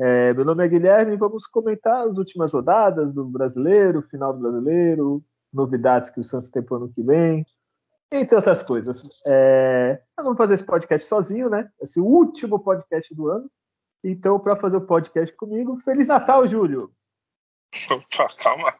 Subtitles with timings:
[0.00, 4.40] É, meu nome é Guilherme e vamos comentar as últimas rodadas do Brasileiro, final do
[4.40, 5.22] Brasileiro,
[5.52, 7.44] novidades que o Santos tem para o ano que vem,
[8.10, 9.02] entre outras coisas.
[9.26, 11.70] É, vamos fazer esse podcast sozinho, né?
[11.80, 13.50] Esse último podcast do ano.
[14.02, 16.90] Então, para fazer o podcast comigo, Feliz Natal, Júlio!
[17.90, 18.74] Opa, calma,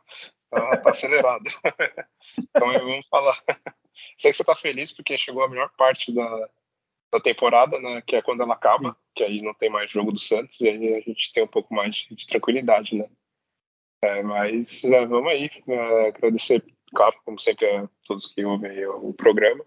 [0.51, 1.45] tá, tá acelerado.
[2.39, 3.39] Então vamos falar.
[4.19, 6.49] Sei que você está feliz porque chegou a melhor parte da,
[7.13, 8.03] da temporada, né?
[8.07, 10.95] Que é quando ela acaba, que aí não tem mais jogo do Santos e aí
[10.95, 13.09] a gente tem um pouco mais de, de tranquilidade, né?
[14.03, 19.13] É, mas é, vamos aí, é, agradecer, claro, como sempre, a todos que ouvem o
[19.13, 19.65] programa.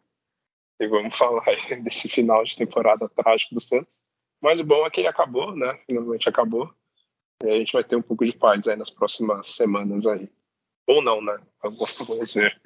[0.80, 4.04] E vamos falar aí desse final de temporada trágico do Santos.
[4.42, 5.80] Mas o bom é que ele acabou, né?
[5.86, 6.74] Finalmente acabou.
[7.44, 10.30] E a gente vai ter um pouco de paz aí nas próximas semanas aí.
[10.88, 11.40] Ou não, né?
[11.62, 12.59] Vamos ver.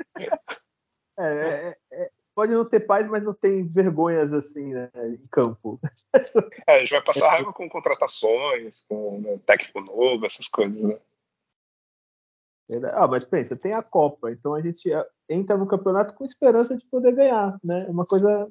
[1.17, 5.77] É, é, é, pode não ter paz, mas não tem vergonhas assim né, em campo.
[6.67, 10.97] É, a gente vai passar raiva com contratações, com né, técnico novo, essas coisas, né?
[12.93, 14.89] Ah, mas pensa, tem a Copa, então a gente
[15.29, 17.85] entra no campeonato com esperança de poder ganhar, né?
[17.87, 18.49] É uma coisa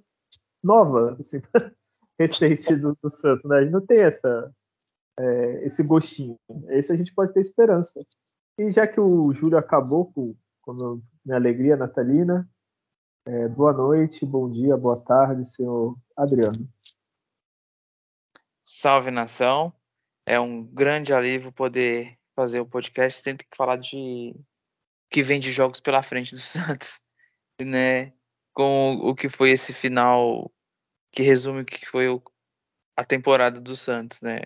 [0.62, 1.40] nova, assim,
[2.18, 3.56] recente do, do Santos, né?
[3.56, 4.54] A gente não tem essa,
[5.18, 6.38] é, esse gostinho.
[6.68, 8.04] Esse a gente pode ter esperança.
[8.58, 12.48] E já que o Júlio acabou com, com a minha alegria natalina,
[13.28, 16.66] é, boa noite, bom dia, boa tarde, senhor Adriano.
[18.64, 19.70] Salve nação.
[20.26, 23.22] É um grande alívio poder fazer o podcast.
[23.22, 24.34] Tem que falar de
[25.10, 27.02] que vem de jogos pela frente do Santos,
[27.60, 28.14] né?
[28.54, 30.50] Com o que foi esse final
[31.12, 32.06] que resume o que foi
[32.96, 34.40] a temporada do Santos, né?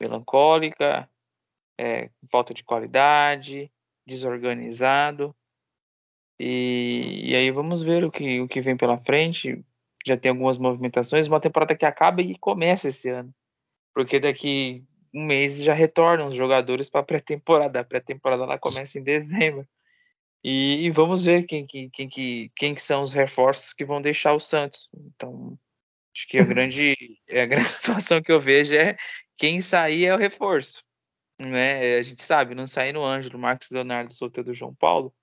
[0.00, 1.08] Melancólica,
[1.78, 3.70] é, falta de qualidade,
[4.04, 5.32] desorganizado.
[6.38, 9.64] E, e, aí vamos ver o que, o que vem pela frente.
[10.06, 13.32] Já tem algumas movimentações, uma temporada que acaba e começa esse ano.
[13.94, 14.84] Porque daqui
[15.14, 17.80] um mês já retornam os jogadores para a pré-temporada.
[17.80, 19.66] A pré-temporada lá começa em dezembro.
[20.44, 24.34] E, e, vamos ver quem, quem, quem, quem, quem são os reforços que vão deixar
[24.34, 24.88] o Santos.
[25.14, 25.58] Então,
[26.14, 26.94] acho que a grande,
[27.30, 28.96] a grande situação que eu vejo é
[29.36, 30.82] quem sair é o reforço
[31.46, 31.96] né?
[31.96, 35.14] A gente sabe, não sai no Ângelo, Marcos Leonardo, solteiro do João Paulo.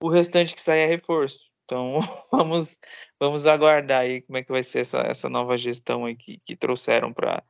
[0.00, 1.40] O restante que sai é reforço.
[1.64, 1.98] Então
[2.32, 2.78] vamos
[3.20, 6.56] vamos aguardar aí como é que vai ser essa, essa nova gestão aí que, que
[6.56, 7.42] trouxeram para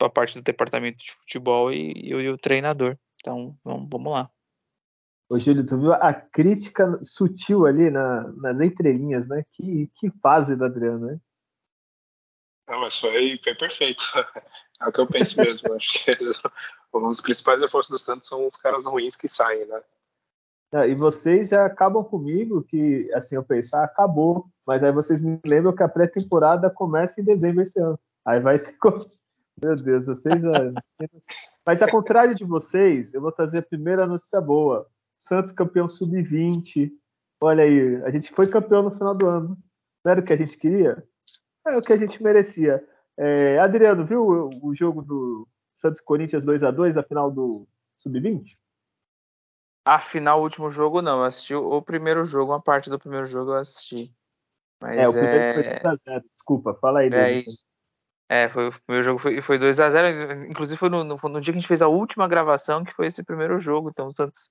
[0.00, 2.96] a parte do departamento de futebol e, e, e o treinador.
[3.20, 4.30] Então vamos, vamos lá.
[5.30, 9.44] Ô, Júlio, tu viu a crítica sutil ali na, nas entrelinhas, né?
[9.52, 11.20] Que, que fase do Adriano, né?
[12.66, 14.02] Não, mas foi, foi perfeito.
[14.80, 15.74] É o que eu penso mesmo.
[15.74, 16.16] Acho que
[16.92, 19.82] os principais reforços do Santos são os caras ruins que saem, né?
[20.72, 24.46] E vocês já acabam comigo que, assim, eu pensar, acabou.
[24.66, 27.98] Mas aí vocês me lembram que a pré-temporada começa em dezembro esse ano.
[28.26, 28.76] Aí vai ter.
[29.62, 30.42] Meu Deus, vocês.
[31.66, 34.86] mas ao contrário de vocês, eu vou trazer a primeira notícia boa.
[35.18, 36.90] Santos campeão sub-20.
[37.40, 39.58] Olha aí, a gente foi campeão no final do ano.
[40.04, 41.02] Não era o que a gente queria?
[41.66, 42.84] É o que a gente merecia.
[43.16, 47.66] É, Adriano, viu o, o jogo do Santos Corinthians 2 a 2 a final do
[47.96, 48.56] Sub-20?
[49.88, 51.20] A final, o último jogo, não.
[51.20, 54.12] Eu assisti o primeiro jogo, uma parte do primeiro jogo eu assisti.
[54.82, 55.80] Mas é, o primeiro é...
[55.80, 57.08] foi 2x0, desculpa, fala aí.
[57.10, 57.64] É, isso.
[58.28, 61.58] é foi, o primeiro jogo foi, foi 2x0, inclusive foi no, no, no, dia que
[61.58, 64.50] a gente fez a última gravação, que foi esse primeiro jogo, então o Santos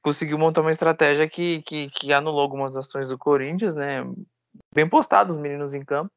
[0.00, 4.04] conseguiu montar uma estratégia que, que, que anulou algumas ações do Corinthians, né,
[4.72, 6.12] bem postado os meninos em campo,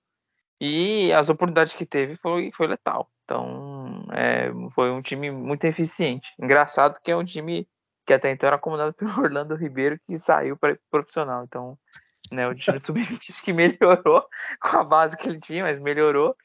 [0.61, 3.09] e as oportunidades que teve foi, foi letal.
[3.25, 6.31] Então, é, foi um time muito eficiente.
[6.39, 7.67] Engraçado que é um time
[8.11, 11.45] que até então era comandado pelo Orlando Ribeiro, que saiu para profissional.
[11.45, 11.77] Então,
[12.31, 14.27] né, o time sub-20 que melhorou
[14.61, 16.35] com a base que ele tinha, mas melhorou.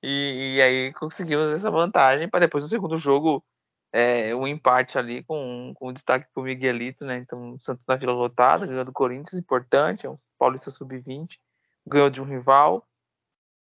[0.00, 3.44] E, e aí conseguimos essa vantagem para depois no segundo jogo
[3.92, 7.18] é, um empate ali com, com destaque para o Miguelito, né?
[7.18, 11.36] Então, o Santos na Vila Lotada, ganhou do Corinthians, importante, é um Paulista sub-20,
[11.84, 12.86] ganhou de um rival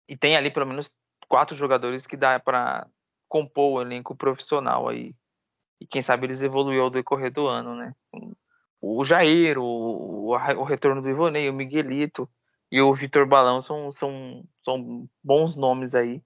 [0.10, 0.92] e tem ali pelo menos
[1.30, 2.86] quatro jogadores que dá para
[3.30, 5.16] compor o elenco profissional aí.
[5.80, 7.94] E quem sabe eles evoluíram ao decorrer do ano, né?
[8.82, 12.30] O Jair, o, o retorno do Ivonei, o Miguelito
[12.72, 16.22] e o Vitor Balão são, são, são bons nomes aí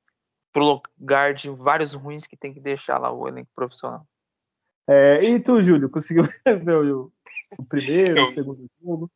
[0.52, 4.06] pro lugar de vários ruins que tem que deixar lá o elenco profissional.
[4.88, 7.12] É, e tu, Júlio, conseguiu ver o,
[7.58, 9.12] o primeiro, eu, o segundo jogo?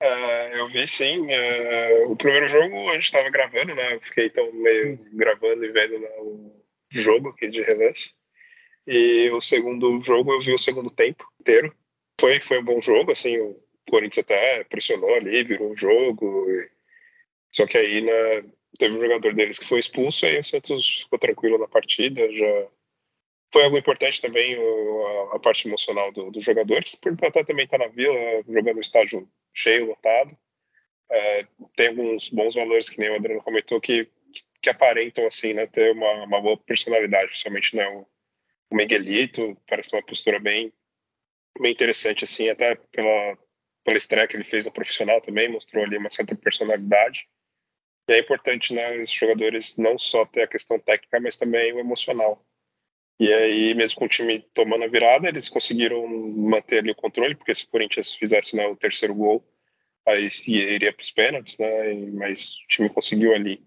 [0.00, 1.26] Uh, eu vi sim.
[1.26, 3.96] Uh, o primeiro jogo a gente estava gravando, né?
[3.96, 6.54] Eu fiquei então meio gravando e vendo né, o
[6.90, 8.14] jogo aqui de relance.
[8.90, 11.76] E o segundo jogo eu vi o segundo tempo inteiro.
[12.18, 13.54] Foi, foi um bom jogo, assim, o
[13.86, 16.50] Corinthians até pressionou ali, virou um jogo.
[16.50, 16.70] E...
[17.52, 18.44] Só que aí né,
[18.78, 22.32] teve um jogador deles que foi expulso, aí o Santos ficou tranquilo na partida.
[22.32, 22.68] Já
[23.52, 27.66] foi algo importante também o, a, a, parte emocional do, dos jogadores, por até também
[27.66, 30.34] estar tá na vila, jogando estádio cheio, lotado.
[31.10, 31.46] É,
[31.76, 34.08] tem alguns bons valores, que nem o Adriano comentou, que,
[34.62, 38.06] que aparentam assim, né, ter uma, uma boa personalidade, principalmente né, o,
[38.70, 40.72] o Miguelito, parece uma postura bem,
[41.60, 43.38] bem interessante, assim, até pela,
[43.84, 47.26] pela estreia que ele fez no profissional também, mostrou ali uma certa personalidade.
[48.08, 51.80] E é importante, né, os jogadores não só ter a questão técnica, mas também o
[51.80, 52.44] emocional.
[53.20, 57.34] E aí, mesmo com o time tomando a virada, eles conseguiram manter ali o controle,
[57.34, 59.44] porque se o Corinthians fizesse né, o terceiro gol,
[60.06, 61.94] aí iria para os pênaltis, né?
[62.14, 63.60] Mas o time conseguiu ali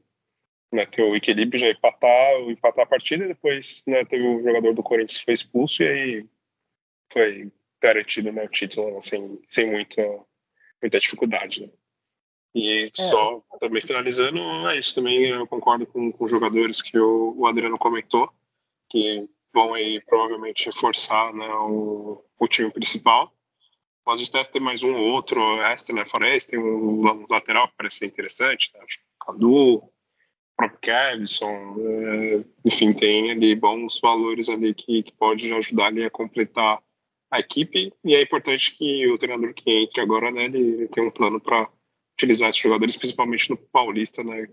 [0.72, 4.84] né, ter o equilíbrio, já empatar, empatar a partida, depois né, teve o jogador do
[4.84, 6.26] Corinthians que foi expulso e aí
[7.12, 7.52] foi
[7.82, 10.02] garantido né, o título sem, sem muita,
[10.82, 11.62] muita dificuldade.
[11.62, 11.70] Né?
[12.54, 13.04] E é.
[13.10, 14.40] só também finalizando,
[14.70, 18.30] é isso também, eu concordo com, com os jogadores que o, o Adriano comentou,
[18.90, 23.34] que vão aí provavelmente reforçar né, o, o time principal.
[24.06, 26.04] Mas a gente deve ter mais um ou outro extra, né?
[26.06, 28.80] Fora esse, tem um, lateral que parece ser interessante, né?
[28.84, 29.84] Acho que o Cadu,
[30.56, 36.10] próprio Kevson, é, enfim, tem ali bons valores ali que, que pode ajudar ali a
[36.10, 36.82] completar
[37.32, 37.94] a equipe.
[38.04, 41.70] E é importante que o treinador que entre agora, né, ele, tenha um plano para
[42.14, 44.48] utilizar esses jogadores, principalmente no Paulista, né?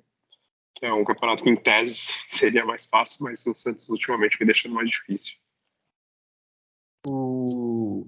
[0.79, 4.47] que é um campeonato que, em tese, seria mais fácil, mas o Santos ultimamente vem
[4.47, 5.35] deixando mais difícil.
[7.07, 8.07] O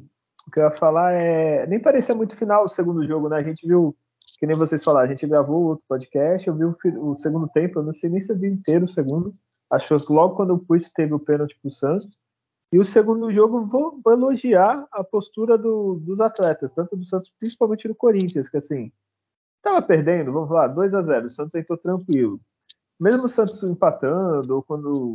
[0.52, 1.66] que eu ia falar é.
[1.66, 3.36] Nem parecia muito final o segundo jogo, né?
[3.36, 3.96] A gente viu,
[4.40, 7.78] que nem vocês falaram, a gente gravou outro podcast, eu vi o, o segundo tempo,
[7.78, 9.32] eu não sei nem se eu vi inteiro o segundo.
[9.70, 12.18] Acho que logo quando eu pus teve o pênalti pro Santos.
[12.72, 17.30] E o segundo jogo, vou, vou elogiar a postura do, dos atletas, tanto do Santos,
[17.38, 18.90] principalmente do Corinthians, que assim,
[19.60, 22.40] tava perdendo, vamos lá, 2 a 0 o Santos entrou tranquilo
[23.00, 25.14] mesmo o Santos empatando, ou quando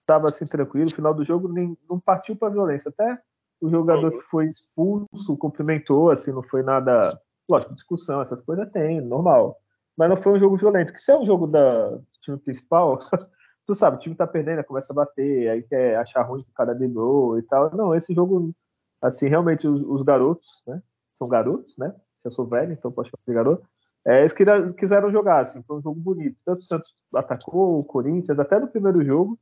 [0.00, 2.88] estava assim tranquilo, no final do jogo nem, não partiu para violência.
[2.88, 3.20] Até
[3.60, 4.20] o jogador uhum.
[4.20, 7.20] que foi expulso cumprimentou, assim, não foi nada.
[7.48, 9.58] Lógico, discussão, essas coisas tem, normal.
[9.96, 10.92] Mas não foi um jogo violento.
[10.92, 12.98] Que se é um jogo da, do time principal,
[13.66, 16.74] tu sabe, o time tá perdendo, começa a bater, aí quer achar ruim o cara
[16.74, 17.74] driblou e tal.
[17.74, 18.54] Não, esse jogo,
[19.00, 20.82] assim, realmente os, os garotos, né?
[21.10, 21.94] São garotos, né?
[22.18, 23.68] Se eu sou velho, então pode chamar de garoto
[24.06, 24.32] é, eles
[24.76, 26.36] quiseram jogar, assim, foi um jogo bonito.
[26.44, 29.36] Tanto o Santos atacou o Corinthians, até no primeiro jogo,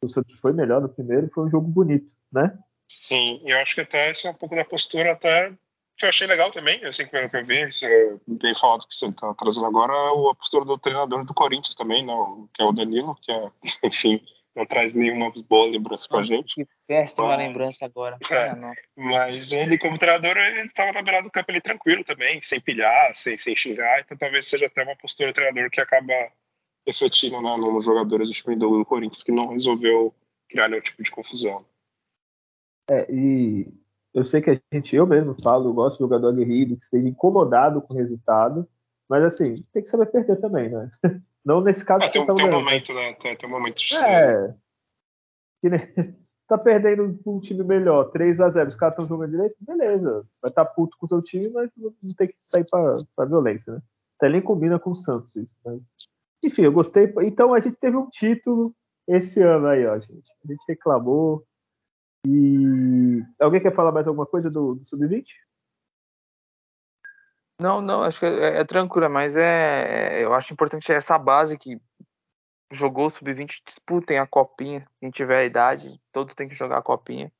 [0.00, 2.58] o Santos foi melhor no primeiro, foi um jogo bonito, né?
[2.88, 5.52] Sim, eu acho que até esse é um pouco da postura até
[5.96, 7.68] que eu achei legal também, assim, pelo que eu vi,
[8.26, 12.14] bem falado que você está trazendo agora, a postura do treinador do Corinthians também, né,
[12.54, 13.50] que é o Danilo, que é,
[13.84, 14.22] enfim,
[14.56, 16.54] não traz nenhuma boa lembrança com a gente.
[16.54, 18.18] Que péssima mas, lembrança agora.
[18.30, 18.54] É,
[18.96, 23.14] mas ele, como treinador, ele estava na beirada do campo ali tranquilo também, sem pilhar,
[23.14, 24.00] sem, sem xingar.
[24.00, 26.12] Então talvez seja até uma postura do treinador que acaba
[26.86, 30.14] refletindo né, nos jogadores do time do, Corinthians, que não resolveu
[30.48, 31.66] criar nenhum tipo de confusão.
[32.90, 33.66] É, e
[34.16, 37.06] eu sei que a gente, eu mesmo falo, eu gosto de jogador aguerrido, que esteja
[37.06, 38.66] incomodado com o resultado,
[39.06, 40.90] mas assim, tem que saber perder também, né?
[41.44, 43.12] Não nesse caso ah, que tem, tá tem um momento, né?
[43.20, 44.54] Tem, tem um momento É.
[45.60, 45.80] Que nem...
[46.48, 50.26] tá perdendo um time melhor, 3 a 0 os caras estão jogando direito, beleza.
[50.40, 53.26] Vai estar tá puto com o seu time, mas não tem que sair pra, pra
[53.26, 53.82] violência, né?
[54.16, 55.54] Até nem combina com o Santos isso.
[55.62, 55.78] Né?
[56.42, 57.12] Enfim, eu gostei.
[57.22, 58.74] Então a gente teve um título
[59.06, 60.32] esse ano aí, ó, gente.
[60.42, 61.44] A gente reclamou.
[62.28, 65.26] E alguém quer falar mais alguma coisa do, do Sub-20?
[67.60, 71.56] Não, não, acho que é, é tranquila, mas é, é, eu acho importante essa base
[71.56, 71.80] que
[72.72, 74.84] jogou sub-20 disputem a copinha.
[75.00, 77.32] Quem tiver a idade, todos têm que jogar a copinha.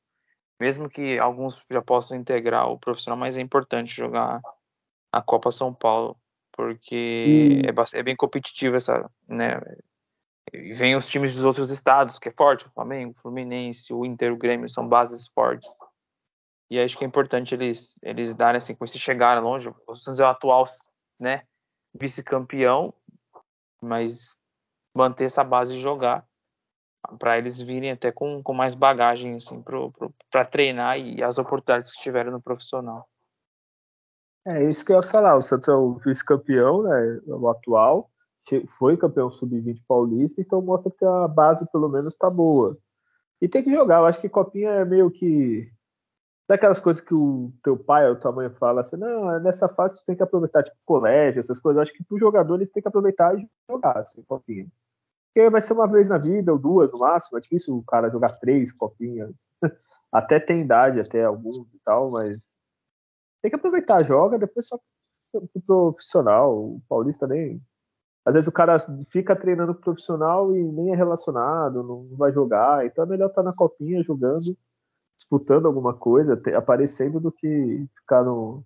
[0.59, 4.41] Mesmo que alguns já possam integrar o profissional, mas é importante jogar
[5.11, 6.17] a Copa São Paulo,
[6.51, 9.59] porque é, é, bem competitivo essa, né?
[10.53, 14.05] E vem os times dos outros estados, que é forte, o Flamengo, o Fluminense, o
[14.05, 15.69] Inter, o Grêmio, são bases fortes.
[16.69, 19.73] E acho que é importante eles, eles darem assim, com esse chegar longe.
[19.87, 20.65] O Santos é o atual
[21.19, 21.43] né,
[21.93, 22.93] vice-campeão,
[23.81, 24.37] mas
[24.93, 26.25] manter essa base e jogar
[27.19, 29.63] para eles virem até com, com mais bagagem assim,
[30.29, 33.07] para treinar e as oportunidades que tiveram no profissional.
[34.45, 35.35] É isso que eu ia falar.
[35.35, 38.09] O Santos é o vice-campeão, né, o atual.
[38.67, 42.77] Foi campeão sub-20 paulista, então mostra que a base pelo menos tá boa.
[43.41, 45.71] E tem que jogar, eu acho que copinha é meio que
[46.47, 50.05] daquelas coisas que o teu pai ou tua mãe fala assim, não, nessa fase tu
[50.05, 51.77] tem que aproveitar, tipo, colégio, essas coisas.
[51.77, 54.67] Eu acho que pro jogador eles têm que aproveitar e jogar, assim, copinha.
[55.33, 58.09] Porque vai ser uma vez na vida, ou duas no máximo, é difícil o cara
[58.09, 59.31] jogar três copinhas.
[60.11, 62.57] até tem idade, até alguns e tal, mas
[63.41, 64.79] tem que aproveitar, joga, depois só
[65.31, 66.55] pro profissional.
[66.57, 67.61] O Paulista nem.
[68.27, 68.75] Às vezes o cara
[69.09, 72.85] fica treinando profissional e nem é relacionado, não vai jogar.
[72.85, 74.53] Então é melhor estar tá na copinha jogando,
[75.15, 78.65] disputando alguma coisa, aparecendo do que ficar no,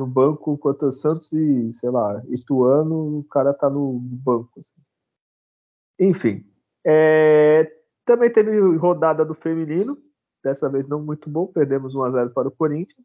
[0.00, 4.60] no banco contra o Santos e, sei lá, Ituano, o cara tá no banco.
[4.60, 4.80] Assim.
[5.98, 6.46] Enfim.
[6.86, 7.68] É,
[8.04, 9.98] também teve rodada do feminino,
[10.40, 13.04] dessa vez não muito bom, perdemos 1x0 para o Corinthians.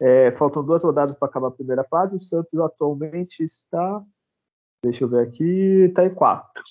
[0.00, 2.16] É, faltam duas rodadas para acabar a primeira fase.
[2.16, 4.02] O Santos atualmente está.
[4.84, 5.84] Deixa eu ver aqui.
[5.88, 6.62] Está em quarto.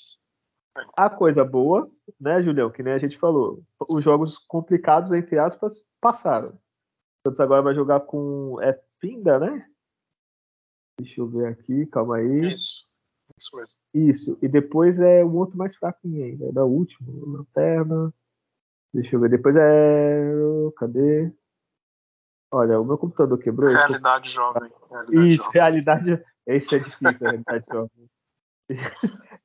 [0.95, 2.69] A coisa boa, né, Julião?
[2.69, 3.63] Que nem a gente falou.
[3.89, 6.49] Os jogos complicados, entre aspas, passaram.
[6.49, 8.61] O Santos agora vai jogar com.
[8.61, 9.67] É Pinda, né?
[10.99, 12.53] Deixa eu ver aqui, calma aí.
[12.53, 12.87] Isso.
[13.37, 13.77] Isso mesmo.
[13.93, 14.37] Isso.
[14.41, 16.47] E depois é o outro mais fraquinho ainda.
[16.47, 17.07] É da última.
[17.37, 18.13] Lanterna.
[18.93, 19.29] Deixa eu ver.
[19.29, 20.23] Depois é.
[20.77, 21.31] Cadê?
[22.51, 23.69] Olha, o meu computador quebrou.
[23.69, 24.71] Realidade jovem.
[24.89, 25.61] Realidade Isso, jovem.
[25.61, 26.23] realidade.
[26.47, 28.09] Esse é difícil, a realidade jovem.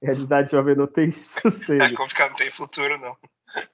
[0.03, 1.83] realidade jovem não tem sossego.
[1.83, 3.17] É complicado, não tem futuro, não.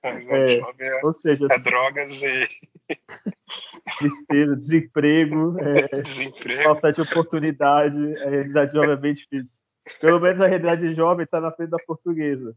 [0.03, 2.49] É, é, ou seja, é drogas e.
[3.99, 7.99] Tristeza, desemprego, é, desemprego, falta de oportunidade.
[8.23, 9.65] A realidade jovem é bem difícil.
[10.01, 12.55] Pelo menos a realidade jovem está na frente da portuguesa.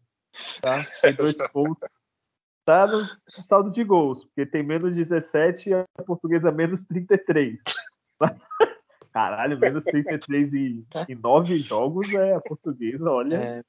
[0.62, 0.86] Tá?
[1.02, 2.02] Tem dois pontos
[2.66, 7.62] tá no saldo de gols, porque tem menos 17 e a portuguesa menos 33.
[9.12, 13.36] Caralho, menos 33 em, em nove jogos é a portuguesa, olha.
[13.36, 13.64] É.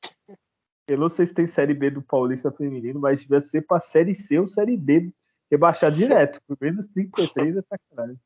[0.89, 4.15] Eu não sei se tem Série B do Paulista Feminino, mas devia ser pra Série
[4.15, 5.11] C ou Série D,
[5.51, 8.21] rebaixar direto, por menos 33 é sacanagem.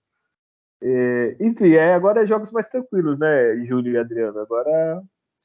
[0.82, 4.38] É, enfim, é, agora é jogos mais tranquilos, né, Júlio e Adriano?
[4.40, 5.02] Agora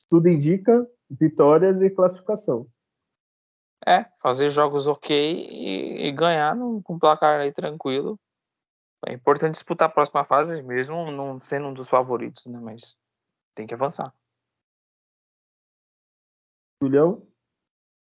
[0.10, 2.68] tudo indica vitórias e classificação.
[3.86, 8.20] É, fazer jogos ok e, e ganhar com placar aí tranquilo.
[9.08, 12.60] É importante disputar a próxima fase, mesmo não sendo um dos favoritos, né?
[12.60, 12.98] Mas
[13.56, 14.14] tem que avançar.
[16.82, 17.28] Julião?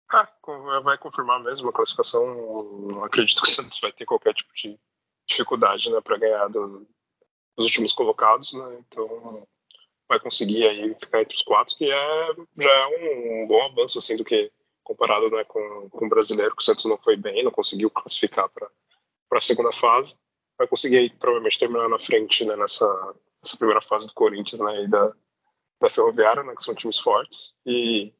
[0.08, 0.28] Ah,
[0.82, 2.24] vai confirmar mesmo a classificação.
[2.88, 4.78] Não acredito que o Santos vai ter qualquer tipo de
[5.26, 6.86] dificuldade né, para ganhar do,
[7.56, 8.78] dos últimos colocados, né?
[8.86, 9.46] Então
[10.08, 14.16] vai conseguir aí ficar entre os quatro, que é, já é um bom avanço assim
[14.16, 14.52] do que
[14.84, 18.48] comparado né, com, com o brasileiro, que o Santos não foi bem, não conseguiu classificar
[18.48, 18.70] para
[19.32, 20.16] a segunda fase.
[20.58, 22.86] Vai conseguir aí, provavelmente terminar na frente né, nessa,
[23.42, 25.14] nessa primeira fase do Corinthians né, e da,
[25.80, 27.54] da Ferroviária, né, que são times fortes.
[27.64, 28.12] E,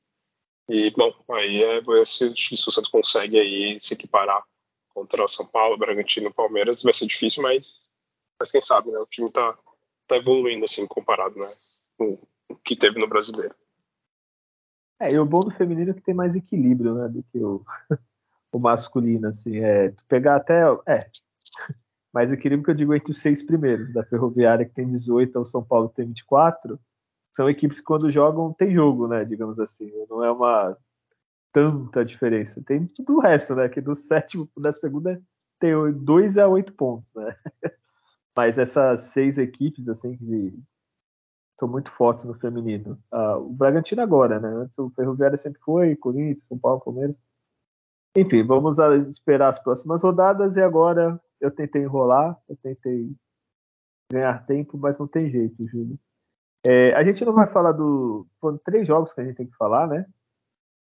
[0.69, 4.43] e bom, aí é, se, se o Santos consegue aí se equiparar
[4.97, 7.89] contra São Paulo, Bragantino, Palmeiras, vai ser difícil, mas,
[8.41, 8.99] mas quem sabe, né?
[8.99, 9.57] O time tá,
[10.07, 11.55] tá evoluindo assim comparado, né?
[11.99, 13.55] Com o que teve no brasileiro.
[14.99, 17.63] É, e o bom do feminino é que tem mais equilíbrio, né, do que o,
[18.51, 21.11] o masculino, assim, é, tu pegar até, é,
[22.13, 25.45] mais equilíbrio que eu digo entre os seis primeiros, da Ferroviária que tem 18, o
[25.45, 26.79] São Paulo que tem 24,
[27.33, 30.77] são equipes que quando jogam tem jogo, né, digamos assim, não é uma
[31.53, 35.21] tanta diferença, tem tudo o resto, né, que do sétimo da segunda
[35.59, 37.37] tem dois a oito pontos, né,
[38.37, 40.55] mas essas seis equipes, assim, que
[41.59, 42.99] são muito fortes no feminino.
[43.11, 44.49] Ah, o Bragantino agora, né?
[44.49, 47.17] Antes o Ferroviário sempre foi, Corinthians, São Paulo, Palmeiras.
[48.17, 53.15] Enfim, vamos esperar as próximas rodadas e agora eu tentei enrolar, eu tentei
[54.11, 55.99] ganhar tempo, mas não tem jeito, Júlio.
[56.65, 58.27] É, a gente não vai falar do.
[58.41, 60.07] Foram três jogos que a gente tem que falar, né?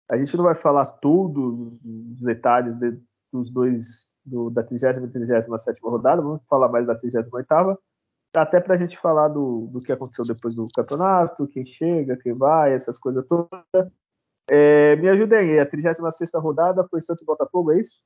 [0.09, 2.99] A gente não vai falar todos os detalhes de,
[3.33, 7.39] dos dois, do, da 30 e 37 rodada, vamos falar mais da 38
[8.37, 12.35] até para a gente falar do, do que aconteceu depois do campeonato, quem chega, quem
[12.35, 13.49] vai, essas coisas todas.
[14.49, 18.01] É, me ajudem aí, a 36 rodada foi Santos e Botafogo, é isso?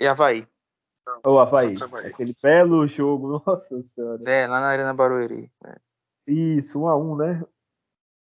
[0.00, 0.46] E Havaí.
[1.26, 1.74] O Havaí.
[2.06, 4.22] Aquele belo jogo, nossa senhora.
[4.26, 5.50] É, lá na Arena Barueri.
[5.64, 5.76] É.
[6.26, 7.42] Isso, um a um, né?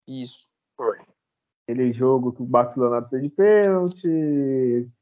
[0.06, 0.48] Isso.
[0.76, 0.98] Foi.
[1.62, 4.08] Aquele jogo que o Marcos Leonardo fez de pênalti,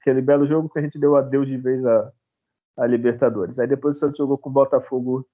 [0.01, 2.11] aquele belo jogo que a gente deu adeus de vez a,
[2.79, 3.59] a Libertadores.
[3.59, 5.29] Aí depois o Santos jogou com o Botafogo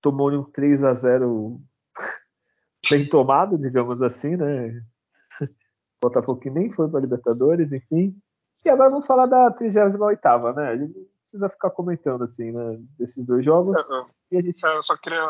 [0.00, 1.60] tomou um 3 a 0
[2.90, 4.82] bem tomado, digamos assim, né?
[6.02, 8.16] Botafogo que nem foi para Libertadores, enfim.
[8.64, 10.90] E agora vamos falar da 38ª, né?
[11.30, 13.76] Precisa ficar comentando assim, né, desses dois jogos.
[13.76, 14.66] É, e a gente...
[14.66, 15.28] É, eu só queria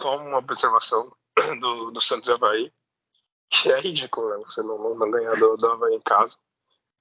[0.00, 1.12] só uma observação
[1.60, 2.72] do, do Santos Havaí.
[3.50, 4.36] que é ridículo, né?
[4.46, 6.36] Você não, não, ganhar do, do Havaí em casa.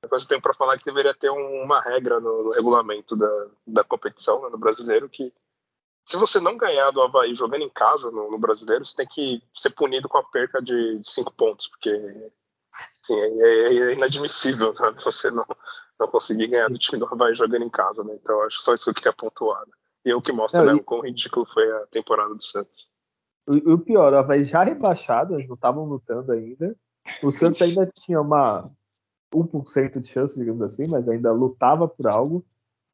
[0.02, 3.48] Depois eu tenho para falar que deveria ter um, uma regra no, no, regulamento da,
[3.68, 5.32] da competição, né, no brasileiro, que
[6.08, 9.44] se você não ganhar do Havaí jogando em casa no, no brasileiro, você tem que
[9.54, 11.92] ser punido com a perca de, cinco pontos, porque
[13.04, 14.74] assim, é, é, é, inadmissível
[15.04, 15.46] você não,
[16.00, 18.04] não conseguir ganhar do time do Havaí jogando em casa.
[18.04, 18.16] Né?
[18.16, 19.62] Então acho só isso que eu queria pontuar.
[19.62, 19.74] Né?
[20.06, 20.82] E é o que mostra não, né, e...
[20.82, 22.90] o quão ridículo foi a temporada do Santos.
[23.48, 26.76] O, o pior, o Havaí já rebaixado, eles não estavam lutando ainda.
[27.24, 28.70] O Santos ainda tinha uma
[29.34, 32.46] 1% de chance, digamos assim, mas ainda lutava por algo.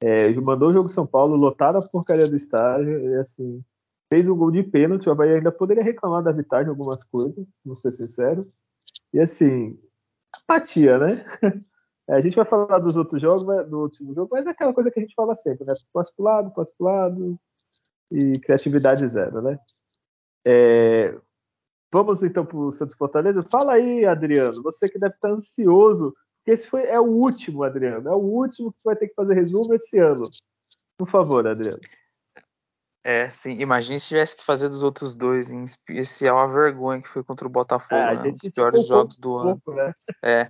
[0.01, 3.63] É, mandou o jogo São Paulo, lotaram a porcaria do estádio e assim,
[4.12, 5.07] fez um gol de pênalti.
[5.07, 8.51] O Havaí ainda poderia reclamar da vitória de algumas coisas, vou ser sincero.
[9.13, 9.79] E assim,
[10.33, 11.25] apatia, né?
[12.07, 14.91] É, a gente vai falar dos outros jogos, do último jogo, mas é aquela coisa
[14.91, 15.74] que a gente fala sempre, né?
[15.91, 17.39] Passo pro lado, passo pro lado
[18.12, 19.59] e criatividade zero, né?
[20.45, 21.17] É,
[21.91, 23.41] vamos então para o Santos Fortaleza.
[23.41, 26.13] Fala aí, Adriano, você que deve estar ansioso
[26.45, 28.07] porque esse foi, é o último, Adriano.
[28.07, 30.29] É o último que vai ter que fazer resumo esse ano.
[30.95, 31.81] Por favor, Adriano.
[33.03, 33.59] É, sim.
[33.59, 37.47] Imagine se tivesse que fazer dos outros dois, em especial a vergonha que foi contra
[37.47, 37.95] o Botafogo.
[37.95, 38.29] É, né?
[38.29, 39.59] Um dos piores jogos do ano.
[39.59, 39.91] Pouco, né?
[40.24, 40.47] É.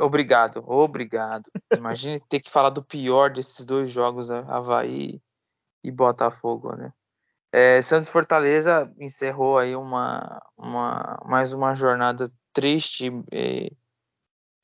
[0.00, 1.50] Obrigado, obrigado.
[1.76, 4.44] Imagine ter que falar do pior desses dois jogos, né?
[4.48, 5.20] Havaí
[5.82, 6.92] e Botafogo, né?
[7.50, 13.10] É, Santos Fortaleza encerrou aí uma, uma mais uma jornada triste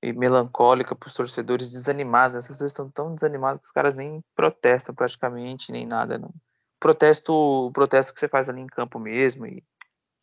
[0.03, 2.39] e melancólica para os torcedores desanimados.
[2.39, 6.19] As pessoas estão tão desanimadas que os caras nem protestam praticamente, nem nada.
[6.19, 6.33] Não.
[6.81, 9.63] Protesto, protesto que você faz ali em campo mesmo e,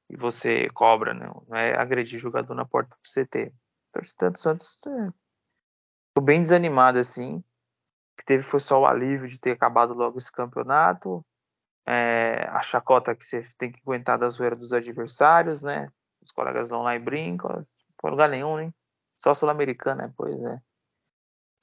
[0.10, 1.30] e você cobra, né?
[1.48, 3.54] não é agredir jogador na porta do CT.
[3.96, 7.38] Torcida do Santos é, bem desanimada assim.
[7.38, 7.44] O
[8.18, 11.26] que teve foi só o alívio de ter acabado logo esse campeonato.
[11.88, 15.90] É, a chacota que você tem que aguentar da zoeira dos adversários, né?
[16.22, 17.64] Os colegas vão lá e brincam, não
[18.02, 18.74] foi lugar nenhum, hein?
[19.18, 20.60] Só Sul-Americana, pois é.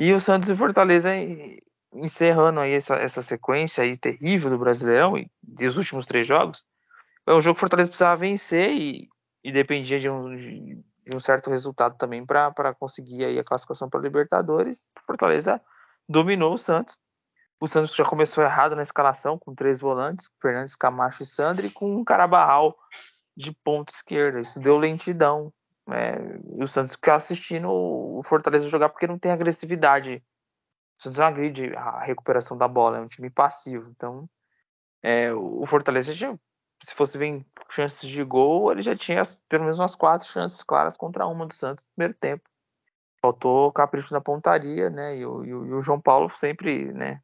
[0.01, 1.11] E o Santos e Fortaleza
[1.93, 6.65] encerrando aí essa, essa sequência aí terrível do Brasileirão e dos últimos três jogos.
[7.27, 9.09] É um jogo que o Fortaleza precisava vencer e,
[9.45, 14.01] e dependia de um, de um certo resultado também para conseguir aí a classificação para
[14.01, 14.89] Libertadores.
[15.07, 15.61] Fortaleza
[16.09, 16.97] dominou o Santos.
[17.61, 21.97] O Santos já começou errado na escalação, com três volantes, Fernandes, Camacho e Sandri, com
[21.97, 22.77] um Carabarral
[23.37, 24.41] de ponta esquerda.
[24.41, 25.53] Isso deu lentidão.
[25.89, 26.19] É,
[26.61, 30.23] o Santos fica assistindo o Fortaleza jogar porque não tem agressividade.
[30.99, 33.91] O Santos não agride a recuperação da bola, é um time passivo.
[33.91, 34.29] Então,
[35.03, 36.37] é, o Fortaleza, já,
[36.83, 40.97] se fosse ver chances de gol, ele já tinha pelo menos umas quatro chances claras
[40.97, 42.49] contra uma do Santos no primeiro tempo.
[43.21, 45.17] Faltou capricho na pontaria, né?
[45.17, 47.21] E o, e o, e o João Paulo sempre, né?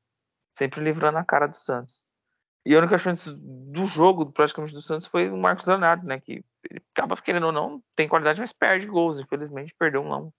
[0.55, 2.05] Sempre livrando a cara do Santos.
[2.65, 6.21] E a única chance do jogo, praticamente, do Santos foi o Marcos Leonardo, né?
[6.21, 9.19] Que ele acaba querendo ou não, tem qualidade, mas perde gols.
[9.19, 10.33] Infelizmente, perdeu um não.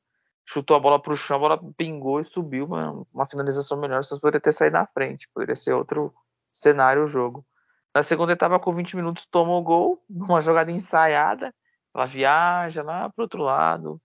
[0.46, 2.66] Chutou a bola para o chão, a bola pingou e subiu.
[2.66, 5.28] Uma, uma finalização melhor, o Santos poderia ter saído na frente.
[5.34, 6.14] Poderia ser outro
[6.54, 7.46] cenário o jogo.
[7.95, 11.54] Na segunda etapa, com 20 minutos, toma o gol, uma jogada ensaiada.
[11.93, 14.02] Ela viaja lá para outro lado.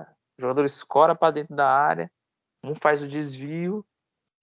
[0.00, 2.10] O jogador escora para dentro da área.
[2.64, 3.86] Um faz o desvio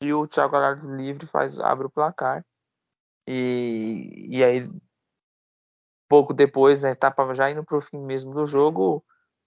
[0.02, 2.46] e o Thiago Galhardo livre faz, abre o placar.
[3.28, 4.70] E, e aí,
[6.10, 9.04] pouco depois, né, etapa já indo para o fim mesmo do jogo,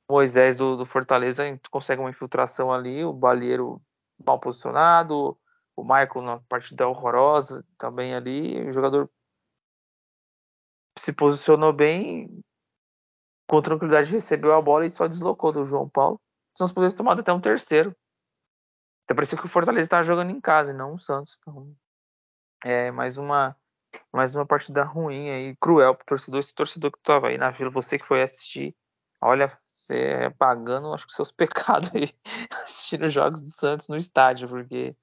[0.09, 3.83] Moisés do, do, Fortaleza consegue uma infiltração ali, o Balheiro
[4.25, 5.37] mal posicionado,
[5.77, 9.11] o Michael na partida horrorosa também ali, o jogador
[10.99, 12.43] se posicionou bem,
[13.49, 16.21] com tranquilidade recebeu a bola e só deslocou do João Paulo.
[16.59, 17.95] Nós podemos tomar até um terceiro.
[19.05, 21.37] Até parecia que o Fortaleza estava jogando em casa e não o Santos.
[21.41, 21.75] Então,
[22.65, 23.57] é mais uma
[24.13, 27.71] mais uma partida ruim aí, cruel pro torcedor, esse torcedor que tava aí na vila,
[27.71, 28.75] você que foi assistir,
[29.21, 32.13] olha, você é pagando, acho que seus pecados aí,
[32.63, 34.97] assistindo os jogos do Santos no estádio, porque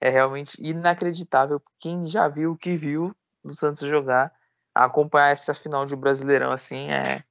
[0.00, 4.32] é realmente inacreditável quem já viu o que viu do Santos jogar,
[4.74, 7.24] acompanhar essa final de Brasileirão assim é,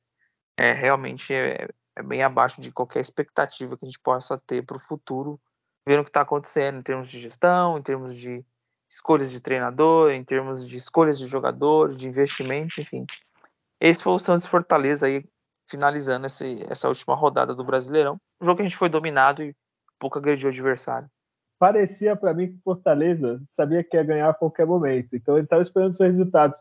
[0.60, 4.77] é realmente é, é bem abaixo de qualquer expectativa que a gente possa ter para
[4.77, 5.39] o futuro,
[5.86, 8.45] vendo o que está acontecendo em termos de gestão, em termos de
[8.89, 13.06] escolhas de treinador, em termos de escolhas de jogador, de investimento, enfim.
[13.80, 15.25] Esse foi o Santos Fortaleza aí,
[15.69, 18.19] finalizando esse, essa última rodada do Brasileirão.
[18.39, 19.56] Um jogo que a gente foi dominado e
[19.97, 21.10] pouco agrediu o adversário.
[21.58, 25.62] Parecia para mim que Fortaleza sabia que ia ganhar a qualquer momento, então ele estava
[25.62, 26.60] esperando seus resultados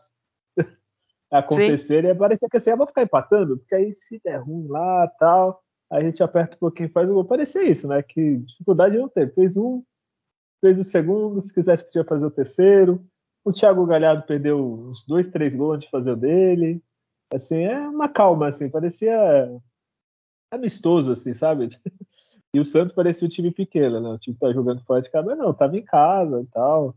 [1.31, 2.11] acontecerem.
[2.11, 5.07] E parecia que assim, eu ah, vou ficar empatando, porque aí se der ruim lá
[5.19, 7.25] tal, aí a gente aperta um pouquinho e faz o gol.
[7.25, 8.03] Parecia isso, né?
[8.03, 9.31] Que dificuldade não teve.
[9.33, 9.81] Fez um,
[10.59, 13.03] fez o segundo, se quisesse podia fazer o terceiro.
[13.43, 16.83] O Thiago Galhardo perdeu uns dois, três gols antes de fazer o dele.
[17.33, 19.17] Assim, é uma calma, assim, parecia
[20.51, 21.67] amistoso, assim, sabe?
[22.53, 24.09] E o Santos parecia um time pequeno, né?
[24.09, 26.93] O time tá jogando fora de casa, mas não, tava em casa e tal.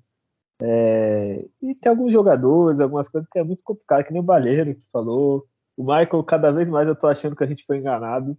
[0.61, 1.45] É...
[1.63, 4.87] E tem alguns jogadores, algumas coisas que é muito complicado, que nem o Balheiro que
[4.93, 5.47] falou.
[5.77, 8.37] O Michael, cada vez mais eu tô achando que a gente foi enganado.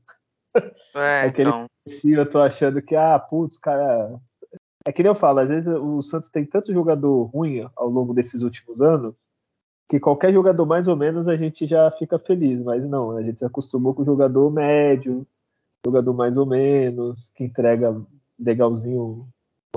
[0.95, 1.67] É, Aquele então.
[2.05, 4.17] eu tô achando que, ah, putz, cara.
[4.87, 8.13] É que nem eu falo, às vezes o Santos tem tanto jogador ruim ao longo
[8.13, 9.27] desses últimos anos
[9.87, 13.39] que qualquer jogador mais ou menos a gente já fica feliz, mas não, a gente
[13.39, 15.25] se acostumou com o jogador médio,
[15.85, 17.95] jogador mais ou menos, que entrega
[18.39, 19.27] legalzinho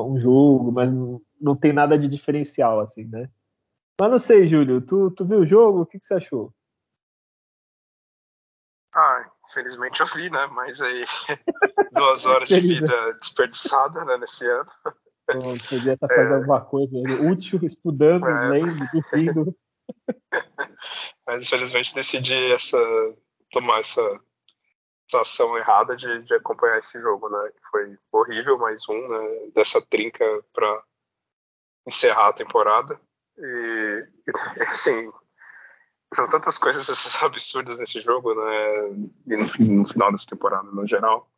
[0.01, 3.29] um jogo, mas não, não tem nada de diferencial, assim, né?
[4.01, 5.81] Mas não sei, Júlio, tu, tu viu o jogo?
[5.81, 6.55] O que, que você achou?
[8.95, 10.47] Ah, infelizmente eu vi, né?
[10.49, 11.05] Mas aí,
[11.93, 14.71] duas horas de vida desperdiçada né, nesse ano.
[15.27, 16.37] Pô, podia estar tá fazendo é...
[16.37, 16.97] alguma coisa
[17.31, 18.49] útil, estudando, é...
[18.49, 19.57] lendo, dormindo.
[21.27, 22.79] Mas infelizmente decidi essa,
[23.51, 24.21] tomar essa,
[25.09, 27.51] essa ação errada de, de, acompanhar esse jogo, né?
[27.71, 29.51] Foi horrível, mais um, né?
[29.55, 30.83] Dessa trinca para
[31.87, 33.01] encerrar a temporada.
[33.39, 34.07] E,
[34.69, 35.11] assim,
[36.15, 36.89] são tantas coisas
[37.23, 39.11] absurdas nesse jogo, né?
[39.27, 41.31] E no, no final dessa temporada, no geral.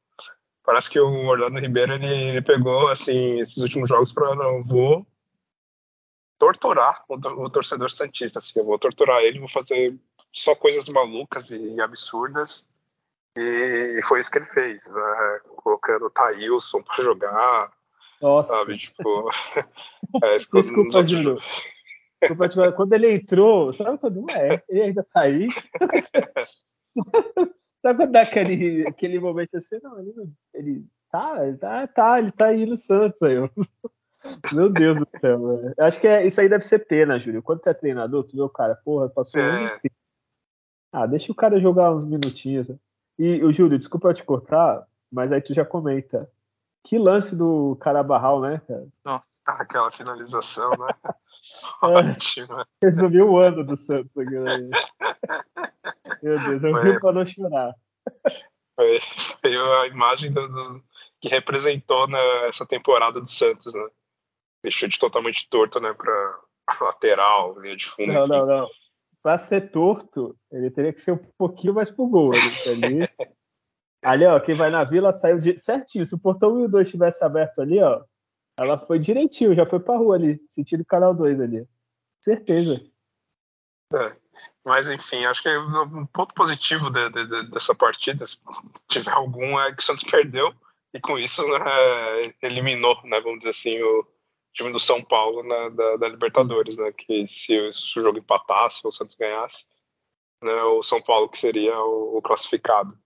[0.63, 5.07] Parece que o Orlando Ribeiro ele, ele pegou assim esses últimos jogos para não vou
[6.39, 9.95] torturar o, o, torcedor santista, assim, eu vou torturar ele, vou fazer
[10.33, 12.67] só coisas malucas e, e absurdas.
[13.37, 15.41] E, e, foi isso que ele fez, né?
[15.57, 17.73] colocando o Thailson para jogar,
[18.21, 18.53] Nossa.
[18.53, 19.31] sabe, tipo...
[20.23, 21.39] é, Desculpa, Júlio.
[22.21, 24.63] Desculpa, quando ele entrou, sabe quando é?
[24.69, 25.49] Ele ainda tá aí?
[27.83, 30.13] sabe quando dá aquele, aquele momento assim, não, ele,
[30.53, 33.37] ele tá, ele tá, tá, ele tá aí no Santos aí.
[34.53, 35.75] Meu Deus do céu, velho.
[35.79, 37.43] Acho que é, isso aí deve ser pena, Júlio.
[37.43, 39.81] Quando tu é treinador, tu vê o cara, porra, passou é.
[40.93, 42.67] Ah, deixa o cara jogar uns minutinhos.
[43.19, 46.31] E o Júlio, desculpa eu te cortar, mas aí tu já comenta.
[46.85, 48.87] Que lance do Carabarral, né, cara?
[49.05, 50.95] Ah, aquela finalização, né?
[51.83, 52.61] Ótimo.
[52.61, 54.71] É, resumiu o ano do Santos aqui, né?
[56.23, 57.75] Meu Deus, eu rio pra não chorar.
[58.77, 58.99] Foi,
[59.41, 60.83] foi a imagem do, do,
[61.21, 63.89] que representou né, essa temporada do Santos, né?
[64.63, 66.41] deixou de totalmente torto, né, para
[66.81, 68.13] lateral, linha de fundo.
[68.13, 68.69] Não, não, não.
[69.23, 72.33] Para ser torto, ele teria que ser um pouquinho mais pro gol.
[72.33, 73.09] Ali,
[74.03, 75.57] ali ó, quem vai na vila saiu de...
[75.59, 76.07] certinho.
[76.07, 78.03] Se o portão 1 e o 2 estivesse aberto ali, ó,
[78.59, 81.69] ela foi direitinho, já foi pra rua ali, sentido canal 2 ali.
[82.23, 82.81] Certeza.
[83.93, 84.17] É,
[84.65, 88.39] mas enfim, acho que um ponto positivo de, de, de, dessa partida, se
[88.89, 90.55] tiver algum, é que o Santos perdeu
[90.93, 94.07] e com isso né, eliminou, né, vamos dizer assim, o,
[94.53, 96.93] time do São Paulo na, da, da, Libertadores, né?
[96.93, 99.65] Que se, se, o jogo empatasse ou o Santos ganhasse,
[100.43, 102.97] né, o São Paulo que seria o, o, classificado.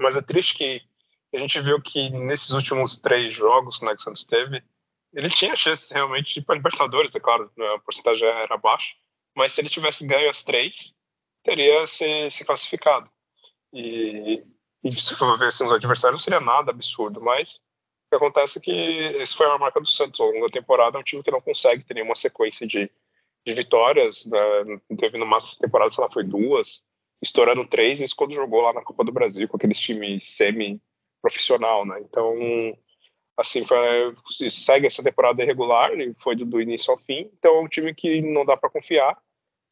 [0.00, 0.82] Mas é triste que
[1.34, 4.62] a gente viu que nesses últimos três jogos né, que o Santos teve,
[5.12, 8.94] ele tinha chance realmente de ir para Libertadores, é claro, né, a porcentagem era baixa,
[9.36, 10.94] mas se ele tivesse ganho as três,
[11.44, 13.08] teria se, se classificado.
[13.72, 14.42] E,
[14.82, 17.60] e se for ver assim, os adversários, não seria nada absurdo, mas
[18.10, 18.72] que acontece é que
[19.22, 21.40] esse foi a marca do Santos ao longo da temporada, é um time que não
[21.40, 22.90] consegue ter nenhuma sequência de,
[23.46, 24.38] de vitórias, né?
[24.98, 26.82] teve no máximo da temporada, sei lá, foi duas,
[27.22, 32.00] estourando três, isso quando jogou lá na Copa do Brasil, com aqueles times semi-profissional, né,
[32.00, 32.34] então,
[33.36, 33.78] assim, foi,
[34.50, 37.94] segue essa temporada irregular, e foi do, do, início ao fim, então é um time
[37.94, 39.16] que não dá para confiar,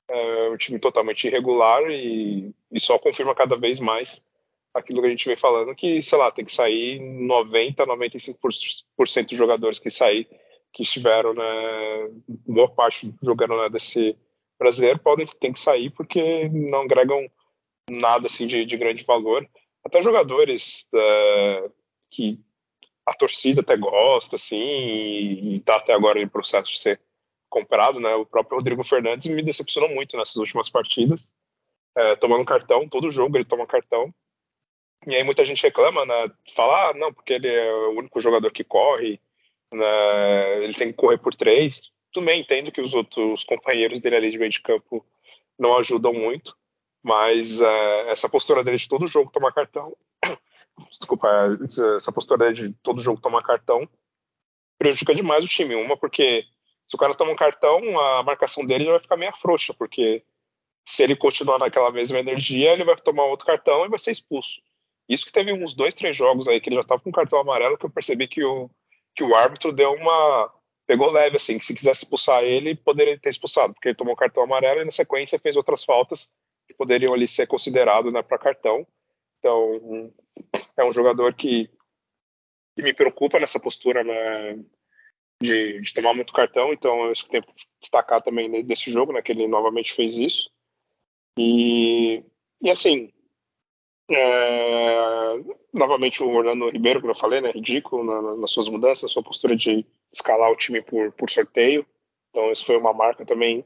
[0.08, 4.22] é um time totalmente irregular e, e só confirma cada vez mais
[4.74, 9.38] aquilo que a gente vem falando, que, sei lá, tem que sair 90, 95% dos
[9.38, 10.28] jogadores que sair,
[10.72, 12.10] que estiveram, né,
[12.46, 14.16] boa parte jogando né, desse
[14.58, 17.28] brasileiro, podem tem que sair porque não agregam
[17.90, 19.48] nada assim de, de grande valor.
[19.84, 21.70] Até jogadores é,
[22.10, 22.40] que
[23.06, 27.00] a torcida até gosta, assim, e, está até agora em processo de ser
[27.48, 28.14] comprado, né?
[28.14, 31.32] O próprio Rodrigo Fernandes me decepcionou muito nessas últimas partidas,
[31.96, 34.12] é, tomando cartão, todo jogo ele toma cartão,
[35.06, 36.30] e aí muita gente reclama, né?
[36.54, 39.20] Fala, ah, não, porque ele é o único jogador que corre,
[39.72, 40.64] né?
[40.64, 41.90] ele tem que correr por três.
[42.12, 45.04] Também entendo que os outros companheiros dele ali de meio de campo
[45.58, 46.56] não ajudam muito,
[47.02, 49.96] mas uh, essa postura dele de todo jogo tomar cartão,
[50.90, 51.28] desculpa,
[51.96, 53.88] essa postura dele de todo jogo tomar cartão
[54.78, 55.74] prejudica demais o time.
[55.74, 56.44] Uma, porque
[56.88, 60.22] se o cara toma um cartão, a marcação dele já vai ficar meio frouxa, porque
[60.86, 64.60] se ele continuar naquela mesma energia, ele vai tomar outro cartão e vai ser expulso.
[65.08, 67.76] Isso que teve uns dois, três jogos aí que ele já tava com cartão amarelo
[67.76, 68.70] que eu percebi que o,
[69.14, 70.52] que o árbitro deu uma.
[70.86, 74.42] pegou leve, assim, que se quisesse expulsar ele, poderia ter expulsado, porque ele tomou cartão
[74.42, 76.28] amarelo e na sequência fez outras faltas
[76.68, 78.86] que poderiam ali ser considerados né, para cartão.
[79.38, 80.12] Então,
[80.76, 81.70] é um jogador que,
[82.76, 84.62] que me preocupa nessa postura né,
[85.42, 89.12] de, de, tomar muito cartão, então eu acho que tem que destacar também desse jogo,
[89.12, 90.50] né, que ele novamente fez isso.
[91.38, 92.22] E,
[92.60, 93.12] e assim,
[94.10, 95.36] é,
[95.72, 99.56] novamente o Orlando Ribeiro, como eu falei, né, ridículo na, nas suas mudanças, sua postura
[99.56, 101.86] de escalar o time por, por sorteio.
[102.30, 103.64] Então, isso foi uma marca também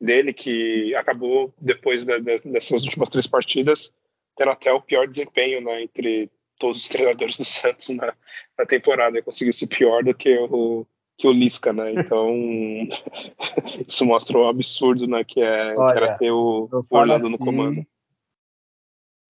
[0.00, 3.92] dele que acabou, depois dessas últimas três partidas,
[4.36, 8.14] tendo até o pior desempenho né, entre todos os treinadores do Santos na,
[8.58, 9.16] na temporada.
[9.16, 11.92] Ele conseguiu ser pior do que o, que o Lisca, né?
[11.92, 12.30] Então,
[13.86, 17.32] isso mostra o absurdo né, que, é, Olha, que era ter o, o Orlando assim,
[17.32, 17.86] no comando.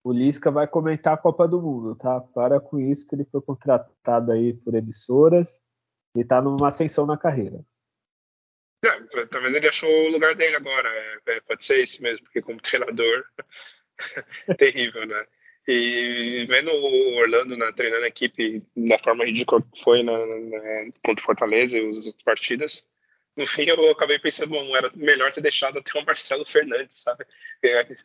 [0.03, 2.19] O Lisca vai comentar a Copa do Mundo, tá?
[2.19, 5.61] Para com isso que ele foi contratado aí por emissoras
[6.15, 7.63] e está numa ascensão na carreira.
[9.29, 10.89] Talvez ele achou o lugar dele agora.
[10.89, 13.23] É, é, pode ser esse mesmo, porque como treinador,
[14.57, 15.25] terrível, né?
[15.65, 20.91] E vendo o Orlando né, treinando a equipe da forma ridícula que foi na, na,
[21.05, 22.85] contra o Fortaleza e as outras partidas,
[23.37, 27.25] no fim eu acabei pensando, bom, era melhor ter deixado até o Marcelo Fernandes, sabe?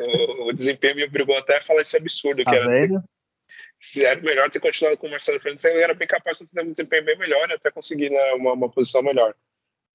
[0.00, 3.00] O, o desempenho me obrigou até a falar esse absurdo, tá que era, ter,
[3.80, 6.62] se era melhor ter continuado com o Marcelo Fernandes, eu era bem capaz de ter
[6.62, 9.36] um desempenho bem melhor e até conseguir né, uma, uma posição melhor.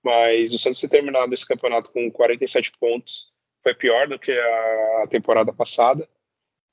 [0.04, 3.32] Mas o Santos ter terminado esse campeonato com 47 pontos
[3.62, 6.08] foi pior do que a temporada passada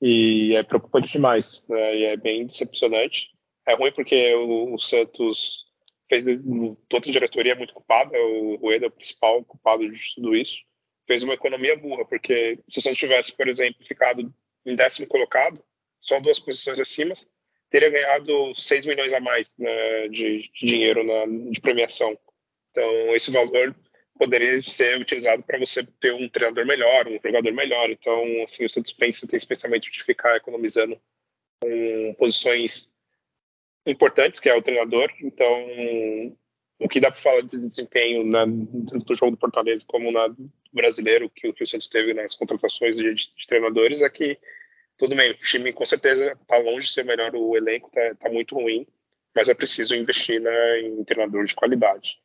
[0.01, 1.97] e é preocupante demais, né?
[1.97, 3.29] E é bem decepcionante.
[3.67, 5.65] É ruim porque o, o Santos
[6.07, 6.23] fez
[6.87, 10.57] toda a diretoria é muito culpada, o Rueda é o principal culpado de tudo isso.
[11.05, 14.33] Fez uma economia burra, porque se o Santos tivesse, por exemplo, ficado
[14.65, 15.61] em décimo colocado,
[16.01, 17.13] só duas posições acima,
[17.69, 22.17] teria ganhado 6 milhões a mais né, de, de, dinheiro na, de premiação.
[22.77, 23.75] Então, esse valor
[24.19, 27.89] poderia ser utilizado para você ter um treinador melhor, um jogador melhor.
[27.89, 30.99] Então, assim, o Santos pensa, tem especialmente de ficar economizando
[31.59, 32.93] com posições
[33.83, 35.11] importantes, que é o treinador.
[35.23, 35.67] Então,
[36.77, 40.51] o que dá para falar de desempenho na, do jogo do Fortaleza como na do
[40.71, 44.37] brasileiro, que, que o Santos teve nas contratações de, de, treinadores, é que
[44.99, 48.29] tudo bem, o time com certeza está longe de ser melhor, o elenco está tá
[48.29, 48.85] muito ruim,
[49.35, 52.19] mas é preciso investir né, em treinador de qualidade.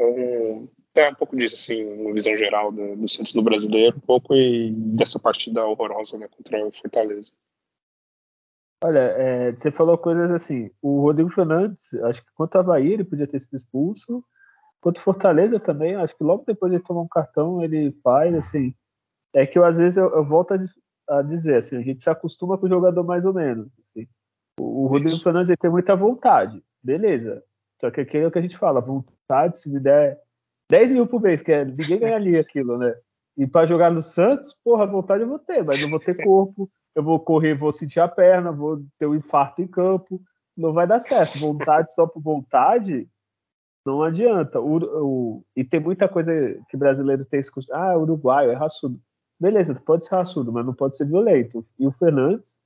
[0.00, 4.00] Então, é um pouco disso, assim, uma visão geral do, do Santos no brasileiro, um
[4.00, 7.30] pouco e dessa partida horrorosa né, contra o Fortaleza.
[8.82, 10.70] Olha, é, você falou coisas assim.
[10.80, 14.24] O Rodrigo Fernandes, acho que quanto a Havaí, ele podia ter sido expulso.
[14.80, 18.74] Quanto Fortaleza também, acho que logo depois de tomar um cartão, ele faz, assim.
[19.34, 22.08] É que eu, às vezes, eu, eu volto a, a, dizer, assim, a gente se
[22.08, 23.68] acostuma com o jogador mais ou menos.
[23.82, 24.08] Assim.
[24.58, 27.44] O, o Rodrigo Fernandes ele tem muita vontade, beleza.
[27.80, 30.18] Só que é o que a gente fala, vontade, se me der
[30.70, 32.94] 10 mil por mês, que é, ninguém ganharia aquilo, né?
[33.36, 36.70] E para jogar no Santos, porra, vontade eu vou ter, mas não vou ter corpo,
[36.94, 40.20] eu vou correr, vou sentir a perna, vou ter um infarto em campo,
[40.56, 41.38] não vai dar certo.
[41.38, 43.08] Vontade só por vontade,
[43.84, 44.60] não adianta.
[44.60, 46.32] O, o, e tem muita coisa
[46.68, 47.50] que brasileiro tem esse.
[47.72, 49.00] Ah, uruguaio, é raçudo.
[49.40, 51.66] Beleza, tu pode ser raçudo, mas não pode ser violento.
[51.78, 52.58] E o Fernandes,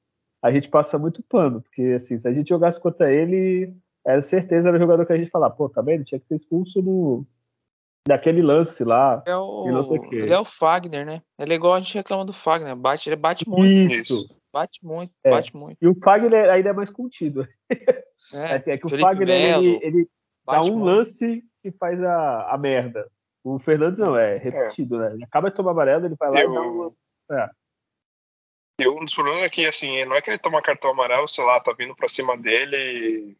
[0.42, 3.72] a gente passa muito pano, porque assim, se a gente jogasse contra ele,
[4.06, 6.04] era certeza era o jogador que a gente falar, pô, tá vendo?
[6.04, 7.26] Tinha que ter expulso no,
[8.06, 9.22] daquele lance lá.
[9.26, 9.66] É o,
[10.12, 11.22] ele é o Fagner, né?
[11.38, 12.76] Ele é igual a gente reclama do Fagner.
[12.76, 13.92] Bate, ele bate muito.
[13.92, 14.28] Isso.
[14.52, 15.30] Bate muito, é.
[15.30, 15.78] bate muito.
[15.82, 17.48] E o Fagner ainda é mais contido.
[17.68, 17.74] É,
[18.70, 20.08] é, é que o Felipe Fagner Melo, ele, ele
[20.46, 20.84] dá um muito.
[20.84, 23.10] lance que faz a, a merda.
[23.42, 24.98] O Fernandes não, é repetido, é.
[25.08, 25.14] né?
[25.14, 26.50] Ele acaba de tomar amarelo, ele vai lá Eu...
[26.50, 26.94] e dá um.
[27.32, 27.50] É.
[28.80, 31.44] E um dos problemas é que, assim, não é que ele toma cartão amarelo, sei
[31.44, 33.36] lá, tá vindo pra cima dele,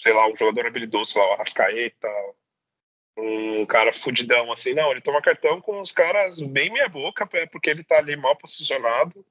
[0.00, 2.08] sei lá, um jogador habilidoso, sei lá, o Arrascaeta,
[3.16, 7.46] um cara fudidão assim, não, ele toma cartão com os caras bem meia boca, é
[7.46, 9.24] porque ele tá ali mal posicionado.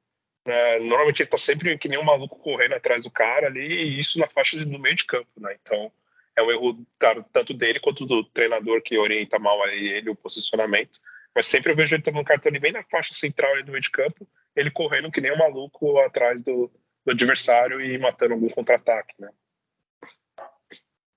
[0.46, 0.80] Né?
[0.80, 4.20] Normalmente ele tá sempre que nem um maluco correndo atrás do cara ali, e isso
[4.20, 5.56] na faixa do meio de campo, né?
[5.62, 5.92] Então
[6.36, 10.16] é um erro cara, tanto dele quanto do treinador que orienta mal aí ele o
[10.16, 11.00] posicionamento.
[11.34, 13.82] Mas sempre eu vejo ele tomando cartão ali bem na faixa central ali do meio
[13.82, 16.72] de campo, ele correndo que nem um maluco atrás do,
[17.06, 19.30] do adversário e matando algum contra-ataque, né?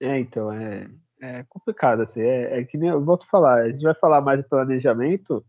[0.01, 0.89] É, então, é,
[1.21, 4.21] é complicado, assim, é, é, que nem eu volto a falar, a gente vai falar
[4.21, 5.45] mais de planejamento,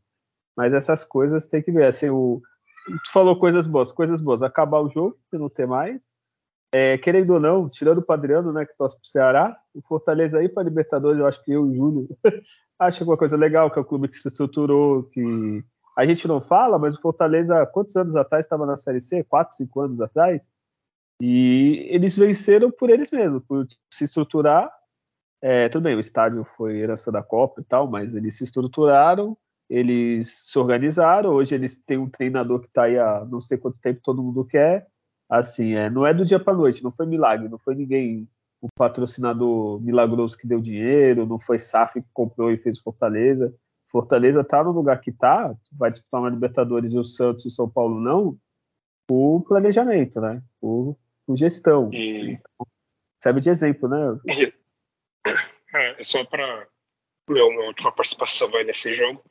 [0.56, 2.42] mas essas coisas tem que ver, assim, o,
[2.86, 6.06] tu falou coisas boas, coisas boas, acabar o jogo, e não ter mais,
[6.74, 10.50] é, querendo ou não, tirando o Padriano, né, que torce pro Ceará, o Fortaleza aí
[10.50, 12.10] para Libertadores, eu acho que eu e o Júlio
[12.80, 15.64] acho uma coisa legal, que é o clube que se estruturou, que
[15.98, 19.24] a gente não fala, mas o Fortaleza, quantos anos atrás estava na Série C?
[19.24, 20.48] Quatro, cinco anos atrás?
[21.22, 24.72] E eles venceram por eles mesmos, por se estruturar
[25.44, 29.36] é, tudo bem, o estádio foi herança da Copa e tal, mas eles se estruturaram
[29.72, 31.30] eles se organizaram.
[31.30, 34.44] Hoje eles têm um treinador que está aí há não sei quanto tempo todo mundo
[34.44, 34.86] quer.
[35.30, 38.28] Assim, é, não é do dia para noite, não foi milagre, não foi ninguém,
[38.62, 43.56] um patrocinador milagroso que deu dinheiro, não foi SAF que comprou e fez Fortaleza.
[43.90, 47.52] Fortaleza está no lugar que está, vai disputar uma Libertadores e o Santos e o
[47.52, 48.38] São Paulo não,
[49.08, 50.44] por planejamento, né?
[50.60, 51.90] Por, por gestão.
[51.94, 52.34] E...
[52.34, 52.68] Então,
[53.22, 54.20] serve de exemplo, né?
[54.28, 54.54] E...
[55.74, 56.68] É, só para
[57.30, 59.24] minha última participação vai nesse jogo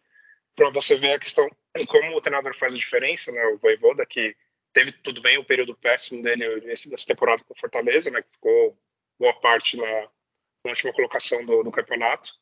[0.57, 1.49] para você ver a questão
[1.89, 3.45] como o treinador faz a diferença, né?
[3.47, 4.37] O Voivoda que
[4.73, 8.23] teve tudo bem o período péssimo dele nessa temporada com o Fortaleza, né?
[8.23, 8.79] Que ficou
[9.19, 10.09] boa parte na
[10.65, 12.33] última colocação do, do, campeonato.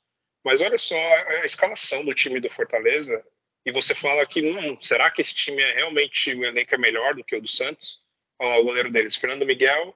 [0.44, 3.24] Mas olha só a, a, escalação do time do Fortaleza
[3.64, 7.14] e você fala que hum, será que esse time é realmente o elenco é melhor
[7.14, 8.00] do que o do Santos?
[8.38, 9.94] O goleiro deles, Fernando Miguel.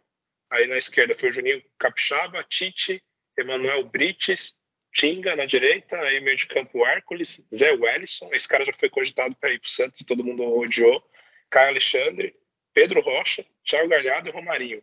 [0.51, 3.03] Aí na esquerda foi o Juninho Capixaba, Tite,
[3.39, 4.55] Emanuel Brites,
[4.93, 9.35] Tinga na direita, aí meio de campo Hércules, Zé Wellison, esse cara já foi cogitado
[9.37, 11.03] para ir para o Santos, todo mundo odiou,
[11.49, 12.37] Caio Alexandre,
[12.75, 14.83] Pedro Rocha, Thiago Galhardo e Romarinho.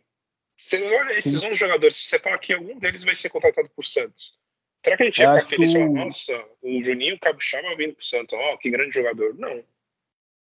[0.56, 4.38] Você olha esses 11 jogadores, você fala que algum deles vai ser contratado por Santos.
[4.84, 8.36] Será que a gente ia ficar feliz falar, nossa, o Juninho Capixaba vindo pro Santos,
[8.36, 9.34] ó, oh, que grande jogador?
[9.38, 9.64] Não.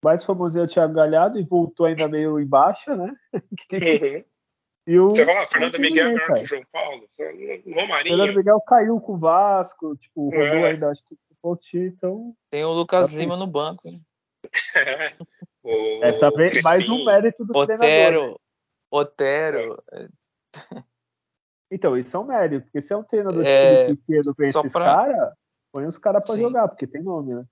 [0.03, 3.13] O mais famoso é o Thiago Galhardo e voltou ainda meio em baixa, né?
[3.33, 4.23] uhum.
[4.87, 7.07] E o, Você fala, Fernando Miguel é melhor que o João Paulo.
[7.75, 8.17] Romarinho.
[8.17, 10.71] Fernando Miguel caiu com o Vasco, tipo, rodou é.
[10.71, 12.35] ainda, acho que o então.
[12.49, 14.01] Tem o Lucas tá Lima no banco, hein?
[14.75, 15.13] É.
[15.63, 16.31] O é, tá
[16.63, 18.29] mais um mérito do Otero, treinador.
[18.31, 18.35] Né?
[18.89, 19.83] Otero.
[21.69, 24.43] Então, isso é um mérito, porque se é um treinador de é, time pequeno com
[24.43, 24.83] esses pra...
[24.83, 25.33] caras,
[25.71, 26.41] põe os caras pra Sim.
[26.41, 27.45] jogar, porque tem nome, né?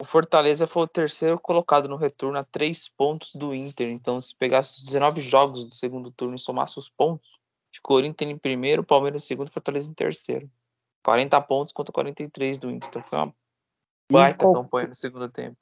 [0.00, 3.90] O Fortaleza foi o terceiro colocado no retorno a três pontos do Inter.
[3.90, 7.28] Então, se pegasse os 19 jogos do segundo turno e somasse os pontos,
[7.70, 10.50] ficou o Inter em primeiro, Palmeiras em segundo, Fortaleza em terceiro.
[11.04, 12.88] 40 pontos contra 43 do Inter.
[12.88, 13.34] Então foi uma
[14.10, 14.54] baita qual...
[14.54, 15.58] campanha no segundo tempo.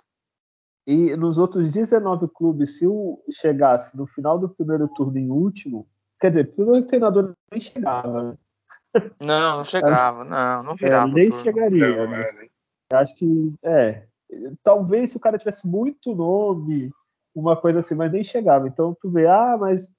[0.86, 5.88] E nos outros 19 clubes, se o chegasse no final do primeiro turno em último,
[6.20, 8.38] quer dizer, o treinador nem chegava, né?
[9.20, 11.10] Não, não chegava, não, não virava.
[11.10, 12.48] É, nem chegaria, não, né?
[12.92, 14.06] É, Acho que, é,
[14.62, 16.90] talvez se o cara tivesse muito nome,
[17.34, 18.66] uma coisa assim, mas nem chegava.
[18.66, 19.92] Então tu vê, ah, mas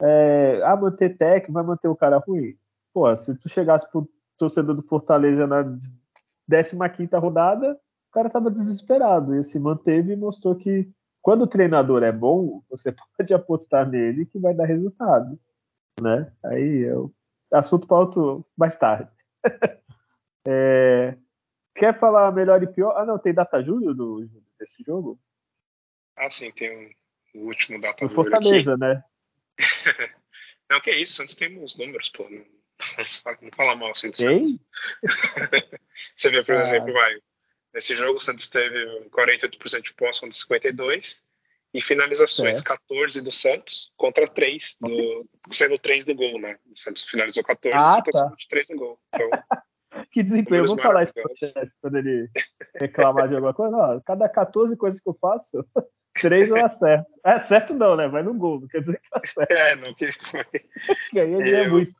[0.00, 2.56] é, ah, manter técnico vai manter o cara ruim.
[2.92, 5.64] Pô, se tu chegasse pro torcedor do Fortaleza na
[6.88, 9.34] 15 rodada, o cara tava desesperado.
[9.36, 14.26] E se manteve e mostrou que quando o treinador é bom, você pode apostar nele
[14.26, 15.38] que vai dar resultado.
[16.00, 16.30] Né?
[16.44, 17.10] Aí é o
[17.52, 19.10] assunto para outro mais tarde.
[20.46, 21.16] é,
[21.74, 22.94] Quer falar melhor e pior?
[22.96, 25.18] Ah, não, tem data julho do, desse jogo?
[26.16, 26.94] Ah, sim, tem
[27.34, 28.14] o um, último data julho.
[28.14, 28.80] Fortaleza, aqui.
[28.80, 29.04] né?
[30.70, 32.28] não, que é isso, antes temos números, pô.
[32.30, 32.44] Não,
[33.42, 34.56] não fala mal assim do Santos.
[36.16, 36.62] Você vê, por ah.
[36.62, 37.16] exemplo, vai.
[37.72, 41.22] Nesse jogo o Santos teve 48% de posse contra 52%
[41.74, 42.62] e finalizações, é.
[42.62, 46.56] 14 do Santos contra 3, do, sendo 3 do gol, né?
[46.70, 48.32] O Santos finalizou 14 ah, e tá.
[48.48, 49.00] 3 no gol.
[49.12, 49.28] Então,
[50.10, 50.64] que desempenho.
[50.64, 52.28] Eu vou falar isso pro chefe quando ele
[52.76, 53.76] reclamar de alguma coisa.
[53.76, 55.64] Não, cada 14 coisas que eu faço,
[56.20, 57.06] três eu acerto.
[57.24, 58.08] É certo não, né?
[58.08, 59.52] Vai no gol, não quer dizer que eu acerto.
[59.52, 60.44] É, não que foi.
[61.10, 61.94] que aí é muito.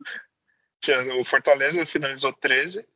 [1.19, 2.87] O Fortaleza finalizou 13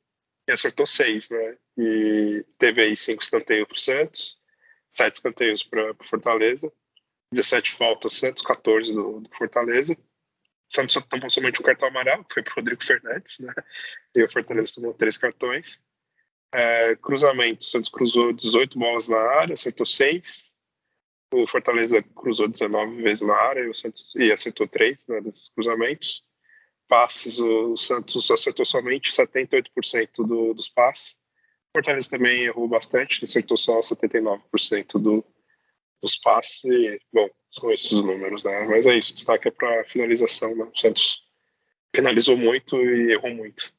[0.46, 1.56] e acertou 6, né?
[1.76, 4.36] E teve aí 5 escanteios pro Santos,
[4.90, 6.70] 7 escanteios para o Fortaleza,
[7.32, 9.96] 17 faltas Santos, 14 do, do Fortaleza.
[10.70, 13.52] Santos tomou somente um cartão amarelo, que foi para Rodrigo Fernandes, né?
[14.14, 15.80] E o Fortaleza tomou três cartões.
[16.52, 20.52] É, cruzamento, o Santos cruzou 18 bolas na área, acertou 6.
[21.32, 25.48] O Fortaleza cruzou 19 vezes na área e, o Santos, e acertou 3 né, desses
[25.50, 26.24] cruzamentos.
[26.86, 31.12] Passes, o Santos acertou somente 78% do, dos passes.
[31.12, 35.22] O Fortaleza também errou bastante, acertou só 79% do,
[36.02, 36.62] os passes.
[36.64, 38.66] E, bom, são esses os números, né?
[38.66, 40.64] Mas é isso, destaque é para finalização, né?
[40.64, 41.20] O Santos
[41.92, 43.72] penalizou muito e errou muito.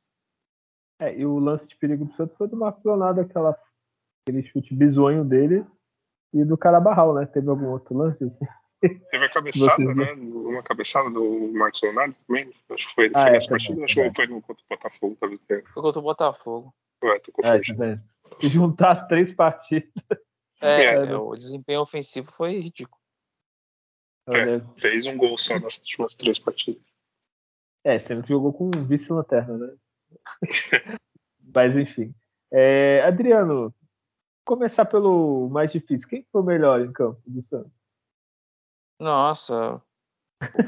[1.00, 3.58] É, e o lance de perigo do Santos foi de uma clonada, aquela,
[4.22, 5.66] aquele chute bizonho dele
[6.34, 7.26] e do Carabarral, né?
[7.26, 8.46] Teve algum outro lance assim?
[8.82, 10.13] Teve a cabeçada, né?
[10.13, 12.52] Uma cabeçada do Marcos Leonardo também.
[12.70, 15.42] Acho que foi, ah, é, partida, acho que foi no contra o Botafogo, talvez.
[15.48, 16.74] Foi contra o Botafogo.
[17.02, 17.98] Ué, tô é, tá
[18.40, 19.90] Se juntar as três partidas.
[20.62, 23.00] É, é, é, o desempenho ofensivo foi ridículo.
[24.28, 26.84] É, fez um gol só nas últimas três partidas.
[27.84, 29.76] É, sendo que jogou com vice-lanterna, né?
[31.56, 32.14] Mas enfim.
[32.52, 33.74] É, Adriano,
[34.46, 36.08] começar pelo mais difícil.
[36.08, 37.72] Quem foi o melhor em campo do Santos?
[39.00, 39.82] Nossa.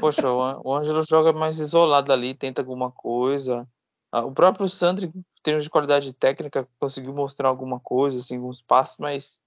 [0.00, 3.68] Poxa, o Ângelo joga mais isolado ali, tenta alguma coisa.
[4.12, 8.98] O próprio Sandri, em termos de qualidade técnica, conseguiu mostrar alguma coisa, assim, alguns passos,
[8.98, 9.40] mas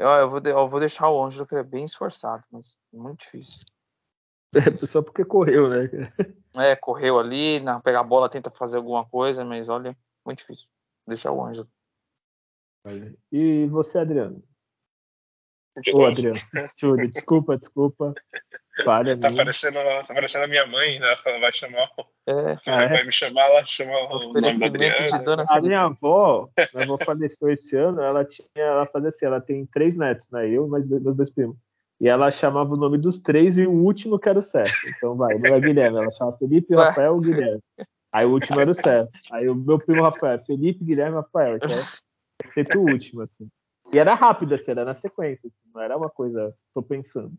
[0.00, 3.60] eu, eu, vou, eu vou deixar o Ângelo, que é bem esforçado, mas muito difícil.
[4.56, 6.10] É, só porque correu, né?
[6.56, 10.66] É, correu ali, na, pegar a bola, tenta fazer alguma coisa, mas olha, muito difícil.
[11.06, 11.68] Deixar o Ângelo.
[13.30, 14.42] E você, Adriano?
[15.92, 16.38] Ô, Adriano.
[16.80, 18.14] Júlio, desculpa, desculpa.
[18.84, 21.16] Falha tá parecendo, tá parecendo a minha mãe, né?
[21.24, 21.90] Ela vai chamar.
[22.26, 22.58] É.
[22.66, 25.44] Ela vai me chamar, ela chama o nome da Adriana.
[25.48, 29.66] A minha avó, minha avó faleceu esse ano, ela tinha, ela fazia assim, ela tem
[29.66, 30.48] três netos, né?
[30.48, 31.56] Eu, mais meus dois primos.
[32.00, 34.72] E ela chamava o nome dos três e o último que era o certo.
[34.88, 37.60] Então vai, não é Guilherme, ela chama Felipe, Rafael e Guilherme.
[38.12, 39.12] Aí o último era o certo.
[39.30, 41.56] Aí o meu primo Rafael, Felipe, Guilherme, Rafael.
[41.56, 43.46] Então é sempre o último, assim.
[43.92, 45.48] E era rápido, assim, era na sequência.
[45.48, 47.32] Assim, não era uma coisa, tô pensando.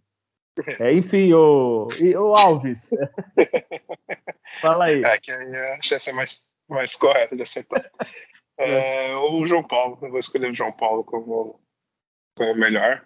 [0.79, 2.89] É, enfim, o, o Alves.
[4.61, 5.03] Fala aí.
[5.03, 7.89] É, que aí a chance é mais, mais correta de acertar.
[8.63, 11.59] É, o João Paulo, eu vou escolher o João Paulo como,
[12.37, 13.03] como melhor.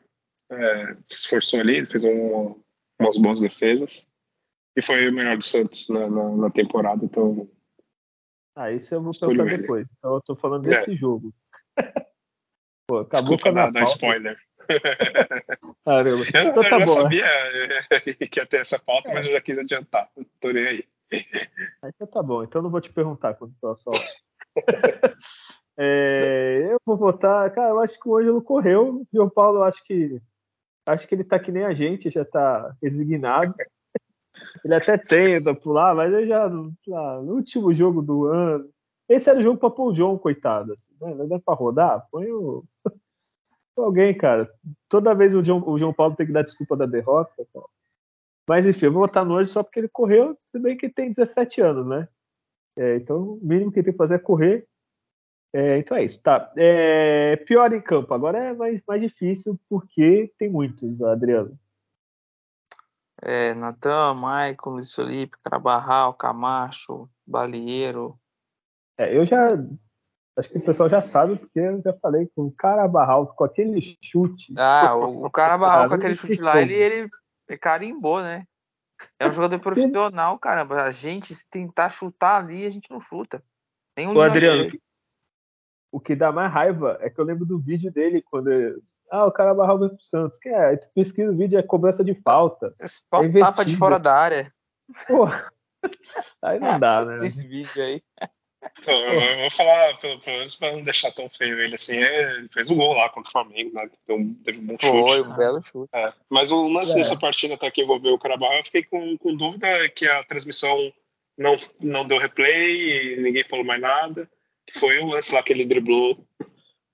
[0.51, 2.61] É, se esforçou ali, fez um,
[2.99, 4.05] umas boas defesas.
[4.75, 7.49] E foi o melhor do Santos na, na, na temporada, então.
[8.53, 9.87] Ah, isso eu vou perguntar depois.
[9.97, 10.95] Então eu tô falando desse é.
[10.95, 11.33] jogo.
[12.87, 14.37] Pô, acabou Desculpa com a dar, spoiler.
[15.85, 16.23] Caramba.
[16.33, 17.99] Eu, então, tá eu já bom, sabia né?
[18.29, 19.13] que ia ter essa pauta, é.
[19.13, 20.09] mas eu já quis adiantar.
[20.39, 20.83] Tô nem aí.
[21.83, 23.91] Então tá bom, então não vou te perguntar quando tô só.
[25.77, 29.01] é, eu vou votar, cara, eu acho que o Ângelo correu.
[29.01, 30.21] O João Paulo, eu acho que
[30.85, 33.53] acho que ele tá que nem a gente, já tá resignado.
[34.63, 36.45] Ele até tenta pular, mas ele já
[36.87, 38.69] lá, no último jogo do ano.
[39.07, 40.73] Esse era o jogo para pôr o João, coitado.
[40.73, 41.13] Assim, né?
[41.13, 42.07] Não é para rodar?
[42.11, 42.63] Põe o.
[43.83, 44.49] alguém, cara.
[44.89, 47.45] Toda vez o João, o João Paulo tem que dar desculpa da derrota.
[47.53, 47.65] Cara.
[48.47, 50.93] Mas enfim, eu vou votar no hoje só porque ele correu, se bem que ele
[50.93, 52.07] tem 17 anos, né?
[52.77, 54.67] É, então, o mínimo que ele tem que fazer é correr.
[55.53, 56.51] É, então é isso, tá.
[56.57, 61.57] É, pior em campo, agora é mais, mais difícil porque tem muitos, Adriano.
[63.21, 68.19] É, Natan, Maicon, Luiz Felipe, Carabarral, Camacho, Balieiro.
[68.97, 69.55] É, eu já
[70.37, 73.79] Acho que o pessoal já sabe, porque eu já falei com o Carabarral, com aquele
[73.81, 74.53] chute.
[74.57, 77.09] Ah, o, o Carabarral com aquele chute lá, ele, ele
[77.57, 78.45] carimbou, né?
[79.19, 80.83] É um jogador profissional, caramba.
[80.83, 83.43] A gente, se tentar chutar ali, a gente não chuta.
[83.97, 84.69] Nenhum Ô, Adriano,
[85.91, 88.51] o que dá mais raiva é que eu lembro do vídeo dele quando.
[88.51, 88.81] Ele...
[89.09, 90.37] Ah, o Carabarral veio pro Santos.
[90.37, 90.65] Que é?
[90.65, 92.75] Aí tu pesquisa o vídeo, é cobrança de falta.
[92.79, 94.53] É só é tapa de fora da área.
[95.07, 95.49] Porra.
[96.41, 97.17] Aí não dá, né?
[97.25, 98.03] Esse vídeo aí.
[98.79, 102.37] Então, eu vou falar, pelo, pelo menos pra não deixar tão feio ele assim, é,
[102.37, 103.89] ele fez um gol lá contra o Flamengo, né?
[104.03, 104.87] Então, teve um bom chute.
[104.87, 105.89] Foi, um belo chute.
[105.93, 106.13] É.
[106.29, 106.95] Mas o lance é.
[106.95, 110.91] dessa partida até que envolveu o Carabao, eu fiquei com, com dúvida que a transmissão
[111.37, 114.29] não, não deu replay, ninguém falou mais nada.
[114.79, 116.25] Foi o lance lá que ele driblou,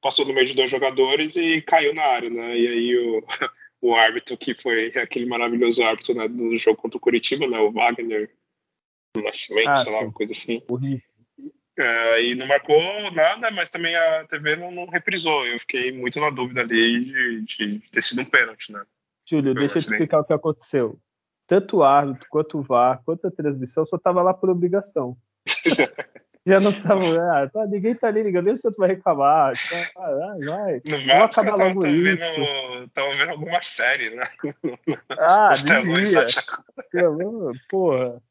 [0.01, 2.57] passou no meio de dois jogadores e caiu na área, né?
[2.57, 3.23] E aí o,
[3.81, 7.59] o árbitro, que foi aquele maravilhoso árbitro né, do jogo contra o Curitiba, né?
[7.59, 8.29] O Wagner
[9.17, 10.61] Nascimento, ah, sei lá, uma coisa assim.
[10.69, 11.10] Horrível
[11.77, 12.79] é, e não marcou
[13.11, 15.45] nada, mas também a TV não, não reprisou.
[15.45, 18.83] Eu fiquei muito na dúvida ali de, de ter sido um pênalti, né?
[19.25, 20.99] Júlio, deixa eu te explicar o que aconteceu.
[21.47, 25.17] Tanto o árbitro, quanto o VAR, quanto a transmissão, só tava lá por obrigação.
[26.45, 27.03] Já não tava.
[27.33, 29.53] Ah, tá, ninguém tá ali ligando, nem o Santos vai reclamar.
[29.69, 30.81] Tá, ah, vai.
[30.85, 32.89] No Vamos acabar logo tava isso.
[32.95, 34.27] Tava vendo alguma série, né?
[35.09, 36.25] Ah, devia.
[37.69, 38.21] Porra.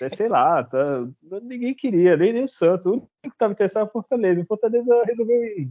[0.00, 1.06] É, sei lá, tá,
[1.42, 2.86] ninguém queria, nem, nem o Santos.
[2.86, 4.42] O único que estava interessado era o Fortaleza.
[4.42, 5.62] O Fortaleza resolveu em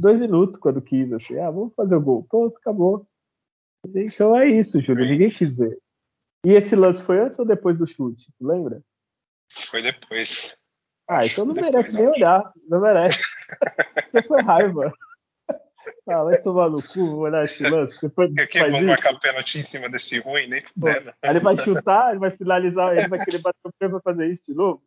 [0.00, 2.26] dois minutos quando quis, assim, ah, vamos fazer o gol.
[2.28, 3.06] Pronto, acabou.
[3.94, 5.78] Então é isso, Júlio, ninguém quis ver.
[6.44, 8.28] E esse lance foi antes ou depois do chute?
[8.40, 8.82] Lembra?
[9.70, 10.56] Foi depois.
[11.08, 12.00] Ah, então não depois, merece não.
[12.00, 12.52] nem olhar.
[12.68, 13.20] Não merece.
[14.08, 14.92] Então foi raiva.
[16.08, 17.98] Ah, vai tomar no cu, vou olhar esse lance.
[18.00, 21.12] Depois que que vamos marcar pênalti em cima desse ruim, nem fudendo.
[21.20, 24.46] Ele vai chutar, ele vai finalizar, ele vai querer bater o pé pra fazer isso
[24.46, 24.80] de novo.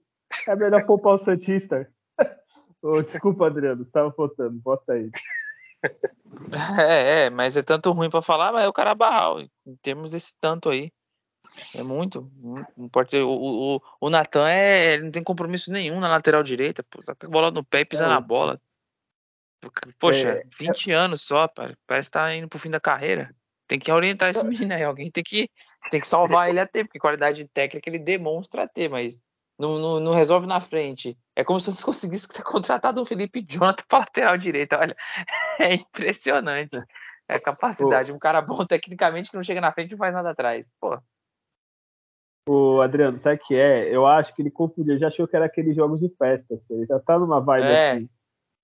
[0.48, 1.88] É melhor poupar o Santista.
[2.82, 5.12] Oh, desculpa, Adriano, tava faltando, bota aí.
[6.80, 9.42] É, é, mas é tanto ruim para falar, mas é o cara barral.
[9.42, 10.90] Em termos desse tanto aí.
[11.76, 12.32] É muito.
[12.78, 16.84] Não pode ter, o o, o Natan é, não tem compromisso nenhum na lateral direita.
[16.84, 18.62] Pô, tá com a bola no pé e pisa é, na bola.
[20.00, 20.94] Poxa, é, 20 é...
[20.94, 21.48] anos só,
[21.86, 23.34] parece que tá indo pro fim da carreira.
[23.68, 25.50] Tem que orientar esse menino aí, alguém tem que,
[25.92, 29.22] tem que salvar ele a ter, porque qualidade técnica ele demonstra ter, mas
[29.60, 31.18] não, não, não resolve na frente.
[31.36, 34.96] É como se você conseguisse ter contratado o Felipe Jonathan para lateral direita, olha.
[35.60, 36.78] É impressionante.
[37.28, 38.14] É a capacidade.
[38.14, 40.74] Um cara bom tecnicamente que não chega na frente e não faz nada atrás.
[40.80, 40.98] Pô.
[42.48, 43.94] O Adriano, sabe o que é?
[43.94, 46.56] Eu acho que ele confundiu, já achou que era aqueles jogos de festa.
[46.56, 47.92] Assim, ele já tá numa vibe é.
[47.92, 48.10] assim.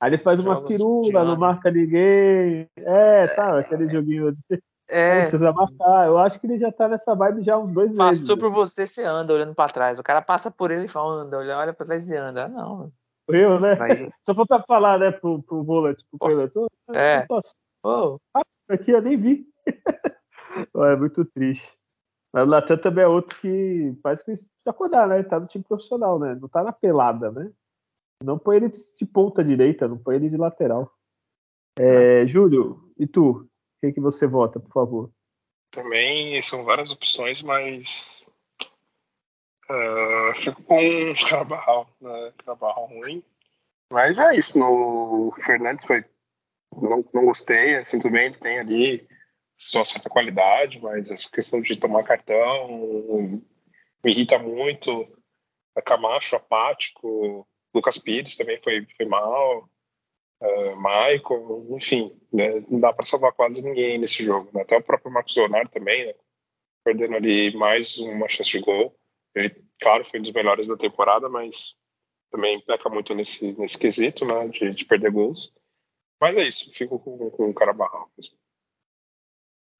[0.06, 2.70] Aí ele faz uma firula, não marca ninguém.
[2.78, 3.62] É, sabe?
[3.62, 4.39] Aquele joguinho de.
[4.88, 5.22] É.
[5.22, 6.06] Precisa marcar.
[6.06, 8.22] Eu acho que ele já tá nessa vibe já há uns dois Passou meses.
[8.22, 9.97] Passou por você, você anda olhando pra trás.
[9.97, 12.45] O cara passa por ele e fala, anda, olha, olha pra trás e anda.
[12.45, 12.91] Ah, não.
[13.28, 13.76] Eu, né?
[13.82, 14.12] Aí...
[14.24, 16.68] Só falta falar, né, pro, pro Bullet, pro piloto.
[16.95, 17.26] É.
[17.84, 18.20] Oh,
[18.70, 19.47] aqui eu nem vi.
[20.86, 21.76] é muito triste.
[22.32, 25.16] Mas o Natan também é outro que parece que precisa acordar, né?
[25.18, 26.38] Ele tá no time profissional, né?
[26.39, 27.49] Não tá na pelada, né?
[28.24, 30.91] Não põe ele de ponta direita, não põe ele de lateral.
[31.78, 33.49] É, Júlio, e tu?
[33.82, 35.11] Quem que você vota, por favor?
[35.72, 38.26] Também são várias opções, mas
[39.70, 40.80] uh, fico com
[41.28, 42.34] Carabal, né?
[42.38, 43.24] Carabal ruim.
[43.91, 46.03] Mas é isso, no Fernandes foi.
[46.76, 49.07] Não, não gostei, sinto bem, ele tem ali
[49.57, 52.68] sua certa qualidade, mas essa questão de tomar cartão
[54.03, 55.07] me irrita muito.
[55.84, 57.45] Camacho apático,
[57.76, 59.70] Lucas Pires também foi, foi mal,
[60.42, 64.50] uh, Michael, enfim, né, não dá para salvar quase ninguém nesse jogo.
[64.54, 64.62] Né?
[64.62, 66.14] Até o próprio Marcos Leonardo também, né,
[66.84, 68.98] perdendo ali mais uma chance de gol.
[69.36, 71.76] Ele, claro, foi um dos melhores da temporada, mas
[72.32, 75.54] também peca muito nesse, nesse quesito né, de, de perder gols.
[76.20, 78.38] Mas é isso, fico com, com o Carabarral mesmo.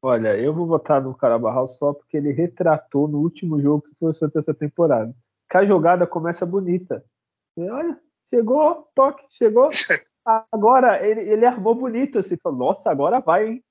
[0.02, 4.10] Olha, eu vou votar no Carabarral só porque ele retratou no último jogo que foi
[4.10, 5.16] o Santos essa temporada.
[5.50, 7.04] Que a jogada começa bonita.
[7.58, 7.99] Olha,
[8.34, 9.70] chegou, toque, chegou.
[10.51, 13.64] Agora ele, ele armou bonito assim, falou, nossa, agora vai, hein?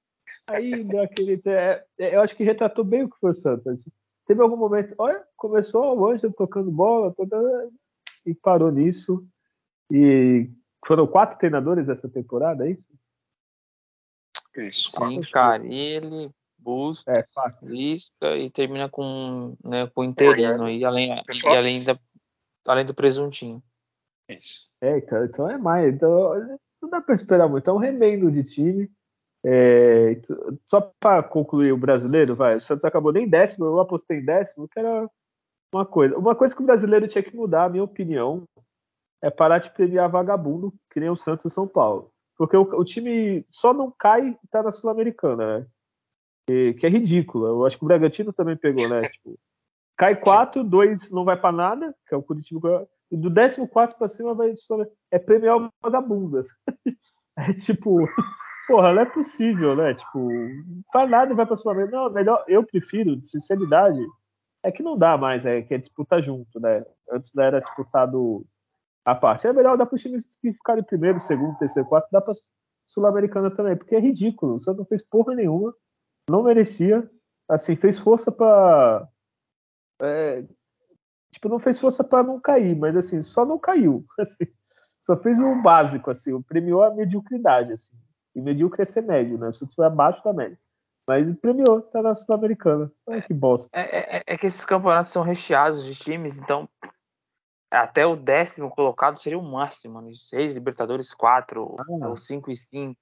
[0.47, 1.43] Aí deu aquele.
[1.47, 3.91] É, é, eu acho que retratou bem o que foi o Santos.
[4.25, 7.37] Teve algum momento, olha, começou o Ângelo tocando bola, toda,
[8.25, 9.27] e parou nisso.
[9.91, 10.49] E
[10.87, 12.89] foram quatro treinadores essa temporada, é isso?
[14.57, 17.27] Isso, Sim, Carilli, Bustos, é,
[17.63, 21.99] Lisca e termina com, né, com interino aí, além, e além, da,
[22.67, 23.63] além do presuntinho.
[24.81, 25.95] É, então, então é mais.
[25.95, 27.69] Então, não dá para esperar muito.
[27.69, 28.91] É um remendo de time.
[29.47, 30.19] É,
[30.65, 32.57] só para concluir o brasileiro, vai.
[32.57, 35.09] O Santos acabou nem décimo, eu apostei em décimo, que era
[35.73, 36.17] uma coisa.
[36.17, 38.45] Uma coisa que o brasileiro tinha que mudar, a minha opinião,
[39.23, 42.11] é parar de premiar vagabundo, que nem o Santos e São Paulo.
[42.37, 45.67] Porque o, o time só não cai e tá na Sul-Americana, né?
[46.47, 47.47] Que, que, é ridículo.
[47.47, 49.09] Eu acho que o Bragantino também pegou, né?
[49.09, 49.39] Tipo,
[49.97, 52.89] cai quatro, dois não vai para nada, que é o Curitiba.
[53.11, 54.53] E do 14 para cima vai
[55.11, 56.41] é premiar o vagabundo.
[57.37, 58.09] É tipo,
[58.69, 59.93] porra, não é possível, né?
[59.95, 62.05] Tipo, não faz nada e vai para Sul-Americana.
[62.05, 63.99] Não, melhor, eu prefiro, de sinceridade,
[64.63, 66.85] é que não dá mais, é que é disputa junto, né?
[67.11, 68.47] Antes era disputado
[69.05, 69.47] a parte.
[69.47, 72.33] É melhor dar para os times que ficarem primeiro, segundo, terceiro, quarto, dá para
[72.87, 74.55] Sul-Americana também, porque é ridículo.
[74.55, 75.75] O Santos não fez porra nenhuma,
[76.29, 77.09] não merecia.
[77.49, 79.07] Assim, fez força para.
[80.01, 80.45] É,
[81.45, 84.05] tipo, não fez força para não cair, mas assim, só não caiu.
[84.19, 84.47] Assim,
[85.01, 87.95] só fez o básico, assim, premiou a mediocridade, assim.
[88.35, 89.53] E medíocre é ser médio, né?
[89.53, 90.59] Se for abaixo da média.
[91.07, 92.91] Mas premiou, tá na Sul-Americana.
[93.07, 93.69] Ai, que bosta.
[93.71, 96.67] É, é, é, que esses campeonatos são recheados de times, então
[97.71, 100.11] até o décimo colocado seria o máximo, né?
[100.15, 102.09] Seis Libertadores, quatro, ah.
[102.09, 102.99] ou cinco e cinco.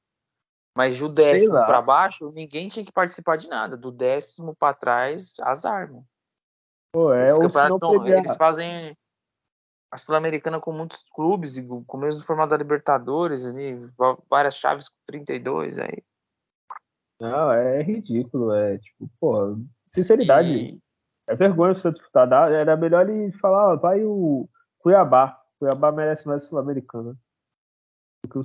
[0.77, 3.77] Mas do décimo para baixo, ninguém tinha que participar de nada.
[3.77, 6.05] Do décimo para trás, azar, mano.
[6.93, 7.25] Pô, é,
[7.79, 8.97] tão, eles fazem
[9.91, 13.79] a Sul-Americana com muitos clubes, com o mesmo formato da Libertadores, ali,
[14.29, 16.03] várias chaves com 32 aí.
[17.21, 19.57] Não, é ridículo, é tipo, pô,
[19.89, 20.49] sinceridade.
[20.49, 20.83] E...
[21.27, 22.31] É vergonha você disputar.
[22.51, 25.39] Era melhor ele falar, ó, vai o Cuiabá.
[25.59, 27.17] Cuiabá merece mais Sul-Americana.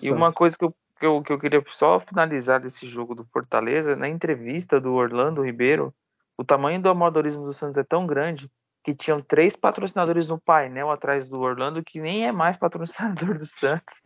[0.01, 3.25] E uma coisa que eu, que, eu, que eu queria só finalizar desse jogo do
[3.25, 5.93] Fortaleza, na entrevista do Orlando Ribeiro,
[6.37, 8.49] o tamanho do amadorismo do Santos é tão grande
[8.83, 13.45] que tinham três patrocinadores no painel atrás do Orlando que nem é mais patrocinador do
[13.45, 14.01] Santos,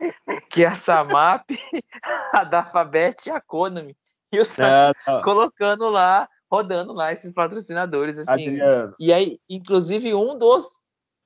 [0.50, 1.44] que é a Samap,
[2.34, 3.96] a Dafabet e a Konami.
[4.32, 8.48] E o Santos é, colocando lá, rodando lá esses patrocinadores assim.
[8.48, 8.94] Adriano.
[8.98, 10.64] E aí, inclusive um dos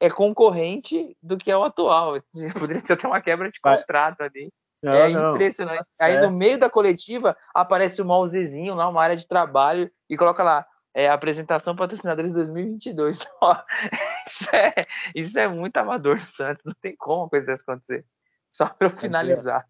[0.00, 2.20] é concorrente do que é o atual.
[2.58, 4.52] Poderia ter até uma quebra de contrato ali.
[4.82, 5.88] Não, é não, impressionante.
[5.96, 9.90] Tá Aí no meio da coletiva aparece o um mousezinho lá, uma área de trabalho,
[10.08, 10.66] e coloca lá,
[10.96, 13.18] é, apresentação patrocinadores 2022.
[14.26, 14.74] isso, é,
[15.14, 16.64] isso é muito amador, Santos.
[16.64, 18.06] Não tem como uma coisa dessa acontecer.
[18.50, 19.68] Só para finalizar.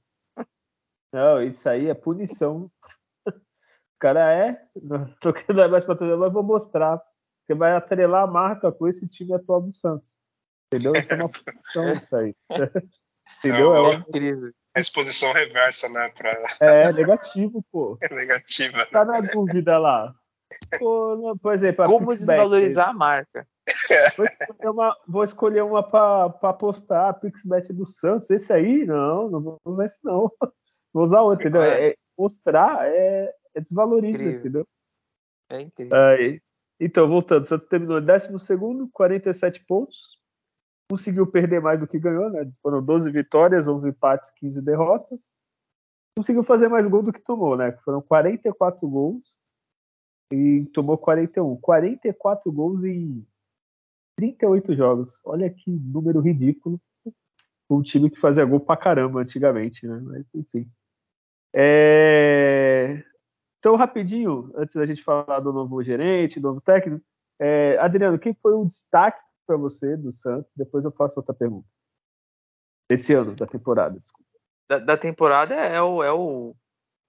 [1.13, 2.71] Não, isso aí é punição.
[3.27, 7.03] O cara é, não tô querendo mais patrocinador, mas vou mostrar
[7.41, 10.17] porque vai atrelar a marca com esse time atual do Santos.
[10.67, 10.95] Entendeu?
[10.95, 12.35] Isso é uma função, isso aí.
[13.39, 13.75] Entendeu?
[13.75, 14.53] É, é incrível.
[14.77, 16.09] A exposição reversa, né?
[16.11, 16.37] Pra...
[16.61, 17.99] É, negativo, pô.
[18.01, 18.87] É negativa.
[18.87, 20.15] Tá na dúvida lá.
[20.79, 23.47] Pô, por exemplo, como desvalorizar a marca.
[24.17, 28.31] Vou escolher uma, vou escolher uma pra, pra apostar, a PixBet do Santos.
[28.31, 30.31] Esse aí, não, não vou usar esse não.
[30.93, 31.63] Vou usar outro, entendeu?
[31.63, 34.41] É, é, mostrar é, é desvaloriza, incrível.
[34.41, 34.69] entendeu?
[35.51, 35.97] É incrível.
[35.97, 36.41] Aí,
[36.81, 38.29] então, voltando, o Santos terminou em 12
[38.93, 40.19] 47 pontos.
[40.89, 42.51] Conseguiu perder mais do que ganhou, né?
[42.63, 45.33] Foram 12 vitórias, 11 empates, 15 derrotas.
[46.17, 47.73] Conseguiu fazer mais gol do que tomou, né?
[47.85, 49.36] Foram 44 gols
[50.33, 51.57] e tomou 41.
[51.57, 53.27] 44 gols em
[54.17, 55.21] 38 jogos.
[55.25, 56.81] Olha que número ridículo.
[57.69, 60.01] Um time que fazia gol pra caramba antigamente, né?
[60.03, 60.71] Mas enfim.
[61.55, 63.03] É...
[63.59, 67.05] Então, rapidinho, antes da gente falar do novo gerente, do novo técnico,
[67.41, 67.77] é...
[67.79, 70.51] Adriano, quem foi o destaque para você do Santos?
[70.55, 71.67] Depois eu faço outra pergunta.
[72.89, 74.31] Esse ano, da temporada, desculpa.
[74.69, 76.55] Da, da temporada é o, é o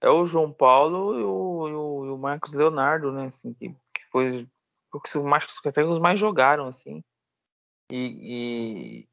[0.00, 3.26] é o João Paulo e o, e o, e o Marcos Leonardo, né?
[3.26, 4.48] Assim, que, que foi
[4.90, 7.02] porque mais, até os mais jogaram, assim.
[7.90, 9.06] E,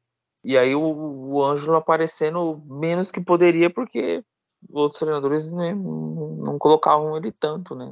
[0.44, 4.24] e, e aí o, o Ângelo aparecendo menos que poderia, porque
[4.70, 7.86] outros treinadores né, não, colocavam ele tanto, né?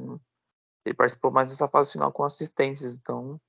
[0.85, 3.39] Ele participou mais dessa fase final com assistentes, então.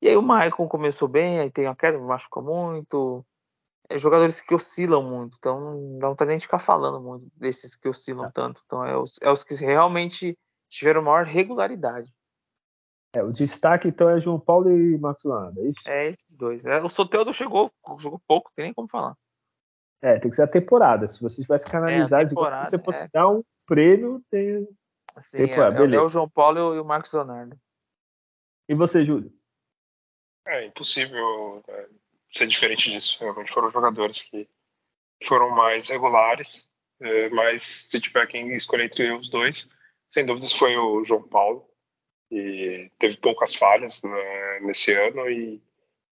[0.00, 3.24] E aí o Maicon começou bem, aí tem a queda, machuca muito
[3.92, 8.26] jogadores que oscilam muito, então não tá nem de ficar falando muito desses que oscilam
[8.26, 8.30] é.
[8.32, 8.62] tanto.
[8.66, 10.36] Então é os, é os que realmente
[10.68, 12.12] tiveram maior regularidade.
[13.14, 15.88] É, o destaque então é João Paulo e Marcos Leonardo, é isso?
[15.88, 16.64] É, esses dois.
[16.64, 19.16] É, o Soteldo chegou, jogou pouco, tem nem como falar.
[20.02, 21.06] É, tem que ser a temporada.
[21.06, 23.08] Se você tivesse canalizado, é, se você fosse é.
[23.12, 24.68] dar um prêmio, tem.
[25.14, 25.82] Assim, temporada.
[25.82, 27.56] É, é, o João Paulo e o Marcos Leonardo.
[28.68, 29.32] E você, Júlio?
[30.46, 31.88] É impossível é,
[32.38, 33.16] ser diferente disso.
[33.20, 34.48] Realmente foram jogadores que
[35.26, 36.68] foram mais regulares,
[37.00, 39.68] é, mas se tiver quem escolher entre os dois,
[40.12, 41.68] sem dúvidas foi o João Paulo.
[42.30, 45.62] E teve poucas falhas né, nesse ano e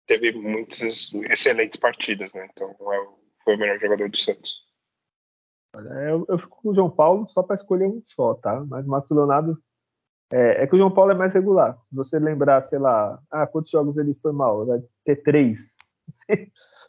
[0.05, 2.47] teve muitas excelentes partidas, né?
[2.51, 4.63] Então é foi o melhor jogador do Santos.
[5.75, 8.63] Eu, eu fico com o João Paulo só para escolher um só, tá?
[8.65, 9.57] Mas o Marcos Leonardo
[10.31, 11.77] é, é, que o João Paulo é mais regular.
[11.89, 14.65] Se você lembrar, sei lá, ah, quantos jogos ele foi mal?
[14.65, 15.75] Vai ter três.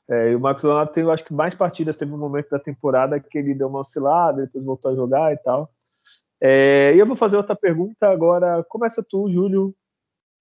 [0.08, 1.96] É, e o Marcos Leonardo tem, eu acho que mais partidas.
[1.96, 5.36] Teve um momento da temporada que ele deu uma oscilada, depois voltou a jogar e
[5.38, 5.70] tal.
[6.40, 8.62] É, e eu vou fazer outra pergunta agora.
[8.68, 9.74] Começa tu, Júlio.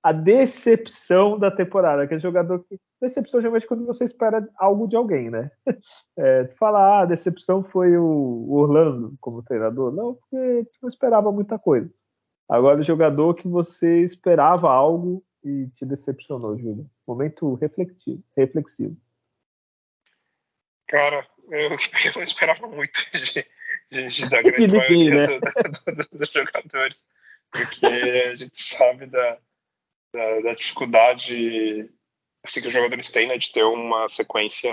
[0.03, 2.78] A decepção da temporada, que é jogador que.
[3.01, 5.49] Decepção geralmente quando você espera algo de alguém, né?
[6.17, 9.91] É, tu fala, ah, a decepção foi o Orlando como treinador.
[9.91, 11.89] Não, porque tu não esperava muita coisa.
[12.47, 16.89] Agora, o jogador que você esperava algo e te decepcionou, Júlio?
[17.06, 18.24] Momento reflexivo.
[18.36, 18.98] reflexivo.
[20.88, 21.70] Cara, eu,
[22.16, 23.46] eu esperava muito de,
[23.91, 25.39] de, de da grande de ninguém, maioria né?
[25.39, 27.10] do, do, dos jogadores,
[27.52, 29.39] porque a gente sabe da,
[30.14, 31.89] da, da, dificuldade
[32.44, 34.72] assim, que os jogadores têm né, de ter uma sequência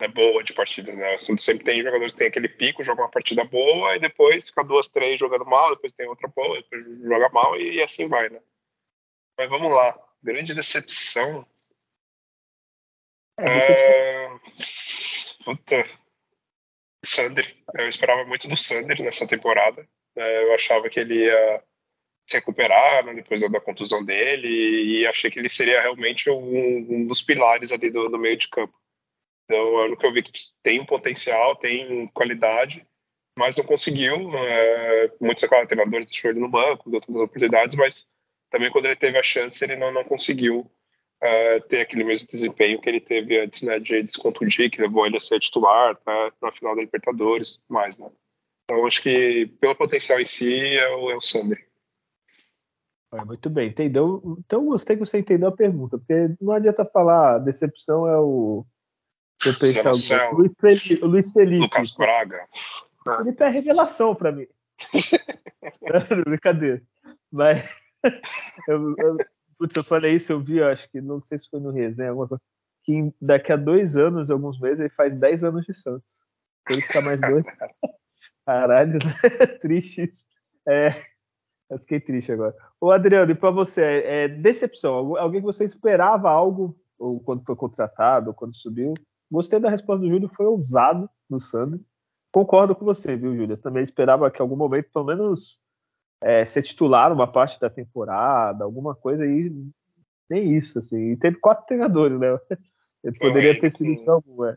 [0.00, 0.96] né, boa de partidas.
[0.96, 1.18] Né?
[1.18, 4.88] Sempre tem jogadores que tem aquele pico, joga uma partida boa e depois fica duas,
[4.88, 8.28] três jogando mal, depois tem outra boa, depois joga mal e, e assim vai.
[8.28, 8.40] Né?
[9.36, 9.98] Mas vamos lá.
[10.22, 11.46] Grande decepção.
[13.38, 14.36] É, decepção.
[14.36, 16.04] Uh, puta.
[17.04, 17.56] Sander.
[17.74, 19.86] Eu esperava muito do Sander nessa temporada.
[20.16, 21.62] É, eu achava que ele ia
[22.26, 27.06] se recuperar né, depois da contusão dele e achei que ele seria realmente um, um
[27.06, 28.74] dos pilares ali do, do, meio de campo.
[29.44, 30.32] Então, é o que eu vi que
[30.62, 32.86] tem um potencial, tem qualidade,
[33.38, 34.34] mas não conseguiu.
[34.38, 38.06] É, muitos treinadores deixou ele no banco, deu outras oportunidades, mas
[38.54, 42.80] também quando ele teve a chance, ele não, não conseguiu uh, ter aquele mesmo desempenho
[42.80, 46.52] que ele teve antes, né, de descontundir, que levou ele a ser titular tá, na
[46.52, 48.08] final da Libertadores e tudo mais, né.
[48.62, 51.66] Então, acho que pelo potencial em si, é o, é o Sander.
[53.26, 54.22] muito bem, entendeu?
[54.38, 58.64] Então gostei que você entendeu a pergunta, porque não adianta falar decepção é o.
[59.44, 59.52] Eu
[60.30, 61.62] o Luiz Felipe, Luiz Felipe.
[61.62, 62.46] Lucas Braga.
[63.16, 64.46] Felipe é revelação para mim.
[66.24, 66.80] Brincadeira.
[67.30, 67.83] Mas
[68.68, 69.16] eu, eu,
[69.58, 72.28] putz, eu falei isso, eu vi, acho que não sei se foi no resenha, alguma
[72.28, 72.44] coisa,
[72.84, 76.20] que daqui a dois anos, alguns meses, ele faz dez anos de Santos.
[76.68, 77.44] Ele fica mais dois.
[78.46, 78.98] Caralho,
[79.60, 80.26] triste isso.
[80.68, 80.94] É,
[81.70, 82.54] eu fiquei triste agora.
[82.80, 85.16] Ô Adriano, e para você, é, decepção?
[85.16, 88.92] Alguém que você esperava algo, ou quando foi contratado, ou quando subiu?
[89.30, 91.80] Gostei da resposta do Júlio, foi ousado no Sandro.
[92.30, 93.56] Concordo com você, viu, Júlio?
[93.56, 95.60] Também esperava que em algum momento, pelo menos,
[96.24, 99.52] é, ser titular uma parte da temporada, alguma coisa aí,
[100.28, 101.12] nem isso, assim.
[101.12, 102.28] E teve quatro treinadores, né?
[103.04, 104.56] Ele poderia ter sido só algum, é.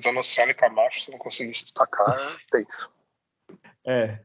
[0.00, 2.14] Zanossalho e Camacho, se não conseguir destacar,
[2.54, 2.90] é isso.
[3.84, 4.20] É.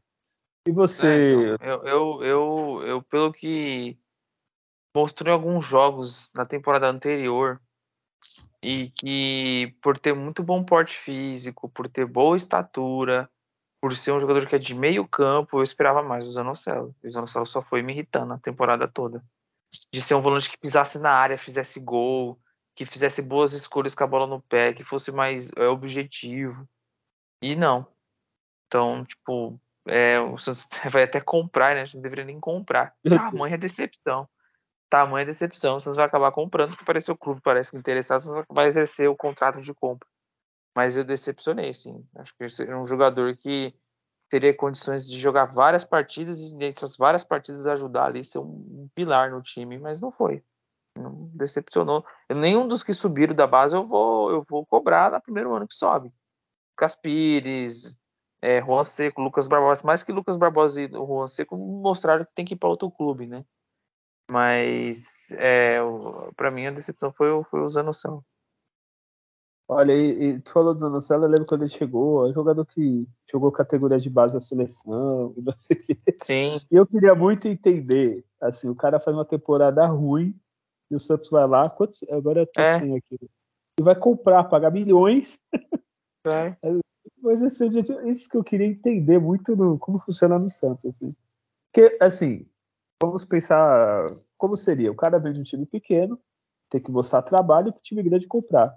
[0.66, 1.06] E você.
[1.06, 3.98] É, então, eu, eu, eu, eu, pelo que
[4.94, 7.60] mostrou em alguns jogos na temporada anterior
[8.62, 13.28] e que por ter muito bom porte físico, por ter boa estatura,
[13.80, 16.94] por ser um jogador que é de meio campo, eu esperava mais do Zanocelo.
[17.02, 19.24] O Zanocelo só foi me irritando a temporada toda.
[19.92, 22.38] De ser um volante que pisasse na área, fizesse gol,
[22.74, 26.68] que fizesse boas escolhas com a bola no pé, que fosse mais é, objetivo.
[27.42, 27.86] E não.
[28.66, 31.82] Então, tipo, é, o Santos vai até comprar, né?
[31.82, 32.94] A gente não deveria nem comprar.
[33.08, 34.28] Tamanha decepção.
[34.90, 35.76] Tamanha decepção.
[35.76, 39.08] O Santos vai acabar comprando, porque parece o clube parece interessado, o Santos vai exercer
[39.08, 40.06] o contrato de compra.
[40.74, 42.06] Mas eu decepcionei, sim.
[42.16, 43.74] Acho que é um jogador que
[44.28, 49.30] teria condições de jogar várias partidas e nessas várias partidas ajudar ali, ser um pilar
[49.32, 50.42] no time, mas não foi.
[50.96, 52.04] Não decepcionou.
[52.28, 55.66] Eu, nenhum dos que subiram da base eu vou, eu vou cobrar no primeiro ano
[55.66, 56.12] que sobe.
[56.76, 57.98] Caspires,
[58.40, 62.44] é, Juan Seco, Lucas Barbosa, mais que Lucas Barbosa e Juan Seco mostraram que tem
[62.44, 63.44] que ir para outro clube, né?
[64.30, 65.78] Mas é,
[66.36, 68.24] para mim a decepção foi, foi o Zanoção.
[69.72, 72.66] Olha, e, e tu falou do Zanocelo, eu lembro quando ele chegou, é um jogador
[72.66, 76.16] que jogou categoria de base da seleção, não sei o quê.
[76.24, 76.60] Sim.
[76.68, 80.34] E eu queria muito entender, assim, o cara faz uma temporada ruim,
[80.90, 82.74] e o Santos vai lá, quantos, agora eu tô é.
[82.74, 83.30] assim aqui,
[83.78, 85.38] e vai comprar, pagar milhões.
[86.26, 86.54] É.
[87.22, 87.70] Mas assim,
[88.06, 91.08] isso que eu queria entender muito no, como funciona no Santos, assim.
[91.72, 92.44] Porque, assim,
[93.02, 94.04] vamos pensar
[94.36, 96.20] como seria, o cara vem de um time pequeno,
[96.68, 98.68] tem que mostrar trabalho para o time grande comprar.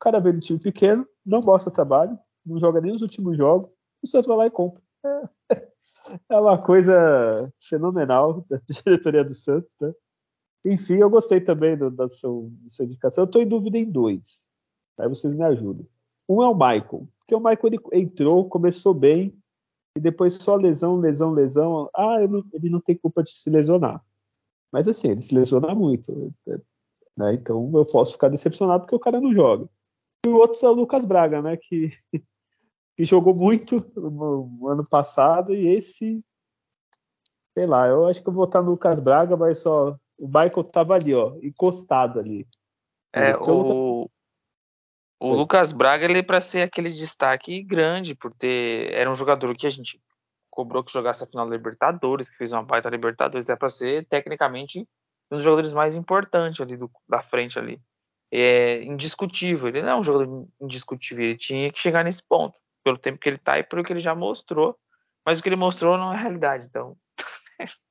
[0.00, 3.66] O cara vem time pequeno, não mostra trabalho, não joga nem os últimos jogos,
[4.02, 4.80] o Santos vai lá e compra.
[5.04, 5.22] É,
[6.30, 9.90] é uma coisa fenomenal da diretoria do Santos, né?
[10.64, 13.24] Enfim, eu gostei também do, da, sua, da sua indicação.
[13.24, 14.50] Eu estou em dúvida em dois.
[15.00, 15.86] Aí vocês me ajudam.
[16.28, 19.36] Um é o Michael, porque o Michael entrou, começou bem,
[19.96, 21.90] e depois só lesão, lesão, lesão.
[21.96, 24.04] Ah, ele, ele não tem culpa de se lesionar.
[24.70, 26.32] Mas assim, ele se lesiona muito.
[27.16, 27.34] Né?
[27.34, 29.68] Então eu posso ficar decepcionado porque o cara não joga.
[30.26, 31.56] E o outro é o Lucas Braga, né?
[31.56, 31.90] Que,
[32.96, 36.14] que jogou muito no, ano passado e esse,
[37.54, 40.64] sei lá, eu acho que eu vou botar no Lucas Braga, mas só o Michael
[40.72, 42.46] tava ali, ó, encostado ali.
[43.12, 44.10] É, o, Lucas...
[45.20, 48.92] o Lucas Braga, ele é para ser aquele destaque grande, por ter.
[48.92, 50.02] Era um jogador que a gente
[50.50, 54.04] cobrou que jogasse a final da Libertadores, que fez uma baita Libertadores, é para ser
[54.06, 54.80] tecnicamente
[55.30, 57.80] um dos jogadores mais importantes ali do, da frente ali
[58.32, 59.68] é indiscutível.
[59.68, 61.24] Ele não é um jogador indiscutível.
[61.24, 64.00] Ele tinha que chegar nesse ponto, pelo tempo que ele está e pelo que ele
[64.00, 64.76] já mostrou.
[65.24, 66.96] Mas o que ele mostrou não é realidade, então.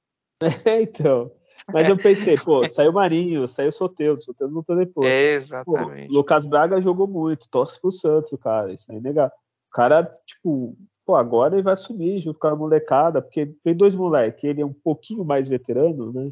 [0.68, 1.32] É, então.
[1.74, 5.10] Mas eu pensei, pô, saiu Marinho, saiu Soteudo, Soteudo não tô depois.
[5.10, 6.08] exatamente.
[6.10, 9.28] Pô, Lucas Braga jogou muito, torce pro Santos, cara, isso aí é legal.
[9.28, 10.78] O cara, tipo,
[11.08, 14.66] pô, agora ele vai subir junto com a molecada, porque tem dois moleques, ele é
[14.66, 16.32] um pouquinho mais veterano, né?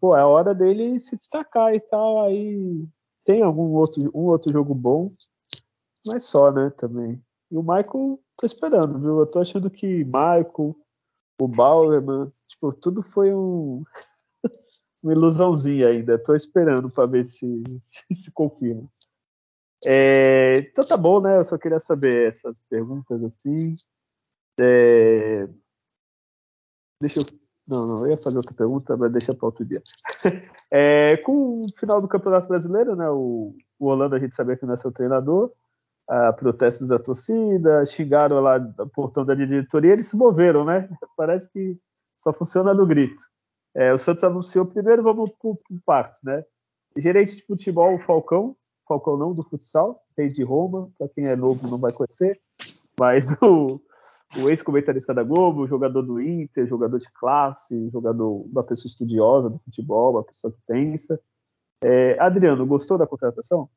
[0.00, 2.86] Pô, é hora dele se destacar e tal, aí
[3.24, 5.08] tem algum outro, um outro jogo bom,
[6.06, 7.22] mas só, né, também.
[7.50, 9.20] E o Michael, tô esperando, viu?
[9.20, 10.76] Eu tô achando que Michael,
[11.40, 13.84] o Bauerman, tipo, tudo foi um,
[15.04, 16.22] uma ilusãozinha ainda.
[16.22, 18.88] Tô esperando para ver se, se, se confirma.
[19.86, 21.38] É, então tá bom, né?
[21.38, 23.76] Eu só queria saber essas perguntas assim.
[24.58, 25.46] É,
[27.00, 29.82] deixa eu não, não, eu ia fazer outra pergunta, mas deixa para outro dia.
[30.70, 34.66] é, com o final do Campeonato Brasileiro, né, o, o Holanda a gente sabia que
[34.66, 35.50] não é seu treinador,
[36.08, 40.88] a protestos da torcida, xingaram lá no portão da diretoria, eles se moveram, né?
[41.16, 41.78] Parece que
[42.16, 43.22] só funciona no grito.
[43.74, 46.44] É, o Santos anunciou primeiro, vamos por, por partes, né?
[46.96, 48.54] Gerente de futebol, o Falcão,
[48.86, 52.38] Falcão não do futsal, rei de Roma, para quem é novo não vai conhecer,
[52.98, 53.80] mas o,
[54.36, 59.58] o ex-comentarista da Globo, jogador do Inter, jogador de classe, jogador, uma pessoa estudiosa do
[59.60, 61.20] futebol, uma pessoa que pensa.
[61.82, 63.68] É, Adriano, gostou da contratação?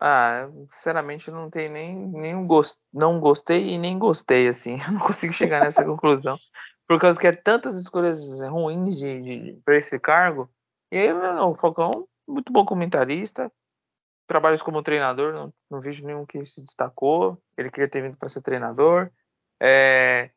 [0.00, 2.46] Ah, sinceramente não tem nem, nem um
[2.92, 4.76] não gostei e nem gostei, assim.
[4.86, 6.36] Eu não consigo chegar nessa conclusão.
[6.88, 10.50] Por causa que é tantas escolhas ruins de, de, para esse cargo.
[10.90, 13.50] E aí, não, o Falcão, muito bom comentarista,
[14.32, 17.38] trabalhos como treinador, não, não vejo nenhum que se destacou.
[17.56, 19.10] Ele queria ter vindo para ser treinador.
[19.60, 20.30] É,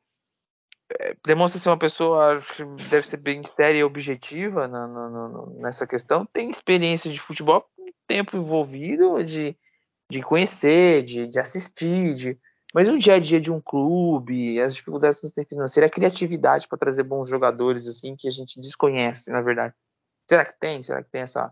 [0.99, 5.45] é, demonstra ser uma pessoa que deve ser bem séria e objetiva na, na, na,
[5.61, 6.25] nessa questão.
[6.25, 7.65] Tem experiência de futebol,
[8.05, 9.55] tempo envolvido, de,
[10.11, 12.37] de conhecer, de, de assistir, de,
[12.73, 15.89] mas o dia a dia de um clube, as dificuldades que você tem financeira, a
[15.89, 19.73] criatividade para trazer bons jogadores assim que a gente desconhece, na verdade.
[20.29, 20.83] Será que tem?
[20.83, 21.49] Será que tem essa,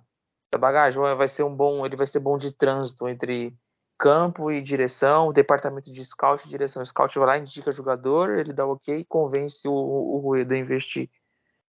[0.53, 1.01] essa bagagem?
[1.15, 3.55] Vai ser um bom, ele vai ser bom de trânsito entre
[3.97, 6.81] campo e direção, departamento de scout e direção.
[6.81, 11.09] O scout vai lá, indica jogador, ele dá ok, convence o, o Rueda a investir.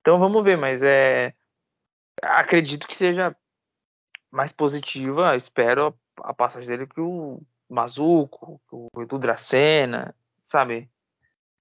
[0.00, 1.34] Então vamos ver, mas é
[2.22, 3.36] acredito que seja
[4.30, 10.14] mais positiva, espero a passagem dele que o Mazuco, o Edu Dracena,
[10.50, 10.88] sabe?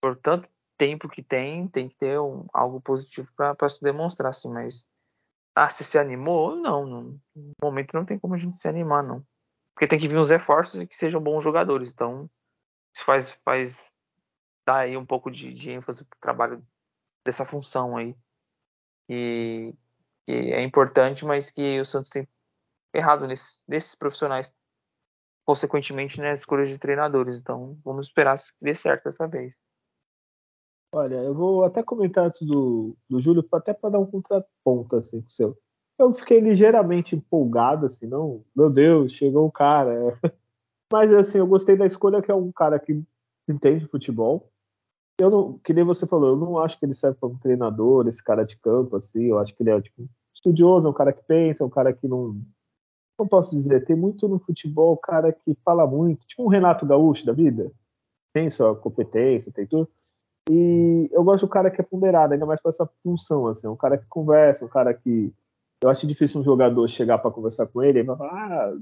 [0.02, 0.48] Por tanto
[0.78, 4.86] tempo que tem, tem que ter um, algo positivo para se demonstrar, assim, mas
[5.56, 6.56] ah, se se animou?
[6.56, 7.22] Não, no
[7.62, 9.26] momento não tem como a gente se animar, não.
[9.74, 11.92] Porque tem que vir uns reforços e que sejam bons jogadores.
[11.92, 12.30] Então,
[12.98, 13.94] faz, faz
[14.66, 16.66] dar aí um pouco de, de ênfase para o trabalho
[17.26, 18.16] dessa função aí.
[19.10, 19.74] E
[20.26, 22.28] que é importante, mas que o Santos tem
[22.94, 24.54] errado nesse, nesses profissionais,
[25.46, 27.40] consequentemente nas escolhas de treinadores.
[27.40, 29.56] Então, vamos esperar se dê certo dessa vez.
[30.96, 35.22] Olha, eu vou até comentar antes do, do Júlio, até para dar um contraponto assim
[35.22, 35.58] com o seu.
[35.98, 40.20] Eu fiquei ligeiramente empolgado, assim, não, meu Deus, chegou um cara.
[40.94, 43.04] Mas assim, eu gostei da escolha que é um cara que
[43.50, 44.52] entende futebol.
[45.20, 48.24] Eu não, que nem você falou, eu não acho que ele serve como treinador, esse
[48.24, 49.24] cara de campo, assim.
[49.26, 51.92] Eu acho que ele é tipo estudioso, é um cara que pensa, é um cara
[51.92, 52.40] que não,
[53.18, 57.26] não posso dizer, tem muito no futebol, cara que fala muito, tipo um Renato Gaúcho
[57.26, 57.72] da vida,
[58.32, 59.90] tem sua competência, tem tudo.
[60.50, 63.76] E eu gosto do cara que é ponderado, ainda mais com essa função, assim, um
[63.76, 65.34] cara que conversa, um cara que.
[65.82, 68.74] Eu acho difícil um jogador chegar para conversar com ele e falar, ah,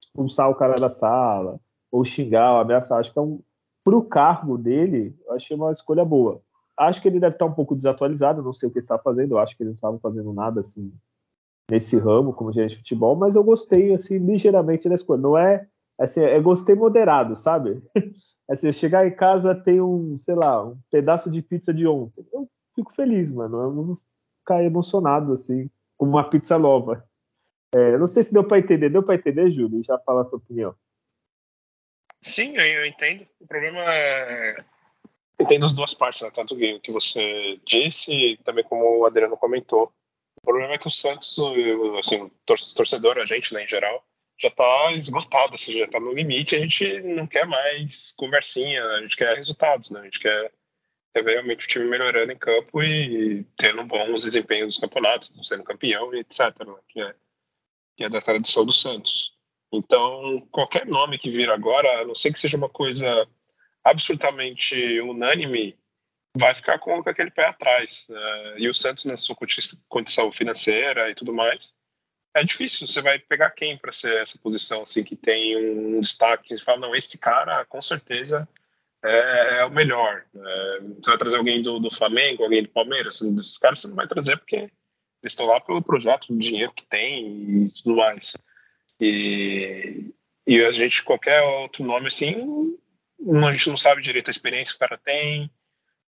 [0.00, 2.98] expulsar o cara da sala, ou xingar, ou ameaçar.
[2.98, 3.40] Acho que é um.
[3.84, 6.42] Pro cargo dele, eu achei uma escolha boa.
[6.76, 9.32] Acho que ele deve estar um pouco desatualizado, não sei o que ele está fazendo,
[9.32, 10.92] eu acho que ele não estava fazendo nada assim
[11.70, 15.20] nesse ramo como gerente de futebol, mas eu gostei assim ligeiramente da escolha.
[15.20, 15.66] Não é
[15.98, 17.82] assim, é gostei moderado, sabe?
[18.48, 22.26] Assim, chegar em casa tem um, sei lá, um pedaço de pizza de ontem.
[22.32, 23.60] Eu fico feliz, mano.
[23.60, 23.98] Eu não vou
[24.38, 27.06] ficar emocionado, assim, com uma pizza nova.
[27.74, 28.88] É, não sei se deu para entender.
[28.88, 29.82] Deu para entender, Júlio?
[29.82, 30.74] Já fala a tua opinião.
[32.22, 33.26] Sim, eu, eu entendo.
[33.38, 34.64] O problema é.
[35.38, 36.30] Entendo as duas partes, né?
[36.30, 39.92] tanto o que você disse, também como o Adriano comentou.
[40.38, 41.36] O problema é que o Santos,
[42.00, 44.02] assim, torcedor, a gente, né, em geral,
[44.40, 49.02] já está esgotado, assim, já está no limite, a gente não quer mais conversinha, a
[49.02, 50.00] gente quer resultados, né?
[50.00, 50.52] A gente quer,
[51.14, 56.14] ver realmente o time melhorando em campo e tendo bons desempenhos nos campeonatos, sendo campeão
[56.14, 56.74] e etc, né?
[56.88, 57.14] que, é,
[57.96, 59.32] que é da tradição do Santos.
[59.72, 63.28] Então, qualquer nome que vir agora, a não ser que seja uma coisa
[63.82, 65.76] absolutamente unânime,
[66.36, 68.04] vai ficar com aquele pé atrás.
[68.08, 68.54] Né?
[68.58, 69.36] E o Santos, na sua
[69.88, 71.74] condição financeira e tudo mais,
[72.40, 72.86] é difícil.
[72.86, 76.56] Você vai pegar quem para ser essa posição assim que tem um destaque?
[76.56, 78.48] Você fala, não, esse cara com certeza
[79.02, 80.24] é, é o melhor.
[80.34, 83.20] É, você vai trazer alguém do, do Flamengo, alguém do Palmeiras.
[83.20, 86.86] Esses caras você não vai trazer porque eles estão lá pelo projeto, do dinheiro que
[86.86, 88.36] tem e tudo mais.
[89.00, 90.12] E,
[90.46, 92.76] e a gente, qualquer outro nome assim,
[93.46, 95.50] a gente não sabe direito a experiência que o cara tem,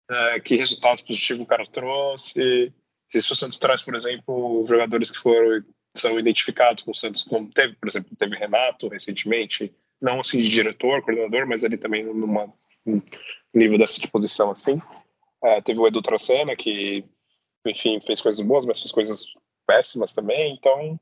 [0.09, 2.73] é, que resultados positivos o cara trouxe.
[3.09, 5.65] Se o Santos traz, por exemplo, jogadores que foram
[5.95, 10.49] são identificados com o Santos, como teve, por exemplo, teve Renato recentemente, não assim de
[10.49, 12.53] diretor, coordenador, mas ali também numa
[12.87, 13.03] um
[13.53, 14.81] nível dessa posição assim.
[15.43, 17.05] É, teve o Edu Tracena, que,
[17.67, 19.25] enfim, fez coisas boas, mas fez coisas
[19.67, 20.99] péssimas também, então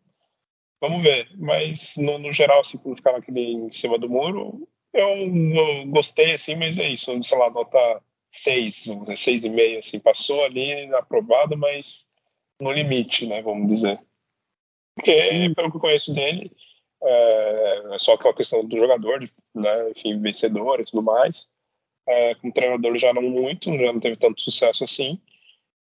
[0.81, 1.29] vamos ver.
[1.37, 6.33] Mas, no, no geral, assim, por ficar naquele em cima do muro, eu, eu gostei,
[6.33, 11.57] assim, mas é isso, sei lá, nota 6, vamos dizer, 6,5, assim, passou ali, aprovado,
[11.57, 12.09] mas
[12.61, 14.01] no limite, né, vamos dizer.
[14.99, 16.51] Porque, pelo que eu conheço dele,
[17.01, 19.21] é, é só aquela questão do jogador,
[19.55, 21.49] né, enfim, vencedor e tudo mais.
[22.07, 25.21] É, como treinador já não muito, já não teve tanto sucesso assim.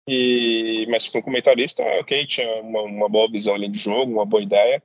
[0.07, 4.43] E, mas como comentarista, ok, tinha uma, uma boa visão ali de jogo, uma boa
[4.43, 4.83] ideia.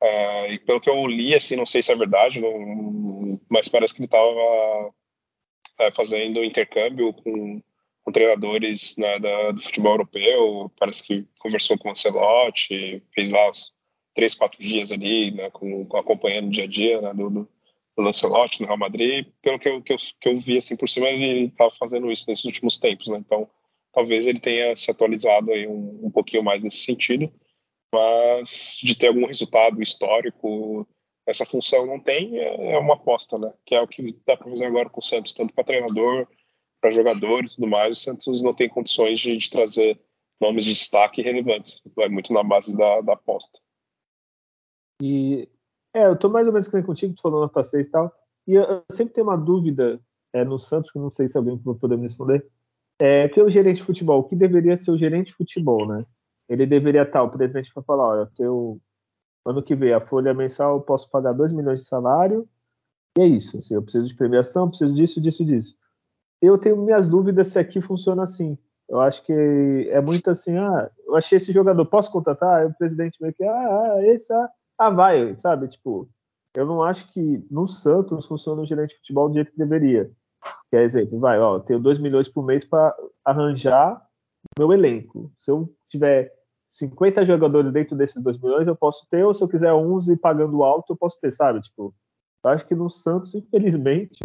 [0.00, 3.92] É, e pelo que eu li, assim, não sei se é verdade, não, mas parece
[3.92, 4.94] que ele estava
[5.80, 7.60] é, fazendo intercâmbio com
[8.04, 13.50] com treinadores né, da, do futebol europeu, parece que conversou com o Ancelotti, fez lá
[13.50, 13.72] os
[14.14, 17.48] três, quatro dias ali, né, com, acompanhando o dia a dia né, do, do,
[17.96, 19.26] Lancelotti no Real Madrid.
[19.40, 22.24] Pelo que eu, que eu, que eu vi assim por cima, ele estava fazendo isso
[22.28, 23.18] nesses últimos tempos, né?
[23.18, 23.48] Então,
[23.92, 27.32] talvez ele tenha se atualizado aí um, um pouquinho mais nesse sentido,
[27.92, 30.86] mas de ter algum resultado histórico,
[31.26, 33.52] essa função não tem, é, é uma aposta, né?
[33.64, 36.26] Que é o que dá para fazer agora com o Santos, tanto para treinador
[36.84, 39.98] para jogadores e tudo mais, o Santos não tem condições de, de trazer
[40.38, 41.80] nomes de destaque relevantes.
[41.96, 43.58] Vai muito na base da, da aposta.
[45.00, 45.48] E
[45.94, 48.12] é, eu tô mais ou menos contigo, tu falou nota 6 e tal.
[48.46, 49.98] E eu, eu sempre tenho uma dúvida
[50.34, 52.46] é, no Santos, que não sei se alguém poder me responder.
[53.00, 55.88] É, que é o gerente de futebol, o que deveria ser o gerente de futebol,
[55.88, 56.04] né?
[56.50, 58.78] Ele deveria estar, o presidente vai falar, olha, teu
[59.46, 62.46] ano que vem a folha mensal eu posso pagar 2 milhões de salário,
[63.18, 65.76] e é isso, assim, eu preciso de premiação, preciso disso, disso, disso
[66.44, 68.58] eu tenho minhas dúvidas se aqui funciona assim.
[68.88, 72.60] Eu acho que é muito assim, ah, eu achei esse jogador, posso contratar?
[72.60, 75.68] Aí o presidente meio que, ah, ah esse, ah, ah, vai, sabe?
[75.68, 76.08] Tipo,
[76.54, 80.10] eu não acho que no Santos funciona o gerente de futebol do jeito que deveria.
[80.70, 84.00] Quer exemplo, vai, ó, eu tenho 2 milhões por mês para arranjar
[84.58, 85.32] meu elenco.
[85.40, 86.32] Se eu tiver
[86.68, 90.62] 50 jogadores dentro desses 2 milhões, eu posso ter, ou se eu quiser 11 pagando
[90.62, 91.60] alto, eu posso ter, sabe?
[91.62, 91.94] Tipo,
[92.44, 94.20] eu acho que no Santos, infelizmente,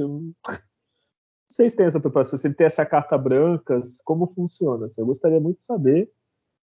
[1.49, 4.85] sei se tem essa preocupação, se ele tem essa carta branca, como funciona.
[4.85, 6.11] Assim, eu gostaria muito de saber,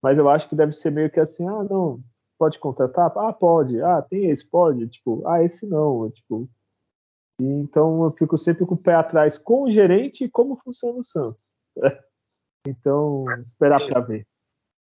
[0.02, 2.02] mas eu acho que deve ser meio que assim, ah, não,
[2.38, 3.12] pode contratar?
[3.18, 3.82] Ah, pode.
[3.82, 4.88] Ah, tem esse, pode.
[4.88, 6.10] Tipo, ah, esse não.
[6.10, 6.50] Tipo,
[7.40, 11.04] então eu fico sempre com o pé atrás com o gerente e como funciona o
[11.04, 11.56] Santos.
[12.68, 14.28] Então, esperar para ver.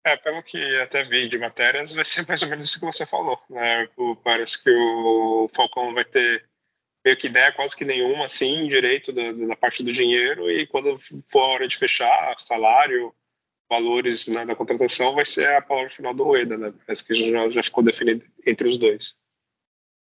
[0.04, 3.06] É, pelo que até vi de matérias, vai ser mais ou menos isso que você
[3.06, 3.40] falou.
[3.48, 3.88] Né?
[4.24, 6.44] Parece que o Falcão vai ter
[7.04, 10.98] meio que ideia quase que nenhuma, assim, direito da, da parte do dinheiro, e quando
[11.30, 13.14] for a hora de fechar, salário,
[13.70, 16.74] valores né, da contratação, vai ser a palavra final do Rueda, né?
[16.86, 19.16] Parece que já, já ficou definido entre os dois.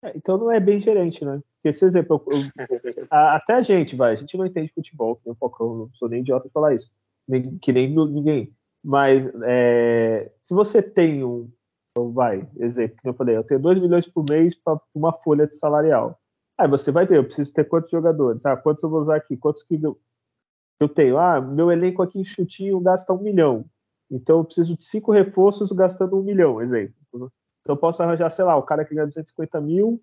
[0.04, 1.40] É, então não é bem gerente, né?
[1.56, 5.20] Porque, esse exemplo, eu, eu, a, até a gente, vai, a gente não entende futebol,
[5.24, 6.92] nem um Falcão, não sou nem idiota de falar isso,
[7.26, 8.54] nem, que nem ninguém.
[8.84, 11.50] Mas é, se você tem um,
[12.12, 15.56] vai, exemplo, que eu falei, eu tenho 2 milhões por mês para uma folha de
[15.56, 16.20] salarial.
[16.58, 18.46] Aí você vai ver, eu preciso ter quantos jogadores?
[18.46, 19.36] Ah, quantos eu vou usar aqui?
[19.36, 19.98] Quantos que eu,
[20.80, 21.18] eu tenho?
[21.18, 23.64] Ah, meu elenco aqui em chutinho gasta um milhão.
[24.10, 26.94] Então eu preciso de cinco reforços gastando um milhão, exemplo.
[27.12, 30.00] Então eu posso arranjar, sei lá, o cara que ganha 250 mil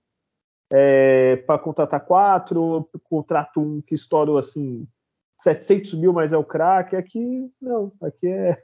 [0.72, 4.88] é, para contratar quatro, contrato um que estoura assim
[5.40, 6.96] 700 mil, mas é o craque.
[6.96, 8.58] Aqui, não, aqui é.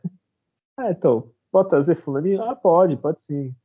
[0.78, 2.42] Ah, então, pode trazer fulaninho?
[2.42, 3.56] Ah, pode, pode sim.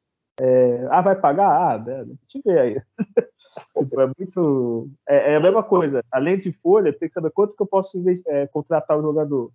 [0.41, 0.87] É...
[0.91, 1.75] Ah, vai pagar?
[1.75, 2.83] Ah, né, eu ver aí.
[3.79, 4.91] tipo, é muito.
[5.09, 6.03] É, é, a mesma coisa.
[6.11, 9.53] Além de folha, tem que saber quanto que eu posso é, contratar o jogador.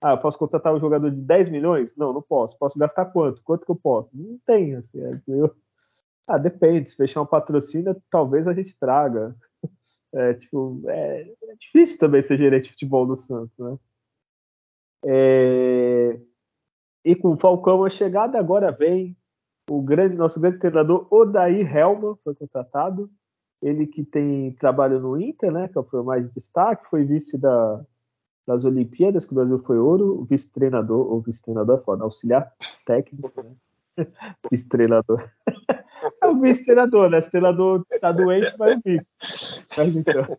[0.00, 1.94] Ah, eu posso contratar um jogador de 10 milhões?
[1.96, 2.58] Não, não posso.
[2.58, 3.42] Posso gastar quanto?
[3.44, 4.10] Quanto que eu posso?
[4.12, 5.00] Não tem, assim.
[5.00, 5.54] É, eu...
[6.26, 6.88] Ah, depende.
[6.88, 9.34] Se fechar um patrocínio, talvez a gente traga.
[10.14, 13.78] É, tipo, é, é, difícil também ser gerente de futebol do Santos, né?
[15.06, 16.20] É,
[17.02, 19.16] e com o Falcão a chegada, agora vem
[19.76, 23.10] o grande, nosso grande treinador Odair Helman, foi contratado.
[23.62, 25.68] Ele que tem trabalho no Inter, né?
[25.68, 27.82] Que foi o mais de destaque, foi vice da,
[28.46, 32.52] das Olimpíadas, que o Brasil foi ouro, vice-treinador, ou vice-treinador é foda, auxiliar
[32.84, 33.54] técnico, né?
[34.50, 35.30] vice-treinador.
[36.20, 37.20] É o vice-treinador, né?
[37.20, 39.16] Se o treinador tá doente, vai o vice.
[39.76, 40.38] Mas então.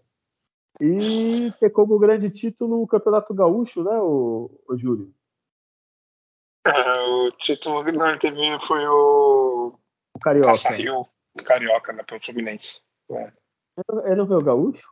[0.81, 5.13] E ter como grande título o Campeonato Gaúcho, né, o, o Júlio?
[6.65, 9.77] É, o título que não teve foi o.
[10.15, 10.57] O Carioca.
[10.57, 12.81] Saiu o Carioca, né, pelo Fluminense.
[13.11, 13.31] É.
[14.05, 14.87] Ele não veio o Gaúcho?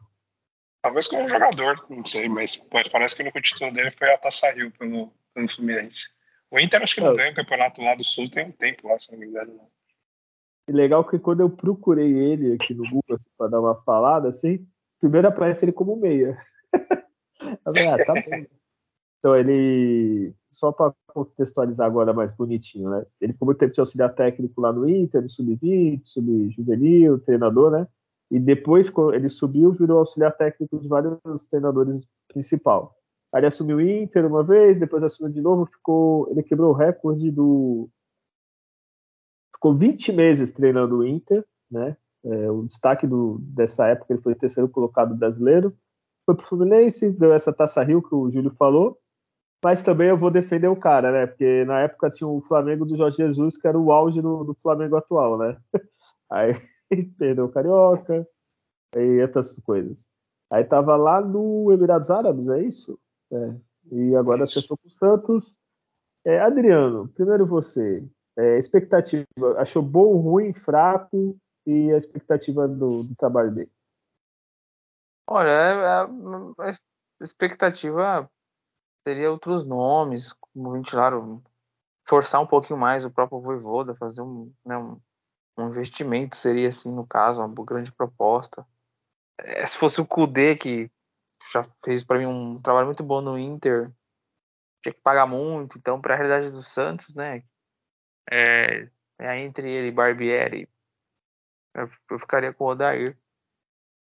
[0.81, 4.17] Talvez como jogador, não sei, mas, mas parece que o único título dele foi a
[4.17, 6.09] Taça Rio pelo, pelo Fluminense.
[6.49, 8.99] O Inter acho que não, ganha o campeonato lá do Sul tem um tempo lá,
[8.99, 9.53] se não me engano.
[9.53, 9.69] Não.
[10.67, 14.29] E legal que quando eu procurei ele aqui no Google assim, para dar uma falada,
[14.29, 14.67] assim,
[14.99, 16.35] primeiro aparece ele como meia.
[17.41, 18.45] eu falei, ah, tá bom.
[19.19, 23.05] Então ele, só para contextualizar agora mais bonitinho, né?
[23.19, 27.87] Ele ficou muito tempo de auxiliar técnico lá no Inter, no Sub-20, Sub-Juvenil, treinador, né?
[28.29, 32.95] E depois, ele subiu, virou auxiliar técnico de vários treinadores principal.
[33.33, 36.75] Aí ele assumiu o Inter uma vez, depois assumiu de novo, ficou, ele quebrou o
[36.75, 37.89] recorde do
[39.61, 41.95] ficou 20 meses treinando o Inter, né?
[42.23, 45.75] É, o destaque do, dessa época ele foi o terceiro colocado brasileiro.
[46.25, 48.97] Foi pro Fluminense, deu essa taça Rio que o Júlio falou.
[49.63, 51.27] Mas também eu vou defender o cara, né?
[51.27, 54.55] Porque na época tinha o Flamengo do Jorge Jesus, que era o auge do, do
[54.55, 55.57] Flamengo atual, né?
[56.29, 56.51] Aí
[57.17, 58.27] perdeu o Carioca
[58.95, 60.07] e essas coisas.
[60.49, 62.99] Aí tava lá no Emirados Árabes, é isso?
[63.31, 63.55] É.
[63.91, 65.57] E agora acertou com o Santos.
[66.25, 68.03] É, Adriano, primeiro você.
[68.37, 69.25] É, expectativa,
[69.57, 73.71] achou bom, ruim, fraco e a expectativa do, do trabalho dele?
[75.27, 76.09] Olha, é, a,
[76.59, 76.71] a
[77.21, 78.29] expectativa
[79.05, 81.41] seria outros nomes, como ventilaram,
[82.07, 84.99] forçar um pouquinho mais o próprio Voivoda, fazer um, né, um,
[85.57, 88.65] um, investimento seria assim no caso uma grande proposta.
[89.39, 90.89] É, se fosse o Kudê que
[91.51, 93.91] já fez para mim um trabalho muito bom no Inter,
[94.83, 97.43] tinha que pagar muito, então para a realidade do Santos, né,
[98.29, 98.89] é,
[99.19, 100.69] é entre ele e Barbieri,
[101.73, 103.17] eu, eu ficaria com o Odair.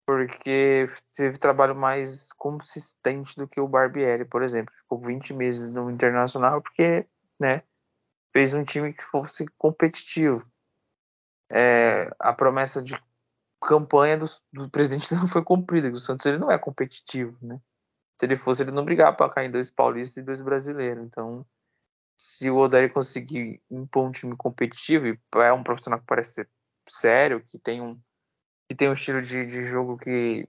[0.07, 4.73] Porque teve trabalho mais consistente do que o Barbieri, por exemplo.
[4.83, 7.07] Ficou 20 meses no Internacional porque
[7.41, 7.63] né,
[8.33, 10.47] fez um time que fosse competitivo.
[11.51, 12.97] É, a promessa de
[13.61, 17.61] campanha do, do, presidente não foi cumprida, o Santos ele não é competitivo, né?
[18.19, 21.05] Se ele fosse, ele não brigava para cair em dois paulistas e dois brasileiros.
[21.05, 21.45] Então,
[22.17, 26.51] se o Odair conseguir impor um time competitivo, e é um profissional que parece ser
[26.89, 28.01] sério, que tem um,
[28.69, 30.49] que tem um estilo de, de jogo que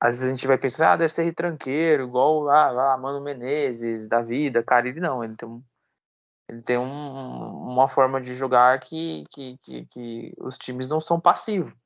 [0.00, 4.06] às vezes a gente vai pensar, ah, deve ser retranqueiro, igual ah, ah, Mano Menezes,
[4.06, 5.64] da vida, Caribe, não, ele tem
[6.48, 11.20] ele tem um, uma forma de jogar que, que, que, que, os times não são
[11.20, 11.76] passivos.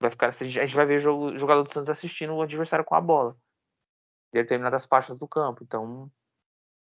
[0.00, 3.00] Vai ficar, a gente vai ver o jogador do Santos assistindo o adversário com a
[3.00, 3.36] bola
[4.32, 5.62] em determinadas partes do campo.
[5.62, 6.10] Então,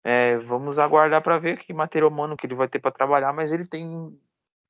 [0.03, 3.51] é, vamos aguardar para ver que material humano que ele vai ter para trabalhar, mas
[3.51, 3.86] ele tem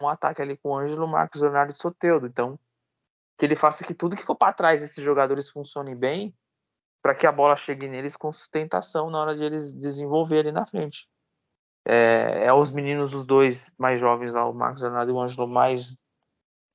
[0.01, 2.27] um ataque ali com o Ângelo, Marcos Leonardo e Soteudo.
[2.27, 2.59] Então,
[3.41, 6.31] que ele faça que tudo que for para trás desses jogadores funcione bem,
[7.01, 10.63] para que a bola chegue neles com sustentação na hora de eles desenvolver ali na
[10.67, 11.09] frente.
[11.83, 15.47] É, é os meninos, os dois mais jovens lá, o Marcos Leonardo e o Ângelo,
[15.47, 15.97] mais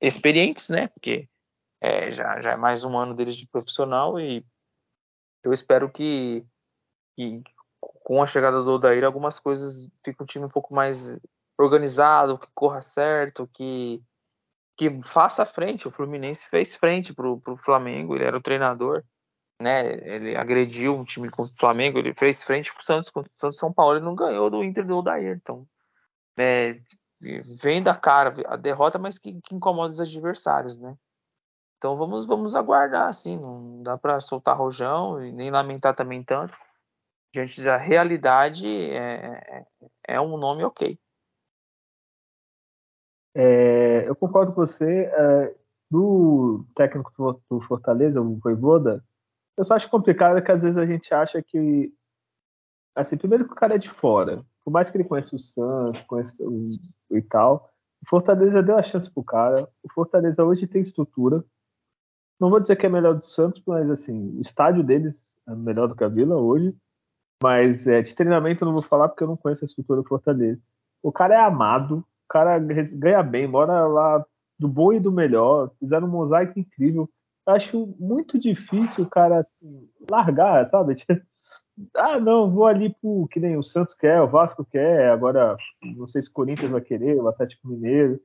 [0.01, 0.89] experientes, né?
[0.89, 1.29] Porque
[1.79, 4.45] é, já, já é mais um ano deles de profissional e
[5.45, 6.45] eu espero que,
[7.15, 7.41] que
[7.79, 11.17] com a chegada do Odair algumas coisas fiquem um time um pouco mais
[11.57, 14.03] organizado, que corra certo, que
[14.77, 15.87] que faça frente.
[15.87, 19.03] O Fluminense fez frente pro, pro Flamengo, ele era o treinador,
[19.59, 19.93] né?
[20.07, 23.57] Ele agrediu o time contra o Flamengo, ele fez frente pro Santos, contra o Santos
[23.57, 25.67] São Paulo, ele não ganhou do Inter do Odair, então
[26.37, 26.79] é,
[27.19, 30.95] vem da cara a derrota, mas que, que, incomoda os adversários, né?
[31.77, 36.55] Então vamos vamos aguardar, assim, não dá para soltar rojão e nem lamentar também tanto.
[37.33, 39.65] Diante da realidade, é,
[40.07, 40.97] é, é um nome ok.
[43.39, 45.11] É, eu concordo com você.
[45.13, 45.55] É,
[45.89, 47.11] do técnico
[47.49, 49.03] do Fortaleza, o Voivoda,
[49.55, 51.93] eu só acho complicado que às vezes a gente acha que.
[52.95, 54.43] Assim, primeiro que o cara é de fora.
[54.65, 56.71] Por mais que ele conheça o Santos, conheça o,
[57.11, 57.69] e tal,
[58.01, 59.69] o Fortaleza deu a chance pro cara.
[59.83, 61.43] O Fortaleza hoje tem estrutura.
[62.39, 65.15] Não vou dizer que é melhor do Santos, mas assim, o estádio deles
[65.47, 66.75] é melhor do que a Vila hoje.
[67.41, 70.07] Mas é, de treinamento eu não vou falar porque eu não conheço a estrutura do
[70.07, 70.59] Fortaleza.
[71.03, 74.25] O cara é amado, o cara ganha bem, mora lá
[74.59, 77.09] do bom e do melhor, fizeram um mosaico incrível.
[77.45, 80.95] Acho muito difícil o cara assim, largar, sabe?
[81.95, 85.55] ah, não, vou ali pro que nem o Santos quer, o Vasco quer, agora
[85.95, 88.19] não sei se o Corinthians vai querer, o Atlético Mineiro.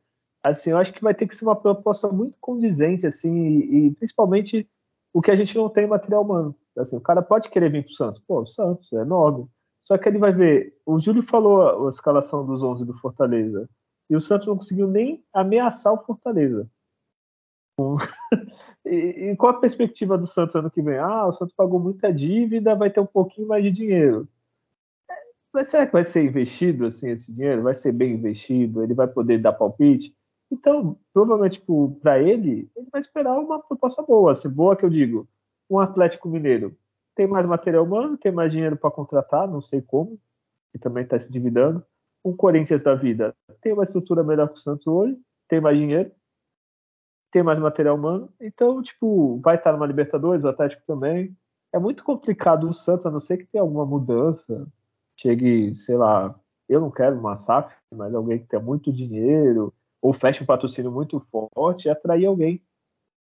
[0.45, 3.95] Assim, eu acho que vai ter que ser uma proposta muito condizente, assim, e, e
[3.95, 4.69] principalmente
[5.13, 6.57] o que a gente não tem material humano.
[6.77, 9.47] Assim, o cara pode querer vir pro Santos, pô, o Santos é enorme.
[9.85, 13.69] Só que ele vai ver, o Júlio falou a escalação dos 11 do Fortaleza.
[14.09, 16.69] E o Santos não conseguiu nem ameaçar o Fortaleza.
[18.85, 20.99] e, e, qual a perspectiva do Santos ano que vem?
[20.99, 24.29] Ah, o Santos pagou muita dívida, vai ter um pouquinho mais de dinheiro.
[25.53, 27.63] Mas será que vai ser investido assim esse dinheiro?
[27.63, 28.83] Vai ser bem investido?
[28.83, 30.17] Ele vai poder dar palpite?
[30.51, 31.63] Então, provavelmente
[32.01, 35.29] para ele, ele vai esperar uma proposta boa, assim, boa que eu digo.
[35.69, 36.77] Um Atlético Mineiro
[37.15, 40.19] tem mais material humano, tem mais dinheiro para contratar, não sei como,
[40.75, 41.85] e também está se endividando
[42.23, 45.17] o Corinthians da vida tem uma estrutura melhor que o Santos hoje,
[45.49, 46.11] tem mais dinheiro,
[47.31, 51.35] tem mais material humano, então, tipo, vai estar numa Libertadores, o Atlético também.
[51.73, 54.67] É muito complicado o Santos, a não ser que tenha alguma mudança,
[55.19, 60.13] chegue, sei lá, eu não quero uma SAF, mas alguém que tenha muito dinheiro, ou
[60.13, 62.63] feche um patrocínio muito forte e atrair alguém.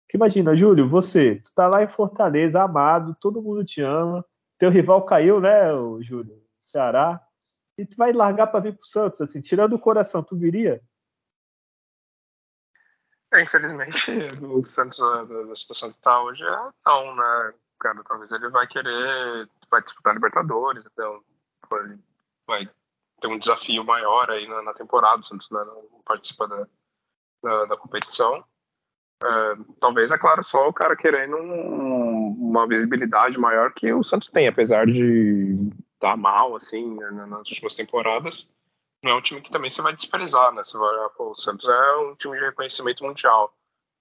[0.07, 4.25] Porque imagina, Júlio, você, tu tá lá em Fortaleza, amado, todo mundo te ama,
[4.59, 5.69] teu rival caiu, né,
[6.01, 6.43] Júlio?
[6.61, 7.21] Ceará,
[7.79, 10.83] e tu vai largar para vir pro Santos, assim, tirando o coração, tu viria?
[13.33, 14.11] É, infelizmente,
[14.43, 17.55] o Santos, na situação que tá hoje, é não, né?
[17.79, 21.23] Cara, talvez ele vai querer, vai disputar Libertadores, então
[21.71, 21.99] vai,
[22.47, 22.71] vai
[23.21, 26.67] ter um desafio maior aí na, na temporada, o Santos né, não participa da,
[27.41, 28.45] da, da competição.
[29.23, 29.29] É,
[29.79, 34.49] talvez, é claro, só o cara querendo um, uma visibilidade maior que o Santos tem,
[34.49, 38.53] apesar de tá mal, assim, né, nas últimas temporadas,
[39.03, 40.63] não é um time que também você vai desprezar, né?
[40.65, 43.55] Você vai, pô, o Santos é um time de reconhecimento mundial.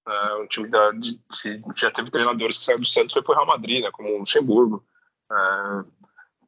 [0.08, 3.22] É um time da, de, que já teve treinadores que saíram do Santos e foi
[3.22, 3.92] pro Real Madrid, né?
[3.92, 4.84] Como o Luxemburgo.
[5.32, 5.36] É,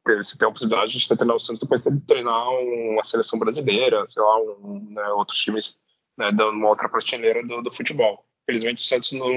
[0.04, 4.04] teve, você tem a possibilidade de treinar o Santos depois de treinar uma seleção brasileira,
[4.08, 5.78] sei lá, um, né, outros times
[6.18, 8.24] né, dando uma outra prateleira do, do futebol.
[8.46, 9.28] Felizmente o Santos no,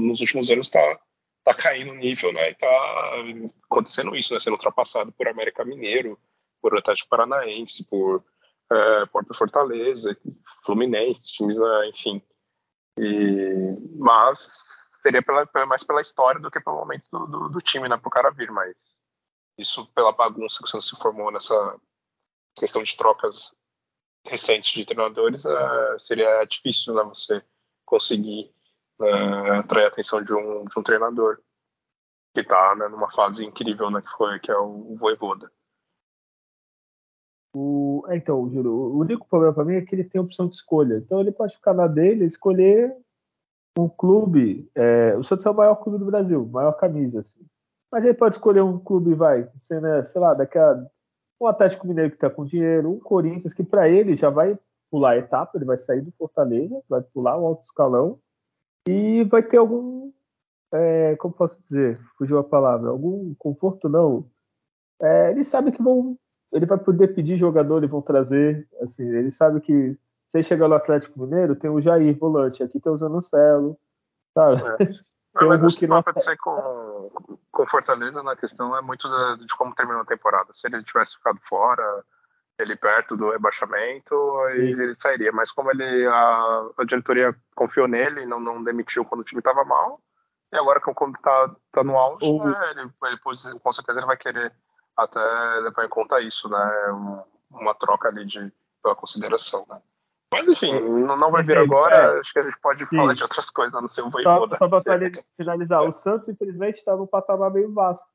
[0.00, 0.98] nos últimos anos está
[1.44, 2.50] tá caindo o nível, né?
[2.50, 3.14] E tá
[3.64, 4.40] acontecendo isso, né?
[4.40, 6.18] Sendo ultrapassado por América Mineiro,
[6.60, 8.24] por Atlético Paranaense, por
[8.70, 10.16] é, Fortaleza,
[10.64, 11.88] Fluminense, times, né?
[11.88, 12.22] enfim.
[12.98, 14.38] E, mas
[15.02, 17.96] seria pela, mais pela história do que pelo momento do, do, do time, né?
[17.96, 18.96] Pro cara vir, mas
[19.58, 21.80] isso pela bagunça que se formou nessa
[22.56, 23.50] questão de trocas
[24.24, 27.02] recentes de treinadores, é, seria difícil, né?
[27.04, 27.42] Você
[27.84, 28.54] conseguir
[29.58, 31.38] atrair a atenção de um, de um treinador.
[32.34, 35.50] que tá né, numa fase incrível, né, que foi que é o Voivoda.
[37.54, 40.56] O, é, então, Juro, o único problema para mim é que ele tem opção de
[40.56, 40.96] escolha.
[40.96, 42.96] Então ele pode ficar na dele, escolher
[43.78, 44.70] um clube.
[44.74, 47.44] É, o Santos é o maior clube do Brasil, maior camisa, assim.
[47.90, 50.82] Mas ele pode escolher um clube, vai, sei, né, sei lá, daqui a
[51.38, 54.56] um Atlético Mineiro que está com dinheiro, um Corinthians que para ele já vai
[54.90, 58.18] pular a etapa, ele vai sair do Fortaleza, vai pular o alto escalão
[58.86, 60.12] e vai ter algum,
[60.72, 64.28] é, como posso dizer, fugiu a palavra, algum conforto não.
[65.00, 66.18] É, ele sabe que vão,
[66.52, 69.96] ele vai poder pedir jogador e vão trazer, assim, ele sabe que
[70.26, 73.78] se chegar no Atlético Mineiro, tem o Jair volante, aqui tem o Zanocelo,
[74.34, 74.62] sabe?
[74.82, 74.86] É.
[75.38, 77.10] Tem mas um acho que não pode ser com,
[77.50, 80.52] com Fortaleza na questão é muito de, de como terminou a temporada.
[80.52, 82.04] Se ele tivesse ficado fora,
[82.58, 84.14] ele perto do rebaixamento,
[84.46, 85.32] aí ele sairia.
[85.32, 89.64] Mas como ele a, a diretoria confiou nele, não, não demitiu quando o time estava
[89.64, 90.00] mal,
[90.52, 92.44] e agora que o clube está tá no auge, o...
[92.44, 93.18] né, ele, ele,
[93.58, 94.52] com certeza ele vai querer
[94.96, 95.20] até
[95.60, 97.26] levar em conta isso, né?
[97.50, 98.52] Uma troca ali de,
[98.82, 99.80] pela consideração, né?
[100.32, 102.20] Mas enfim, não vai vir agora, é.
[102.20, 102.96] acho que a gente pode Sim.
[102.96, 104.56] falar de outras coisas, não sei o Voivoda.
[104.56, 108.08] Só, só para finalizar, o Santos infelizmente está no patamar meio Vasco.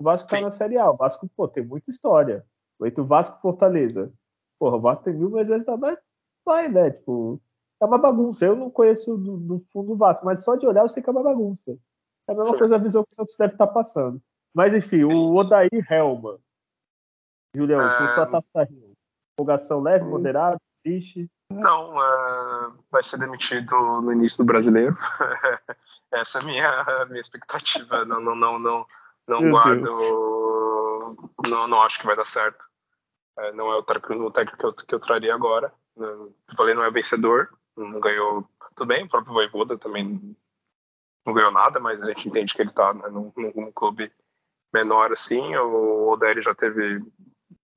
[0.00, 2.44] O Vasco está na Série A, o Vasco, pô, tem muita história.
[2.86, 4.12] Entre o Vasco e Fortaleza.
[4.58, 5.96] Porra, o Vasco tem mil vezes também,
[6.44, 6.90] vai, né?
[6.90, 7.40] Tipo,
[7.80, 8.44] é uma bagunça.
[8.44, 11.10] Eu não conheço do, do, fundo do Vasco, mas só de olhar eu sei que
[11.10, 11.76] é uma bagunça.
[12.28, 14.22] É a mesma coisa a visão que o Santos deve estar tá passando.
[14.54, 16.38] Mas enfim, o Odair Helma.
[17.54, 17.98] Julião, é...
[17.98, 18.92] com sua taça Rio.
[19.34, 21.28] Empolgação leve, moderada, triste.
[21.50, 24.96] Não, uh, vai ser demitido no início do brasileiro.
[26.12, 28.04] Essa é a minha, minha expectativa.
[28.04, 28.86] Não, não, não, não,
[29.26, 29.86] não guardo.
[31.48, 32.62] Não, não acho que vai dar certo.
[33.38, 35.72] É, não é o técnico, o técnico que, eu, que eu traria agora.
[35.96, 37.48] Eu falei, não é vencedor.
[37.76, 38.46] Não ganhou.
[38.76, 40.36] Tudo bem, o próprio Voivoda também
[41.24, 44.10] não ganhou nada, mas a gente entende que ele está né, num, num, clube
[44.72, 45.54] menor assim.
[45.56, 47.02] O Odair já teve.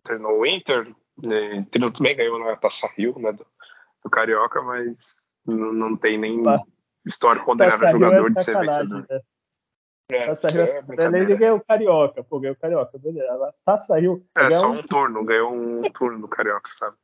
[0.04, 3.32] treinou o Inter, né, também ganhou na Taça Rio, né?
[3.32, 3.46] Do,
[4.04, 4.98] do Carioca, mas
[5.46, 6.62] não, não tem nem Pá.
[7.06, 9.06] história quando ele era jogador é de ser vencedor.
[9.10, 9.22] Né?
[10.12, 13.54] É, Rio é, é ele ganhou o Carioca, pô, ganhou o Carioca, beleza.
[13.66, 14.24] Taça Rio.
[14.36, 14.80] É, só um...
[14.80, 16.96] um turno, ganhou um turno no Carioca, sabe?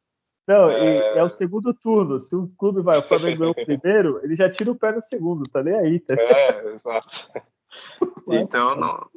[0.48, 1.18] Não, é...
[1.18, 1.24] é...
[1.24, 2.20] o segundo turno.
[2.20, 5.02] Se o clube vai, o Flamengo ganhou o primeiro, ele já tira o pé no
[5.02, 6.16] segundo, tá nem aí, tá?
[6.16, 7.32] É, exato.
[8.30, 9.10] então, não,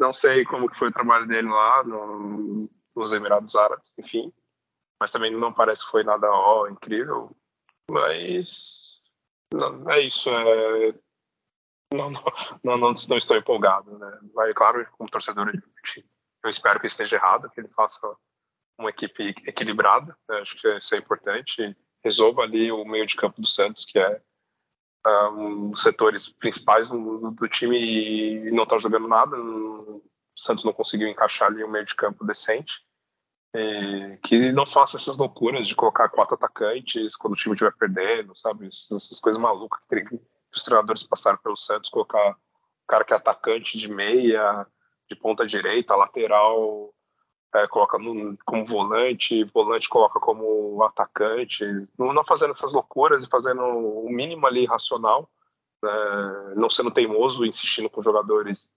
[0.00, 4.32] não sei como que foi o trabalho dele lá no, nos Emirados Árabes, enfim
[5.00, 7.34] mas também não parece que foi nada ó, incrível.
[7.90, 9.00] Mas
[9.52, 10.28] não, é isso.
[10.28, 10.94] É,
[11.92, 12.22] não, não,
[12.62, 13.98] não, não, estou empolgado.
[13.98, 14.18] Né?
[14.34, 15.52] Mas, claro, como torcedor,
[16.42, 18.00] eu espero que esteja errado, que ele faça
[18.78, 20.16] uma equipe equilibrada.
[20.28, 20.38] Né?
[20.38, 21.76] Acho que isso é importante.
[22.02, 24.20] Resolva ali o meio de campo do Santos, que é
[25.32, 29.36] um dos setores principais do, do time e não está jogando nada.
[29.36, 30.02] O
[30.36, 32.72] Santos não conseguiu encaixar ali um meio de campo decente.
[33.52, 38.36] É, que não faça essas loucuras de colocar quatro atacantes quando o time estiver perdendo,
[38.36, 38.68] sabe?
[38.68, 40.20] Essas, essas coisas malucas que,
[40.50, 42.36] que, os treinadores passaram pelo Santos, colocar
[42.86, 44.66] cara que é atacante de meia,
[45.08, 46.92] de ponta direita, lateral,
[47.54, 51.64] é, coloca no, como volante, volante coloca como atacante,
[51.98, 55.30] não, fazendo essas loucuras e fazendo o mínimo ali racional,
[55.82, 55.90] né?
[56.56, 58.72] não sendo teimoso, insistindo com jogadores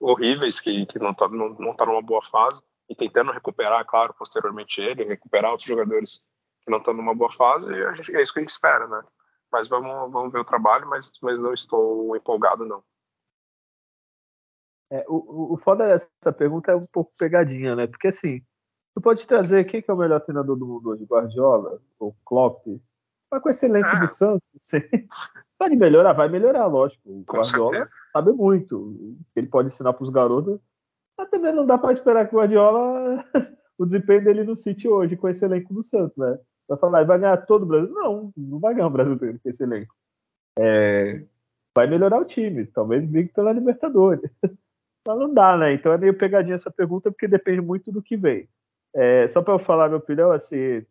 [0.00, 4.14] horríveis que, que não tá, não, não tá numa boa fase e tentando recuperar, claro,
[4.14, 6.22] posteriormente ele, recuperar outros jogadores
[6.62, 9.02] que não estão numa boa fase, e é isso que a gente espera, né?
[9.50, 12.82] Mas vamos, vamos ver o trabalho, mas, mas não estou empolgado, não.
[14.90, 17.86] É, o, o foda dessa pergunta é um pouco pegadinha, né?
[17.86, 18.42] Porque assim,
[18.94, 22.66] tu pode trazer quem que é o melhor treinador do mundo hoje, Guardiola ou Klopp?
[23.30, 24.00] Mas com esse elenco é.
[24.00, 24.80] do Santos, assim,
[25.58, 27.10] pode melhorar, vai melhorar, lógico.
[27.10, 29.16] O Guardiola sabe muito.
[29.36, 30.60] Ele pode ensinar para os garotos
[31.18, 33.24] mas também não dá para esperar que o Guardiola,
[33.76, 36.38] o desempenho dele no City hoje, com esse elenco do Santos, né?
[36.68, 37.92] Vai falar, vai ganhar todo o Brasil?
[37.92, 39.94] Não, não vai ganhar o brasileiro com esse elenco.
[40.58, 41.24] É,
[41.74, 44.30] vai melhorar o time, talvez brigue pela Libertadores.
[45.06, 45.72] Mas não dá, né?
[45.72, 48.48] Então é meio pegadinha essa pergunta, porque depende muito do que vem.
[48.94, 50.84] É, só para eu falar minha opinião, assim,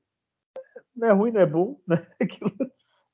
[0.96, 2.06] não é ruim, não é bom, né?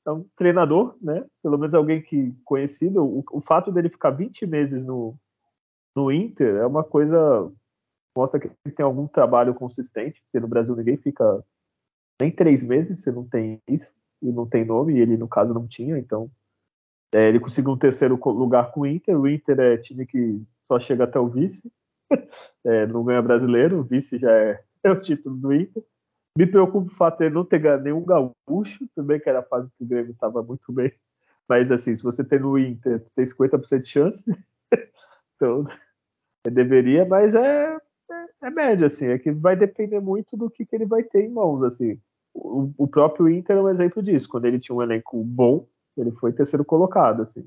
[0.06, 1.24] É um treinador, né?
[1.42, 3.04] Pelo menos alguém que conhecido.
[3.04, 5.14] O, o fato dele ficar 20 meses no,
[5.94, 7.50] no Inter é uma coisa
[8.16, 11.44] mostra que ele tem algum trabalho consistente, porque no Brasil ninguém fica
[12.20, 13.90] nem três meses, você não tem isso,
[14.22, 16.30] e não tem nome, e ele no caso não tinha, então
[17.12, 20.78] é, ele conseguiu um terceiro lugar com o Inter, o Inter é time que só
[20.78, 21.70] chega até o vice,
[22.64, 25.82] é, não ganha brasileiro, o vice já é, é, o título do Inter.
[26.36, 29.44] Me preocupa o fato de ele não ter ganhado nenhum gaúcho, também que era a
[29.44, 30.92] fase que o Grêmio estava muito bem,
[31.48, 34.24] mas assim, se você tem no Inter, tem 50% de chance,
[35.36, 35.64] Então,
[36.50, 37.76] deveria, mas é,
[38.46, 39.06] é, médio, assim.
[39.06, 42.00] É que vai depender muito do que, que ele vai ter em mãos, assim.
[42.32, 44.28] O, o, próprio Inter é um exemplo disso.
[44.28, 45.66] Quando ele tinha um elenco bom,
[45.96, 47.46] ele foi terceiro colocado, assim.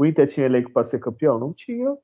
[0.00, 1.38] O Inter tinha elenco para ser campeão?
[1.38, 1.96] Não tinha.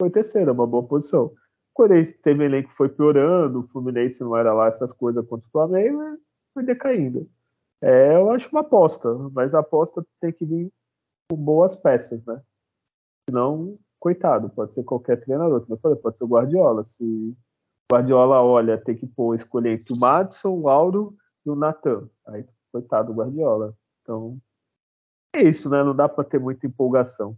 [0.00, 1.26] Foi terceiro, é uma boa posição.
[1.26, 1.34] O
[1.74, 6.18] Corinthians teve elenco foi piorando, o Fluminense não era lá essas coisas contra o Flamengo,
[6.54, 7.28] foi decaindo.
[7.82, 10.72] É, eu acho uma aposta, mas a aposta tem que vir
[11.30, 12.42] com boas peças, né?
[13.28, 16.84] Senão, coitado, pode ser qualquer treinador, como eu falei, pode ser o Guardiola.
[16.84, 17.36] Se
[17.90, 22.08] Guardiola olha, tem que pôr, escolher entre o Madison, o Auro e o Natan.
[22.26, 23.74] Aí, coitado do Guardiola.
[24.02, 24.38] Então,
[25.34, 25.82] é isso, né?
[25.82, 27.36] Não dá para ter muita empolgação.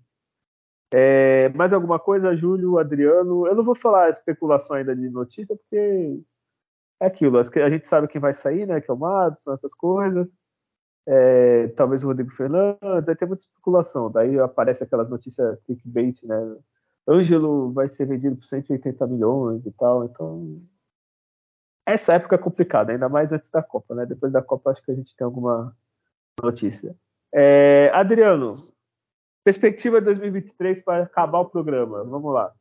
[0.93, 3.47] É, mais alguma coisa, Júlio, Adriano?
[3.47, 6.20] Eu não vou falar especulação ainda de notícia, porque
[7.01, 8.81] é aquilo, a gente sabe quem vai sair, né?
[8.81, 10.29] Que é o Madison, essas coisas.
[11.07, 14.11] É, talvez o Rodrigo Fernandes, aí tem muita especulação.
[14.11, 16.57] Daí aparece aquelas notícias clickbait, né?
[17.09, 20.05] Ângelo vai ser vendido por 180 milhões e tal.
[20.05, 20.62] Então,
[21.87, 24.07] essa época é complicada, ainda mais antes da Copa, né?
[24.07, 25.77] Depois da Copa, acho que a gente tem alguma
[26.43, 26.97] notícia.
[27.35, 28.73] É, Adriano,
[29.45, 32.05] perspectiva 2023 para acabar o programa.
[32.05, 32.53] Vamos lá.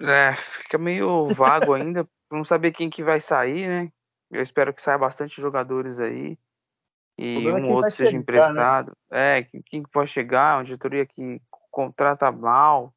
[0.00, 3.92] É, fica meio vago ainda, não saber quem que vai sair, né?
[4.30, 6.36] Eu espero que saia bastante jogadores aí
[7.16, 8.18] e é um outro seja chegar, né?
[8.20, 8.92] emprestado.
[9.10, 9.38] Né?
[9.38, 11.40] É, quem, quem pode chegar, uma diretoria que
[11.74, 12.94] contrata mal,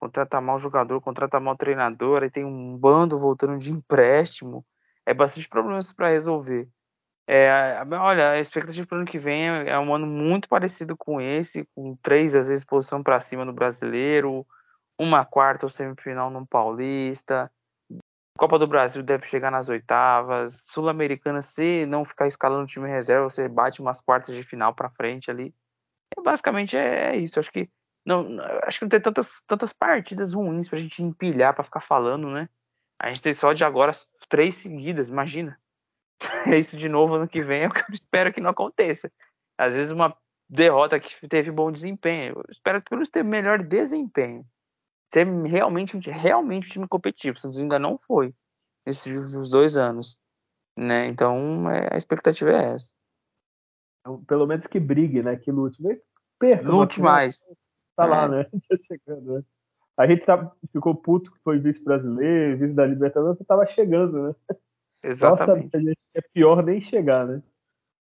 [0.00, 4.66] contrata mal jogador, contrata mal treinador, aí tem um bando voltando de empréstimo.
[5.06, 6.68] É bastante problemas para resolver.
[7.24, 10.96] É, olha, a expectativa para o ano que vem é, é um ano muito parecido
[10.96, 14.44] com esse, com três, às vezes, posição para cima no brasileiro,
[14.98, 17.50] uma quarta ou semifinal no Paulista.
[18.36, 20.62] Copa do Brasil deve chegar nas oitavas.
[20.66, 24.90] Sul-Americana, se não ficar escalando o time reserva, você bate umas quartas de final para
[24.90, 25.54] frente ali.
[26.16, 27.38] E basicamente é, é, isso.
[27.38, 27.68] Acho que
[28.04, 32.30] não, acho que não tem tantas, tantas partidas ruins pra gente empilhar para ficar falando,
[32.30, 32.48] né?
[32.98, 33.92] A gente tem só de agora
[34.28, 35.58] três seguidas, imagina.
[36.46, 39.12] É isso de novo ano que vem, é o que eu espero que não aconteça.
[39.56, 40.16] Às vezes uma
[40.48, 42.34] derrota que teve bom desempenho.
[42.36, 44.44] Eu espero que eles tenham melhor desempenho
[45.12, 47.36] ser realmente, realmente um time competitivo.
[47.36, 48.34] O Santos ainda não foi
[48.86, 50.20] nesses dois anos.
[50.76, 51.06] Né?
[51.06, 52.90] Então é, a expectativa é essa.
[54.26, 55.36] Pelo menos que brigue, né?
[55.36, 55.82] Que lute.
[56.38, 57.40] Perca, lute mais.
[57.96, 58.06] Tá é.
[58.06, 58.44] lá, né?
[58.68, 59.44] Tá chegando, né?
[59.96, 64.34] A gente tá, ficou puto que foi vice-brasileiro, vice da Libertadores, que tava chegando, né?
[65.02, 65.64] Exatamente.
[65.64, 67.42] Nossa, a gente é pior nem chegar, né?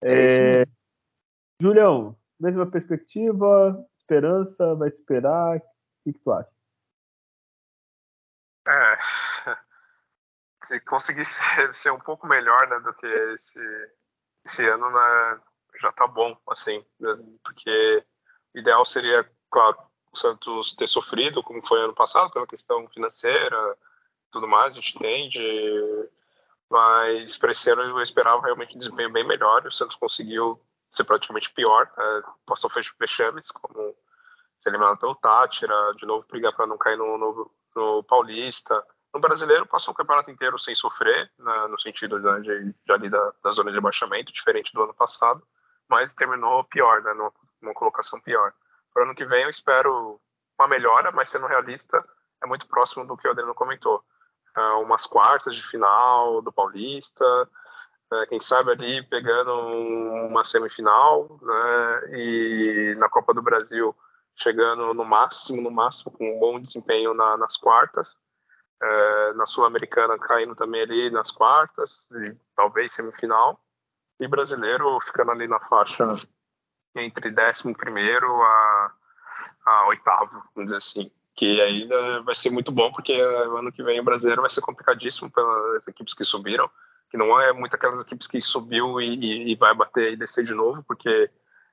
[0.02, 0.64] É, é
[1.62, 5.62] Julião, mesma perspectiva, esperança, vai esperar, o
[6.04, 6.50] que, que tu acha?
[8.68, 8.98] É,
[10.64, 11.40] se conseguir ser,
[11.76, 13.60] ser, um pouco melhor né, do que esse,
[14.46, 15.42] esse ano, né,
[15.82, 18.06] já tá bom, assim, né, porque
[18.56, 23.78] o ideal seria o Santos ter sofrido, como foi ano passado, pela questão financeira,
[24.32, 26.10] tudo mais, a gente entende,
[26.70, 30.60] mas para esse ano eu esperava realmente um desempenho bem melhor, o Santos conseguiu
[30.92, 33.96] ser praticamente pior, né, passou fechames, como
[34.62, 38.84] ser eliminado pelo Tátira, de novo brigar para não cair no, no, no Paulista.
[39.14, 43.10] No Brasileiro, passou o campeonato inteiro sem sofrer, né, no sentido né, de, de, ali
[43.10, 45.42] da, da, zona de abaixamento, diferente do ano passado,
[45.90, 48.53] mas terminou pior, né, numa, numa colocação pior.
[48.94, 50.20] Para o ano que vem, eu espero
[50.57, 52.03] uma melhora, mas sendo realista,
[52.44, 54.03] é muito próximo do que o Adriano comentou.
[54.57, 57.26] Uh, umas quartas de final do Paulista,
[58.11, 59.53] uh, quem sabe ali pegando
[60.28, 63.95] uma semifinal, né, e na Copa do Brasil
[64.36, 68.18] chegando no máximo, no máximo, com um bom desempenho na, nas quartas.
[68.82, 73.60] É, na Sul-Americana caindo também ali nas quartas, e talvez semifinal.
[74.20, 76.16] E brasileiro ficando ali na faixa
[76.96, 77.76] entre 11
[78.44, 78.91] a,
[79.66, 81.12] a oitavo, vamos dizer assim.
[81.36, 85.32] Que ainda vai ser muito bom, porque ano que vem o brasileiro vai ser complicadíssimo
[85.32, 86.70] pelas equipes que subiram,
[87.10, 90.44] que não é muito aquelas equipes que subiu e, e, e vai bater e descer
[90.44, 91.30] de novo, porque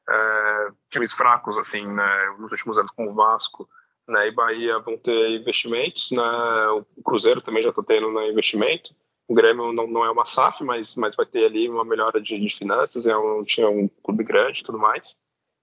[0.09, 3.69] é, times fracos, assim, né, nos últimos anos, como o Vasco
[4.09, 6.23] né, e Bahia vão ter investimentos, né,
[6.97, 8.95] o Cruzeiro também já está tendo né, investimento,
[9.29, 12.39] o Grêmio não, não é uma SAF, mas, mas vai ter ali uma melhora de,
[12.39, 15.19] de finanças, é um, tinha um clube grande e tudo mais.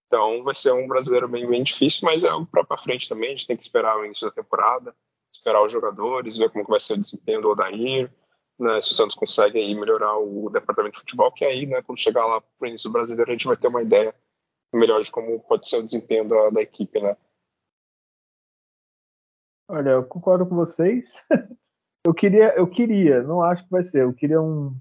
[0.08, 3.30] Então vai ser um brasileiro bem, bem difícil, mas é algo para frente também.
[3.30, 4.94] A gente tem que esperar o início da temporada,
[5.34, 8.12] esperar os jogadores, ver como vai ser o desempenho do Odair,
[8.60, 12.00] né, se o Santos consegue aí melhorar o departamento de futebol, que aí, né, quando
[12.00, 14.14] chegar lá para o início do brasileiro, a gente vai ter uma ideia
[14.72, 17.18] melhor de como pode ser o desempenho da, da equipe, né?
[19.68, 21.24] Olha, eu concordo com vocês.
[22.06, 24.04] Eu queria, eu queria, não acho que vai ser.
[24.04, 24.76] Eu queria um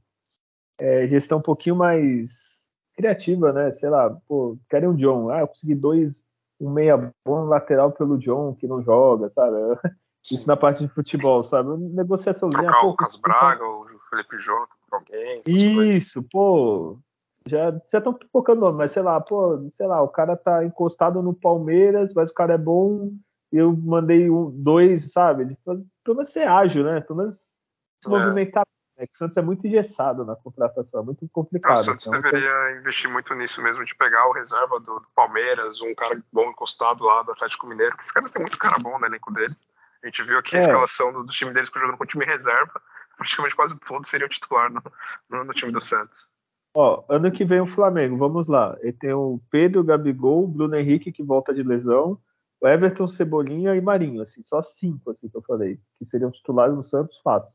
[0.78, 3.70] é, gestão um pouquinho mais criativa, né?
[3.72, 5.30] Sei lá, pô, querem um John.
[5.30, 6.22] Ah, eu consegui dois
[6.60, 9.56] um meia bom lateral pelo John, que não joga, sabe?
[10.30, 11.76] Isso na parte de futebol, sabe?
[11.76, 12.62] Negociaçãozinha.
[12.62, 15.42] Trocar o Lucas Braga, o Felipe Jota por alguém.
[15.46, 16.98] Isso, pô.
[17.44, 21.34] Já estão pipocando nome, mas sei lá, pô, sei lá, o cara tá encostado no
[21.34, 23.10] Palmeiras, mas o cara é bom,
[23.52, 25.56] eu mandei um, dois, sabe?
[25.64, 27.00] Pelo menos ser ágil, né?
[27.00, 27.58] Pelo menos
[28.00, 28.08] se é.
[28.08, 28.64] movimentar.
[28.96, 31.78] É que o Santos é muito engessado na contratação, é muito complicado.
[31.78, 35.80] o Santos é deveria investir muito nisso mesmo, de pegar o reserva do, do, Palmeiras,
[35.80, 38.98] um cara bom encostado lá do Atlético Mineiro, que esse cara tem muito cara bom
[38.98, 39.56] no elenco deles.
[40.02, 40.60] A gente viu aqui é.
[40.60, 42.80] a escalação do, do time deles jogando com o time reserva,
[43.16, 44.82] praticamente quase todos seriam titular no,
[45.30, 46.28] no, no, time do Santos.
[46.74, 48.76] Ó, ano que vem o Flamengo, vamos lá.
[48.80, 52.20] Ele tem o Pedro, Gabigol, Bruno Henrique que volta de lesão,
[52.66, 56.84] Everton, Cebolinha e Marinho, assim, só cinco, assim que eu falei, que seriam titulares do
[56.84, 57.52] Santos fácil.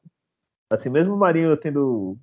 [0.69, 2.17] Assim, mesmo o Marinho tendo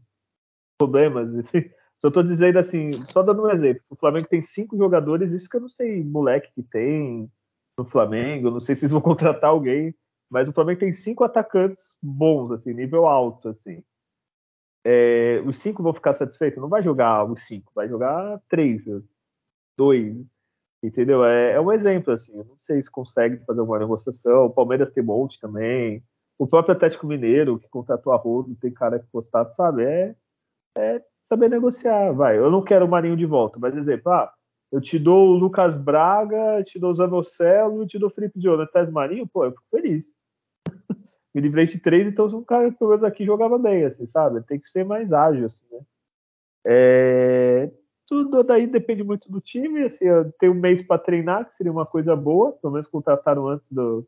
[0.78, 5.32] problemas, assim, só tô dizendo assim, só dando um exemplo, o Flamengo tem cinco jogadores,
[5.32, 7.30] isso que eu não sei, moleque que tem
[7.78, 9.94] no Flamengo, não sei se eles vão contratar alguém,
[10.30, 13.82] mas o Flamengo tem cinco atacantes bons, assim, nível alto, assim.
[14.84, 16.60] É, os cinco vão ficar satisfeitos?
[16.60, 18.84] Não vai jogar os cinco, vai jogar três,
[19.76, 20.14] dois,
[20.86, 21.24] entendeu?
[21.24, 22.36] É, é um exemplo, assim.
[22.36, 24.46] Não sei se consegue fazer uma negociação.
[24.46, 26.02] O Palmeiras tem monte também.
[26.38, 29.84] O próprio Atlético Mineiro, que contratou a Rodo, tem cara que postado, sabe?
[29.84, 30.14] É,
[30.76, 32.38] é saber negociar, vai.
[32.38, 34.32] Eu não quero o Marinho de volta, mas exemplo, ah,
[34.70, 38.90] eu te dou o Lucas Braga, te dou o Zanocelo, te dou o Felipe Jonathan
[38.90, 40.14] Marinho, pô, eu fico feliz
[41.34, 44.42] me livrei de três, então um cara que pelo menos aqui jogava bem, assim, sabe?
[44.42, 45.80] Tem que ser mais ágil, assim, né?
[46.66, 47.70] É,
[48.06, 50.06] tudo daí depende muito do time, assim,
[50.38, 54.06] tem um mês para treinar, que seria uma coisa boa, pelo menos contrataram antes do.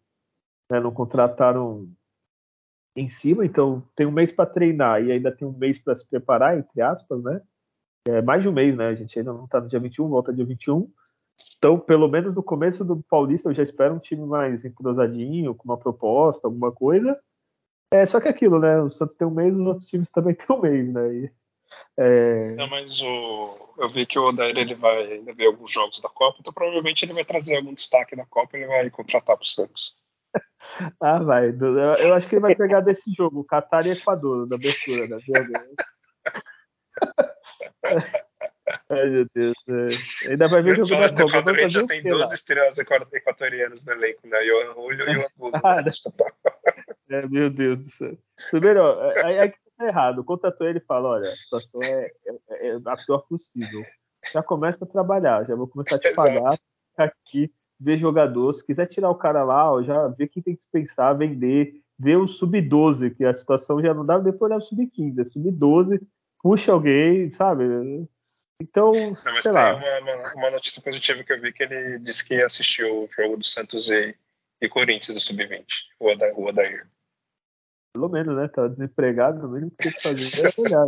[0.71, 1.89] Né, não contrataram
[2.97, 6.09] em cima, então tem um mês para treinar e ainda tem um mês para se
[6.09, 7.41] preparar, entre aspas, né?
[8.09, 8.89] É mais de um mês, né?
[8.89, 10.91] A gente ainda não está no dia 21, volta dia 21.
[11.59, 15.65] Então, pelo menos no começo do Paulista, eu já espero um time mais entrosadinho, com
[15.65, 17.19] uma proposta, alguma coisa.
[17.93, 18.81] É só que é aquilo, né?
[18.81, 21.15] O Santos tem um mês, os outros times também têm um mês, né?
[21.15, 21.33] E,
[21.99, 22.55] é...
[22.57, 23.75] Não, mas o...
[23.79, 27.13] eu vi que o Odair ele vai ver alguns jogos da Copa, então provavelmente ele
[27.13, 29.97] vai trazer algum destaque da Copa e ele vai contratar para o Santos.
[31.01, 31.49] ah, vai.
[31.49, 35.19] Eu acho que ele vai pegar desse jogo, Catar e Equador, da abertura, né?
[38.91, 39.57] Ai, meu Deus.
[39.69, 40.31] É.
[40.31, 41.41] Ainda vai ver o jogo da Copa.
[41.43, 44.39] Vai fazer já tem duas estrelas equatorianas no elenco, né?
[44.41, 45.53] Johan Julio e o Angulo.
[45.63, 45.93] Ah, né?
[47.11, 48.19] é, meu Deus do céu.
[48.51, 50.25] Primeiro, aí é que tá errado.
[50.25, 53.85] Contratou ele e fala: olha, a situação é, é, é, a pior possível.
[54.33, 56.59] Já começa a trabalhar, já vou começar a te pagar,
[56.97, 58.53] aqui, ver jogador.
[58.53, 62.17] Se quiser tirar o cara lá, ó, já vê quem tem que pensar, vender, ver
[62.17, 66.01] o sub-12, que a situação já não dá, depois é o sub-15, é sub-12,
[66.43, 67.65] puxa alguém, sabe?
[68.61, 69.75] Então, Não, mas sei lá.
[69.75, 73.45] Uma, uma, notícia positiva que eu vi que ele disse que assistiu o jogo do
[73.45, 74.17] Santos e,
[74.61, 75.65] e Corinthians do Sub-20,
[76.01, 76.89] o, Odair.
[77.97, 78.47] Pelo menos, né?
[78.49, 80.87] Tá desempregado, no mínimo que fazer é olhar.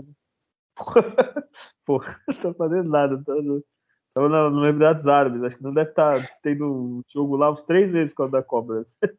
[1.87, 3.23] Pô, não tá fazendo nada.
[3.25, 3.65] Tá no,
[4.13, 7.63] tava no, no Emirados Árabes, acho que não deve estar tá tendo jogo lá uns
[7.63, 8.85] três meses por causa da cobra.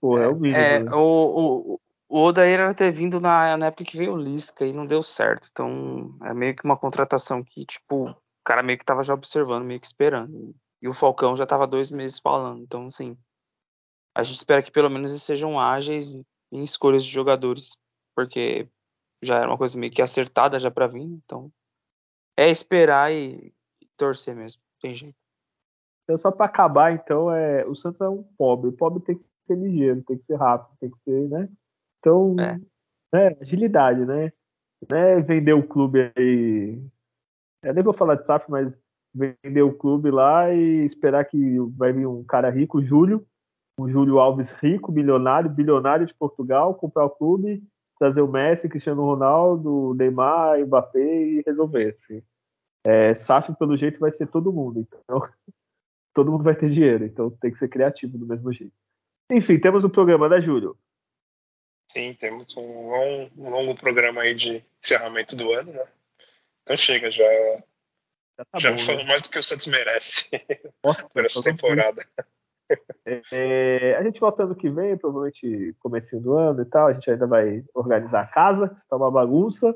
[0.00, 0.60] Pô, é o mínimo.
[0.60, 0.90] É, né?
[0.92, 4.72] o, o, o Odair era ter vindo na, na época que veio o Lisca e
[4.72, 5.48] não deu certo.
[5.52, 9.64] Então, é meio que uma contratação que, tipo, o cara meio que tava já observando,
[9.64, 10.56] meio que esperando.
[10.82, 12.64] E o Falcão já tava dois meses falando.
[12.64, 13.16] Então, assim,
[14.16, 16.12] a gente espera que pelo menos eles sejam ágeis
[16.52, 17.76] em escolhas de jogadores,
[18.14, 18.68] porque
[19.22, 21.02] já era uma coisa meio que acertada já para vir.
[21.02, 21.52] Então,
[22.36, 24.60] é esperar e, e torcer mesmo.
[24.80, 25.16] Tem jeito.
[26.04, 28.70] Então, só para acabar, então, é, o Santos é um pobre.
[28.70, 31.48] O pobre tem que ser ligeiro, tem que ser rápido, tem que ser, né?
[31.98, 32.58] Então, é.
[33.12, 34.32] né, agilidade, né?
[34.90, 35.20] né?
[35.20, 36.80] Vender o clube aí.
[37.62, 38.78] Eu nem vou falar de SAF, mas
[39.14, 43.26] vender o clube lá e esperar que vai vir um cara rico, Júlio,
[43.78, 47.62] o Júlio Alves rico, milionário, bilionário de Portugal, comprar o clube,
[47.96, 51.90] trazer o Messi, Cristiano Ronaldo, Neymar, Mbappé e resolver.
[51.90, 52.22] Assim.
[52.84, 54.86] É, SAF, pelo jeito, vai ser todo mundo.
[55.04, 55.20] Então,
[56.12, 57.04] todo mundo vai ter dinheiro.
[57.04, 58.74] Então, tem que ser criativo do mesmo jeito.
[59.30, 60.76] Enfim, temos o programa, né, Júlio?
[61.92, 65.86] Sim, temos um longo, um longo programa aí de encerramento do ano, né?
[66.62, 67.24] Então chega, já.
[68.36, 69.08] Já, tá já bom, falou né?
[69.08, 70.30] mais do que o Santos merece
[70.84, 72.06] Nossa, por essa temporada.
[73.32, 76.88] É, a gente volta ano que vem, provavelmente comecinho do ano e tal.
[76.88, 79.74] A gente ainda vai organizar a casa, está uma bagunça.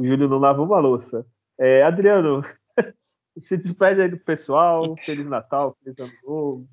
[0.00, 1.26] O Júlio não lava uma louça.
[1.58, 2.42] É, Adriano,
[3.36, 4.96] se despede aí do pessoal.
[5.04, 6.68] Feliz Natal, feliz Ano Novo.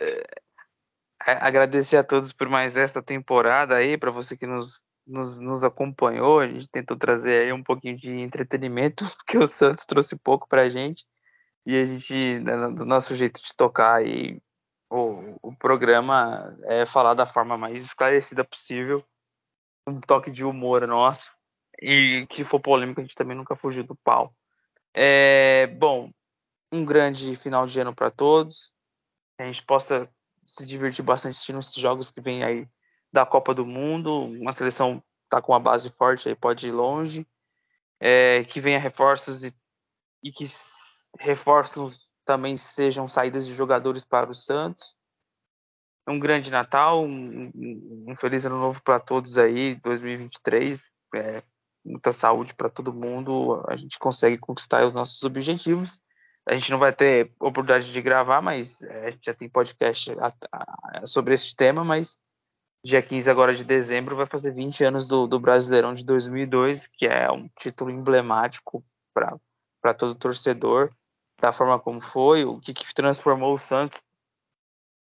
[0.00, 0.22] É,
[1.20, 6.40] agradecer a todos por mais esta temporada aí, para você que nos, nos, nos, acompanhou.
[6.40, 10.62] A gente tentou trazer aí um pouquinho de entretenimento, porque o Santos trouxe pouco para
[10.62, 11.04] a gente.
[11.64, 14.40] E a gente, né, do nosso jeito de tocar aí,
[14.90, 19.04] o, o programa é falar da forma mais esclarecida possível,
[19.86, 21.32] um toque de humor nosso,
[21.80, 24.34] e que for polêmico, a gente também nunca fugiu do pau.
[24.94, 26.10] É, bom,
[26.72, 28.72] um grande final de ano para todos.
[29.38, 30.08] A gente possa
[30.46, 32.66] se divertir bastante assistindo esses jogos que vem aí
[33.12, 34.24] da Copa do Mundo.
[34.24, 37.26] Uma seleção tá com uma base forte aí, pode ir longe.
[38.00, 39.54] É, que venha reforços e,
[40.22, 40.46] e que
[41.18, 44.96] reforços também sejam saídas de jogadores para o Santos.
[46.08, 47.50] Um grande Natal, um,
[48.06, 50.90] um feliz ano novo para todos aí, 2023.
[51.14, 51.42] É,
[51.84, 53.64] muita saúde para todo mundo.
[53.68, 55.98] A gente consegue conquistar os nossos objetivos.
[56.46, 60.12] A gente não vai ter oportunidade de gravar, mas é, a gente já tem podcast
[61.04, 62.18] sobre esse tema, mas
[62.84, 67.06] dia 15 agora de dezembro vai fazer 20 anos do, do Brasileirão de 2002, que
[67.06, 70.90] é um título emblemático para todo torcedor,
[71.40, 74.00] da forma como foi, o que, que transformou o Santos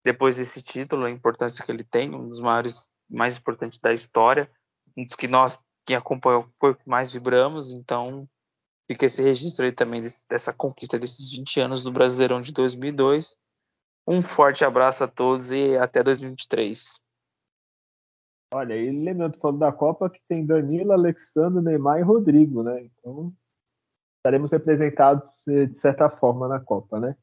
[0.05, 4.51] depois desse título, a importância que ele tem, um dos maiores, mais importantes da história,
[4.97, 6.47] um dos que nós, quem acompanhou,
[6.86, 8.28] mais vibramos, então
[8.86, 13.36] fica esse registro aí também desse, dessa conquista desses 20 anos do Brasileirão de 2002.
[14.06, 17.01] Um forte abraço a todos e até 2023.
[18.52, 22.82] Olha, e lembrando, falando da Copa, que tem Danilo, Alexandre, Neymar e Rodrigo, né?
[22.85, 23.35] Então,
[24.25, 27.15] estaremos representados eh, de certa forma na Copa, né?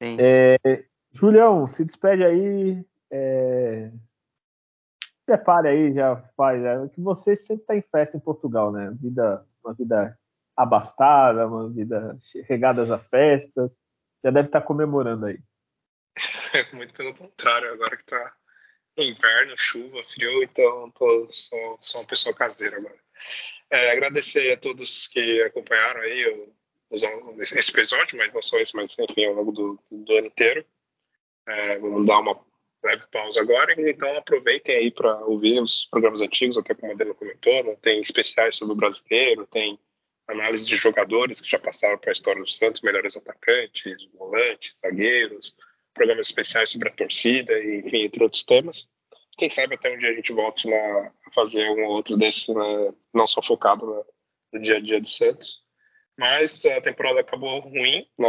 [0.00, 0.16] Sim.
[0.20, 2.86] É, Julião, se despede aí.
[3.10, 3.90] É...
[5.26, 6.62] Prepare aí, já faz.
[6.62, 8.92] É, que você sempre está em festa em Portugal, né?
[9.00, 10.16] Vida, uma vida
[10.56, 13.80] abastada, uma vida regadas a festas.
[14.22, 15.40] Já deve estar tá comemorando aí.
[16.72, 18.32] Muito pelo contrário, agora que está
[18.96, 22.96] inverno, chuva, frio, então tô, sou, sou uma pessoa caseira agora.
[23.70, 26.48] É, agradecer a todos que acompanharam aí
[27.40, 30.64] esse episódio, mas não só esse, mas enfim, ao longo do, do ano inteiro.
[31.46, 32.40] É, vamos dar uma
[32.84, 37.14] leve pausa agora, então aproveitem aí para ouvir os programas antigos, até como a Adela
[37.14, 37.76] comentou, né?
[37.82, 39.78] tem especiais sobre o brasileiro, tem
[40.28, 45.54] análise de jogadores que já passaram para a história do Santos, melhores atacantes, volantes, zagueiros,
[45.94, 48.88] programas especiais sobre a torcida, enfim, entre outros temas.
[49.36, 52.94] Quem sabe até um dia a gente volte a fazer um ou outro desse, né,
[53.12, 54.06] não só focado no,
[54.52, 55.62] no dia a dia do Santos.
[56.18, 58.28] Mas a temporada acabou ruim, né,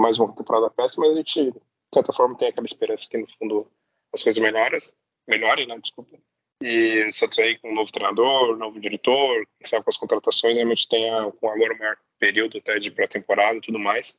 [0.00, 1.60] mais uma temporada péssima, mas a gente, de
[1.92, 3.70] certa forma, tem aquela esperança que no fundo
[4.12, 4.78] as coisas melhoram,
[5.26, 6.16] melhorem, né, desculpa.
[6.62, 10.56] E o Santos aí com um novo treinador, novo diretor, quem sabe com as contratações,
[10.56, 14.18] realmente tenha com agora o maior período até de pré-temporada e tudo mais.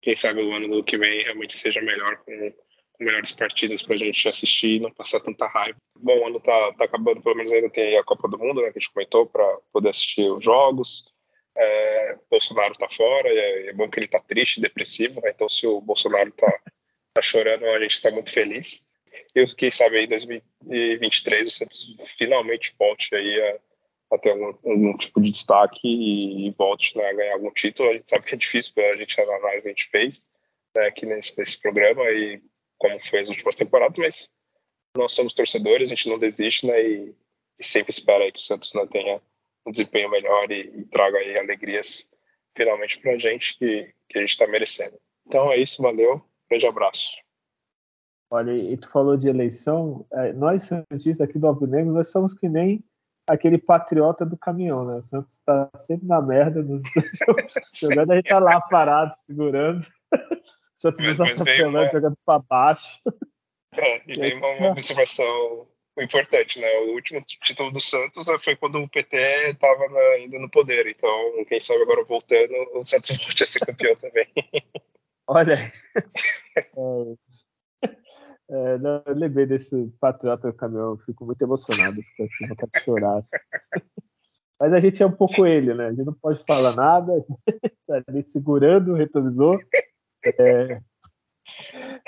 [0.00, 2.52] Quem sabe o ano que vem realmente seja melhor com
[2.98, 5.78] melhores partidas para a gente assistir e não passar tanta raiva.
[5.96, 8.70] Bom, o ano tá, tá acabando, pelo menos ainda tem a Copa do Mundo, né,
[8.70, 11.04] que a gente comentou, para poder assistir os jogos.
[11.56, 15.30] É, Bolsonaro tá fora, é, é, bom que ele tá triste, depressivo, né?
[15.34, 16.52] então se o Bolsonaro tá,
[17.14, 18.84] tá chorando, a gente está muito feliz.
[19.34, 23.58] E quem sabe aí em 2023 o Santos finalmente volte aí a
[24.14, 27.90] a ter algum, algum, tipo de destaque e, e volte né, a ganhar algum título.
[27.90, 30.24] A gente sabe que é difícil a gente analisar a gente fez
[30.76, 32.40] né, aqui nesse, nesse programa e
[32.84, 34.30] como foi as últimas temporadas, mas
[34.94, 37.14] nós somos torcedores, a gente não desiste né, e,
[37.58, 39.22] e sempre espera que o Santos né, tenha
[39.66, 42.06] um desempenho melhor e, e traga aí alegrias
[42.54, 44.98] finalmente para a gente que, que a gente está merecendo.
[45.26, 47.08] Então é isso, valeu, grande abraço.
[48.30, 52.34] Olha, e tu falou de eleição, é, nós santistas aqui do Alvo Negro, nós somos
[52.34, 52.84] que nem
[53.26, 54.96] aquele patriota do caminhão, né?
[54.96, 56.82] O Santos está sempre na merda nos
[57.74, 59.86] jogando, a gente tá lá parado, segurando.
[60.74, 61.90] Santos nos atropelando, uma...
[61.90, 63.00] jogando para baixo.
[63.76, 65.66] É, e vem uma, uma observação
[66.02, 66.68] importante, né?
[66.80, 69.16] O último título do Santos foi quando o PT
[69.50, 69.84] estava
[70.14, 70.86] ainda no poder.
[70.86, 74.26] Então, quem sabe agora voltando, o Santos volte a ser campeão também.
[75.26, 75.72] Olha.
[76.56, 77.90] É,
[78.50, 82.80] é, não, eu lembrei desse patriota do caminhão, fico muito emocionado, fico com vontade de
[82.80, 83.18] chorar.
[83.18, 83.36] Assim.
[84.60, 85.86] Mas a gente é um pouco ele, né?
[85.86, 87.12] A gente não pode falar nada,
[87.86, 89.60] tá ali segurando o retrovisor.
[90.24, 90.80] É,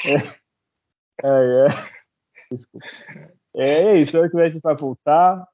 [0.04, 1.66] é, é,
[2.50, 2.86] Desculpa.
[3.54, 5.46] É, é isso, ano que a gente vai voltar.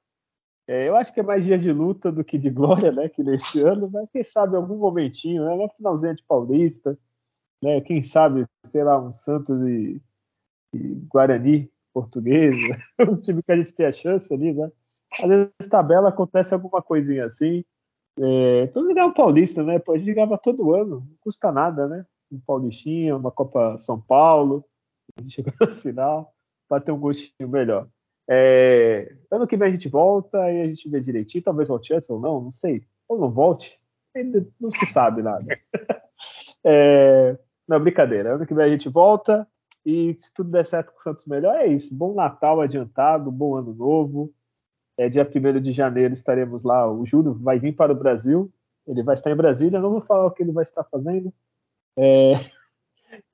[0.69, 3.09] É, eu acho que é mais dia de luta do que de glória, né?
[3.09, 5.57] Que nesse ano, mas quem sabe algum momentinho, né?
[5.57, 6.99] No finalzinho de Paulista,
[7.63, 7.81] né?
[7.81, 10.01] Quem sabe, sei lá, um Santos e
[11.09, 12.57] Guarani portuguesa,
[13.01, 14.71] um time que a gente tem a chance ali, né?
[15.21, 17.65] Às vezes tabela acontece alguma coisinha assim.
[18.19, 19.79] É, todo ganhar um paulista, né?
[19.79, 22.07] Pô, a gente ganhava todo ano, não custa nada, né?
[22.33, 24.65] Um paulistinha, uma Copa São Paulo,
[25.17, 26.35] a gente chegou no final,
[26.69, 27.87] para ter um gostinho melhor.
[28.29, 32.09] É, ano que vem a gente volta e a gente vê direitinho, talvez volte antes
[32.09, 32.83] ou não, não sei.
[33.09, 33.79] Ou não volte,
[34.17, 35.45] ainda não se sabe nada.
[36.65, 37.37] É,
[37.67, 38.37] não, brincadeira.
[38.37, 39.47] Ano que vem a gente volta.
[39.85, 41.93] E se tudo der certo com o Santos melhor, é isso.
[41.93, 44.33] Bom Natal adiantado, bom ano novo.
[44.97, 46.89] É, dia 1 de janeiro estaremos lá.
[46.89, 48.53] O Júlio vai vir para o Brasil.
[48.87, 49.81] Ele vai estar em Brasília.
[49.81, 51.33] Não vou falar o que ele vai estar fazendo.
[51.97, 52.35] É...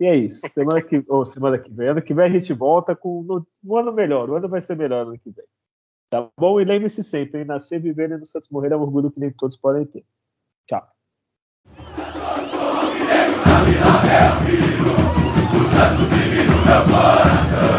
[0.00, 0.40] E é isso.
[0.48, 1.88] Semana que, ou semana que vem.
[1.88, 4.28] Ano que vem a gente volta com um ano melhor.
[4.28, 5.44] O ano vai ser melhor ano que vem.
[6.10, 6.60] Tá bom?
[6.60, 7.44] E lembre-se sempre: hein?
[7.46, 10.04] nascer, viver e no Santos morrer é um orgulho que nem todos podem ter.
[10.66, 10.86] Tchau.
[16.66, 17.77] Meu coração.